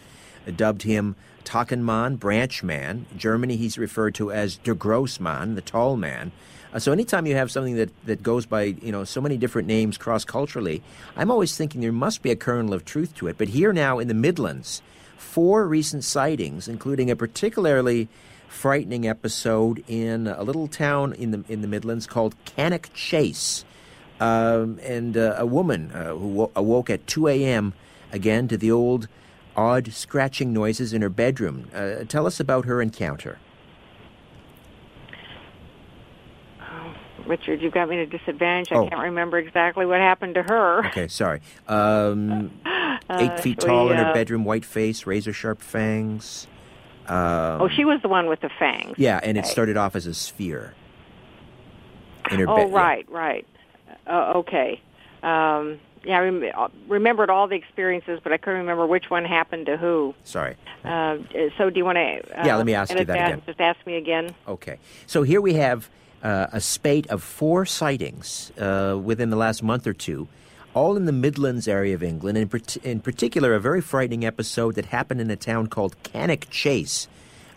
[0.53, 3.07] dubbed him Takkenman, Branch Man.
[3.17, 6.33] Germany, he's referred to as Der Grossman, the Tall Man.
[6.73, 9.69] Uh, so anytime you have something that, that goes by you know so many different
[9.69, 10.83] names cross culturally,
[11.17, 13.39] I'm always thinking there must be a kernel of truth to it.
[13.39, 14.83] But here now in the Midlands,
[15.17, 18.09] four recent sightings, including a particularly
[18.49, 23.65] frightening episode in a little town in the in the Midlands called Cannock Chase,
[24.19, 27.73] um, and uh, a woman uh, who awoke at 2 a.m.
[28.11, 29.07] again to the old
[29.57, 31.69] odd scratching noises in her bedroom.
[31.75, 33.39] Uh, tell us about her encounter.
[37.27, 38.73] Richard, you've got me at a disadvantage.
[38.73, 38.89] I oh.
[38.89, 40.87] can't remember exactly what happened to her.
[40.89, 41.41] Okay, sorry.
[41.67, 46.47] Um, eight uh, feet tall we, in her uh, bedroom, white face, razor sharp fangs.
[47.07, 48.95] Um, oh, she was the one with the fangs.
[48.99, 49.47] Yeah, and okay.
[49.47, 50.75] it started off as a sphere.
[52.31, 53.17] In her oh, right, yeah.
[53.17, 53.47] right.
[54.07, 54.81] Uh, okay.
[55.23, 59.25] Um, yeah, I rem- uh, remembered all the experiences, but I couldn't remember which one
[59.25, 60.15] happened to who.
[60.25, 60.57] Sorry.
[60.85, 61.19] Uh,
[61.57, 62.23] so, do you want to?
[62.45, 63.43] yeah, let me ask you that again.
[63.47, 64.35] Just ask me again.
[64.47, 64.79] Okay.
[65.07, 65.89] So here we have
[66.23, 70.29] uh, a spate of four sightings uh, within the last month or two,
[70.73, 72.39] all in the Midlands area of England.
[72.39, 77.09] In, in particular, a very frightening episode that happened in a town called Cannock Chase,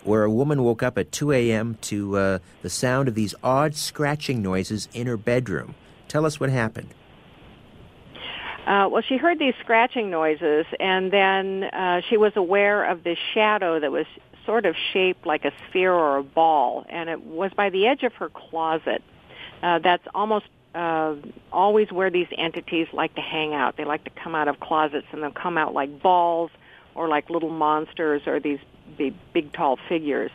[0.03, 1.77] where a woman woke up at 2 a.m.
[1.81, 5.75] to uh, the sound of these odd scratching noises in her bedroom.
[6.07, 6.89] Tell us what happened.
[8.67, 13.17] Uh, well, she heard these scratching noises, and then uh, she was aware of this
[13.33, 14.05] shadow that was
[14.45, 18.03] sort of shaped like a sphere or a ball, and it was by the edge
[18.03, 19.01] of her closet.
[19.63, 21.15] Uh, that's almost uh,
[21.49, 23.77] always where these entities like to hang out.
[23.77, 26.51] They like to come out of closets, and they'll come out like balls
[26.93, 28.59] or like little monsters or these
[28.97, 30.31] big, big tall figures.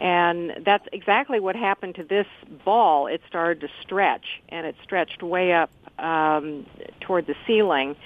[0.00, 2.26] And that's exactly what happened to this
[2.64, 3.06] ball.
[3.06, 6.66] It started to stretch, and it stretched way up um,
[7.00, 7.96] toward the ceiling,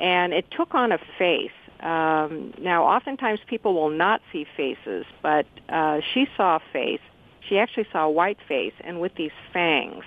[0.00, 1.52] and it took on a face.
[1.80, 7.00] Um, now, oftentimes people will not see faces, but uh, she saw a face.
[7.48, 10.04] She actually saw a white face, and with these fangs,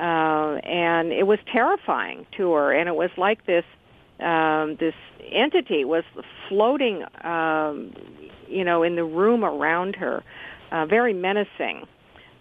[0.00, 2.72] uh, and it was terrifying to her.
[2.72, 3.64] And it was like this
[4.18, 4.94] um, this
[5.30, 6.04] entity was
[6.48, 7.92] floating, um,
[8.48, 10.22] you know, in the room around her,
[10.72, 11.86] uh, very menacing.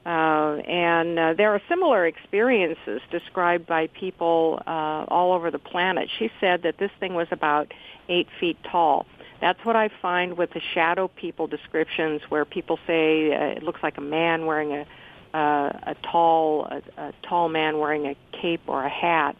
[0.04, 6.10] Uh, and uh, there are similar experiences described by people uh, all over the planet.
[6.18, 7.72] She said that this thing was about
[8.10, 9.06] eight feet tall.
[9.42, 13.84] That's what I find with the shadow people descriptions, where people say uh, it looks
[13.84, 14.86] like a man wearing a
[15.34, 19.36] uh, a tall a, a tall man wearing a cape or a hat,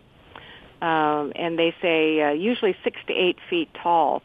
[0.82, 4.22] um, and they say uh, usually six to eight feet tall.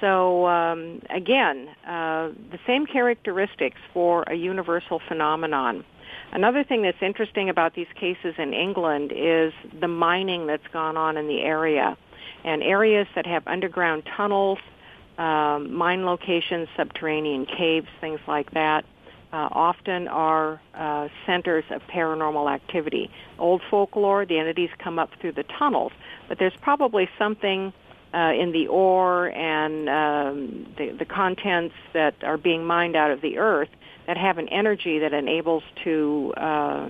[0.00, 5.84] So um, again, uh, the same characteristics for a universal phenomenon.
[6.32, 11.16] Another thing that's interesting about these cases in England is the mining that's gone on
[11.16, 11.96] in the area.
[12.44, 14.58] And areas that have underground tunnels,
[15.18, 18.84] um, mine locations, subterranean caves, things like that,
[19.32, 23.10] uh, often are uh, centers of paranormal activity.
[23.38, 25.92] Old folklore, the entities come up through the tunnels,
[26.28, 27.72] but there's probably something
[28.16, 33.20] uh, in the ore and um, the, the contents that are being mined out of
[33.20, 33.68] the earth
[34.06, 36.88] that have an energy that enables to uh,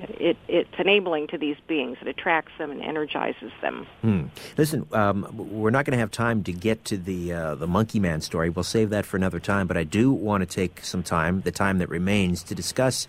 [0.00, 1.98] it, it's enabling to these beings.
[2.00, 3.86] It attracts them and energizes them.
[4.02, 4.26] Hmm.
[4.56, 8.00] Listen, um, we're not going to have time to get to the uh, the Monkey
[8.00, 8.50] Man story.
[8.50, 9.66] We'll save that for another time.
[9.66, 13.06] But I do want to take some time, the time that remains, to discuss.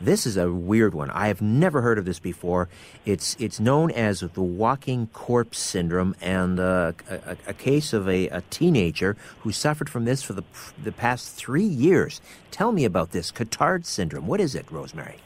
[0.00, 1.10] This is a weird one.
[1.10, 2.68] I have never heard of this before.
[3.06, 8.26] It's it's known as the walking corpse syndrome, and uh, a, a, case of a,
[8.28, 10.42] a teenager who suffered from this for the
[10.82, 12.20] the past three years.
[12.50, 14.26] Tell me about this Cotard syndrome.
[14.26, 15.18] What is it, Rosemary?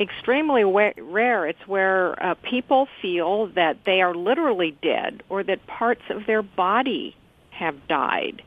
[0.00, 1.46] Extremely rare.
[1.46, 6.42] It's where uh, people feel that they are literally dead or that parts of their
[6.42, 7.16] body
[7.50, 8.42] have died.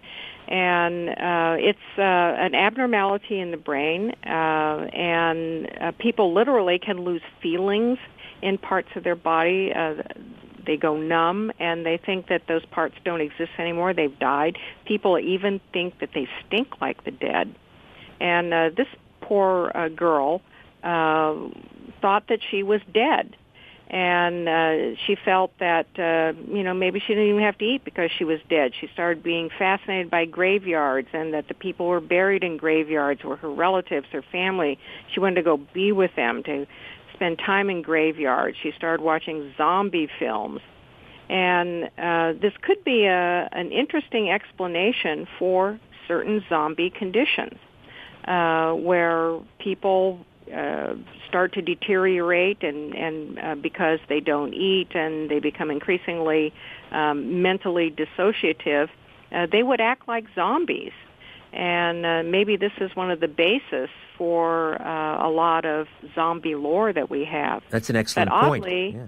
[0.47, 7.03] And uh, it's uh, an abnormality in the brain, uh, and uh, people literally can
[7.03, 7.99] lose feelings
[8.41, 9.73] in parts of their body.
[9.73, 9.95] Uh,
[10.65, 13.93] they go numb and they think that those parts don't exist anymore.
[13.93, 14.57] They've died.
[14.85, 17.55] People even think that they stink like the dead.
[18.19, 18.87] And uh, this
[19.21, 20.56] poor uh, girl uh,
[22.01, 23.35] thought that she was dead
[23.89, 27.85] and uh, she felt that uh, you know maybe she didn't even have to eat
[27.85, 28.73] because she was dead.
[28.80, 33.38] She started being fascinated by graveyards and that the people were buried in graveyards were
[33.38, 34.77] her relatives, her family.
[35.14, 36.68] She wanted to go be with them to
[37.14, 38.57] spend time in graveyards.
[38.61, 40.59] She started watching zombie films,
[41.30, 47.57] and uh, this could be a, an interesting explanation for certain zombie conditions,
[48.26, 50.95] uh, where people uh,
[51.27, 56.53] start to deteriorate and and uh, because they don't eat and they become increasingly
[56.91, 58.89] um, mentally dissociative,
[59.31, 60.93] uh, they would act like zombies.
[61.53, 66.55] And uh, maybe this is one of the basis for uh, a lot of zombie
[66.55, 67.63] lore that we have.
[67.69, 68.65] That's an excellent but point.
[68.65, 69.07] Yeah.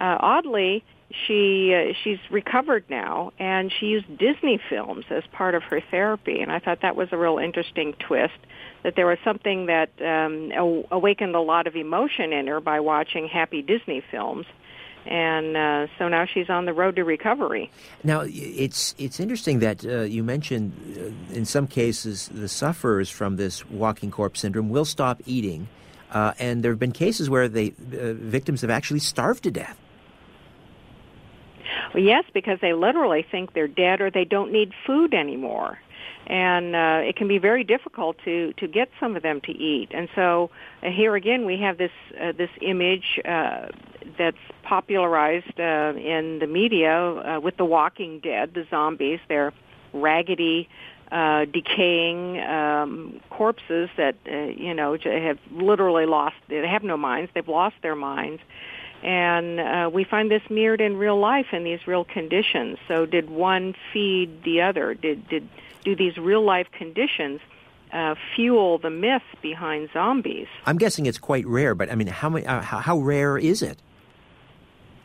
[0.00, 0.84] Uh, oddly,
[1.26, 6.40] she uh, she's recovered now, and she used Disney films as part of her therapy,
[6.40, 8.38] and I thought that was a real interesting twist.
[8.82, 13.26] That there was something that um, awakened a lot of emotion in her by watching
[13.26, 14.46] happy Disney films,
[15.06, 17.70] and uh, so now she's on the road to recovery.
[18.04, 23.36] Now it's it's interesting that uh, you mentioned uh, in some cases the sufferers from
[23.36, 25.68] this walking corpse syndrome will stop eating,
[26.12, 29.78] uh, and there have been cases where the uh, victims have actually starved to death.
[31.94, 35.78] Well, yes, because they literally think they're dead or they don't need food anymore.
[36.26, 39.88] And uh, it can be very difficult to to get some of them to eat.
[39.92, 40.50] And so
[40.82, 41.90] uh, here again, we have this
[42.20, 43.68] uh, this image uh,
[44.18, 49.20] that's popularized uh, in the media uh, with the Walking Dead, the zombies.
[49.28, 49.54] They're
[49.94, 50.68] raggedy,
[51.10, 56.36] uh, decaying um, corpses that uh, you know have literally lost.
[56.48, 57.30] They have no minds.
[57.34, 58.42] They've lost their minds,
[59.02, 62.78] and uh, we find this mirrored in real life in these real conditions.
[62.88, 64.94] So, did one feed the other?
[64.94, 65.48] Did did
[65.84, 67.40] do these real life conditions
[67.92, 70.48] uh, fuel the myth behind zombies?
[70.66, 72.46] I'm guessing it's quite rare, but I mean, how many?
[72.46, 73.78] Uh, how, how, rare is it?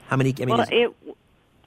[0.07, 0.33] How many?
[0.39, 0.93] I mean, well, it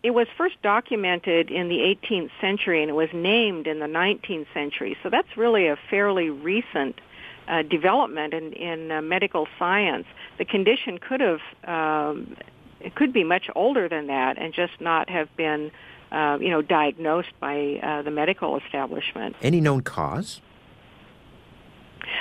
[0.03, 4.47] it was first documented in the 18th century, and it was named in the 19th
[4.53, 4.97] century.
[5.03, 7.01] So that's really a fairly recent
[7.49, 10.07] uh, development in, in uh, medical science.
[10.39, 12.37] The condition could have, um,
[12.81, 15.71] it could be much older than that and just not have been,
[16.13, 19.37] uh, you know, diagnosed by uh, the medical establishment.
[19.43, 20.41] Any known cause?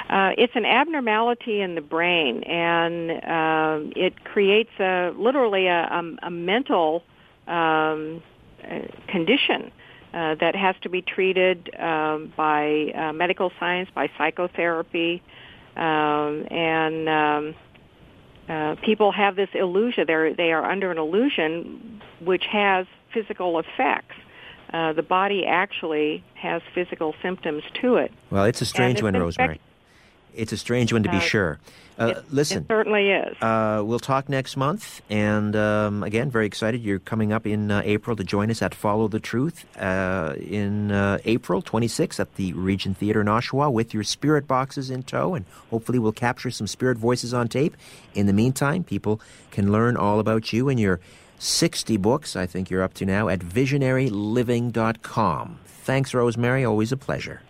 [0.10, 6.28] Uh, it's an abnormality in the brain, and um, it creates a literally a, a,
[6.28, 7.04] a mental
[7.48, 8.22] um,
[8.64, 9.72] uh, condition
[10.16, 15.22] uh, that has to be treated um, by uh, medical science, by psychotherapy,
[15.76, 17.56] um, and um,
[18.48, 20.06] uh, people have this illusion.
[20.08, 24.16] They're, they are under an illusion which has physical effects.
[24.72, 28.12] Uh, the body actually has physical symptoms to it.
[28.32, 29.60] Well, it's a strange one, Rosemary.
[30.34, 31.60] It's a strange one to be uh, sure.
[31.98, 33.42] Uh, it, listen, it certainly is.
[33.42, 36.82] Uh, we'll talk next month, and um, again, very excited.
[36.82, 40.92] You're coming up in uh, April to join us at Follow the Truth uh, in
[40.92, 45.36] uh, April 26th at the Regent Theater in Oshawa with your spirit boxes in tow,
[45.36, 47.78] and hopefully we'll capture some spirit voices on tape.
[48.14, 51.00] In the meantime, people can learn all about you and your
[51.40, 52.36] 60 books.
[52.36, 55.60] I think you're up to now at visionaryliving.com.
[55.66, 56.66] Thanks, Rosemary.
[56.66, 57.42] Always a pleasure.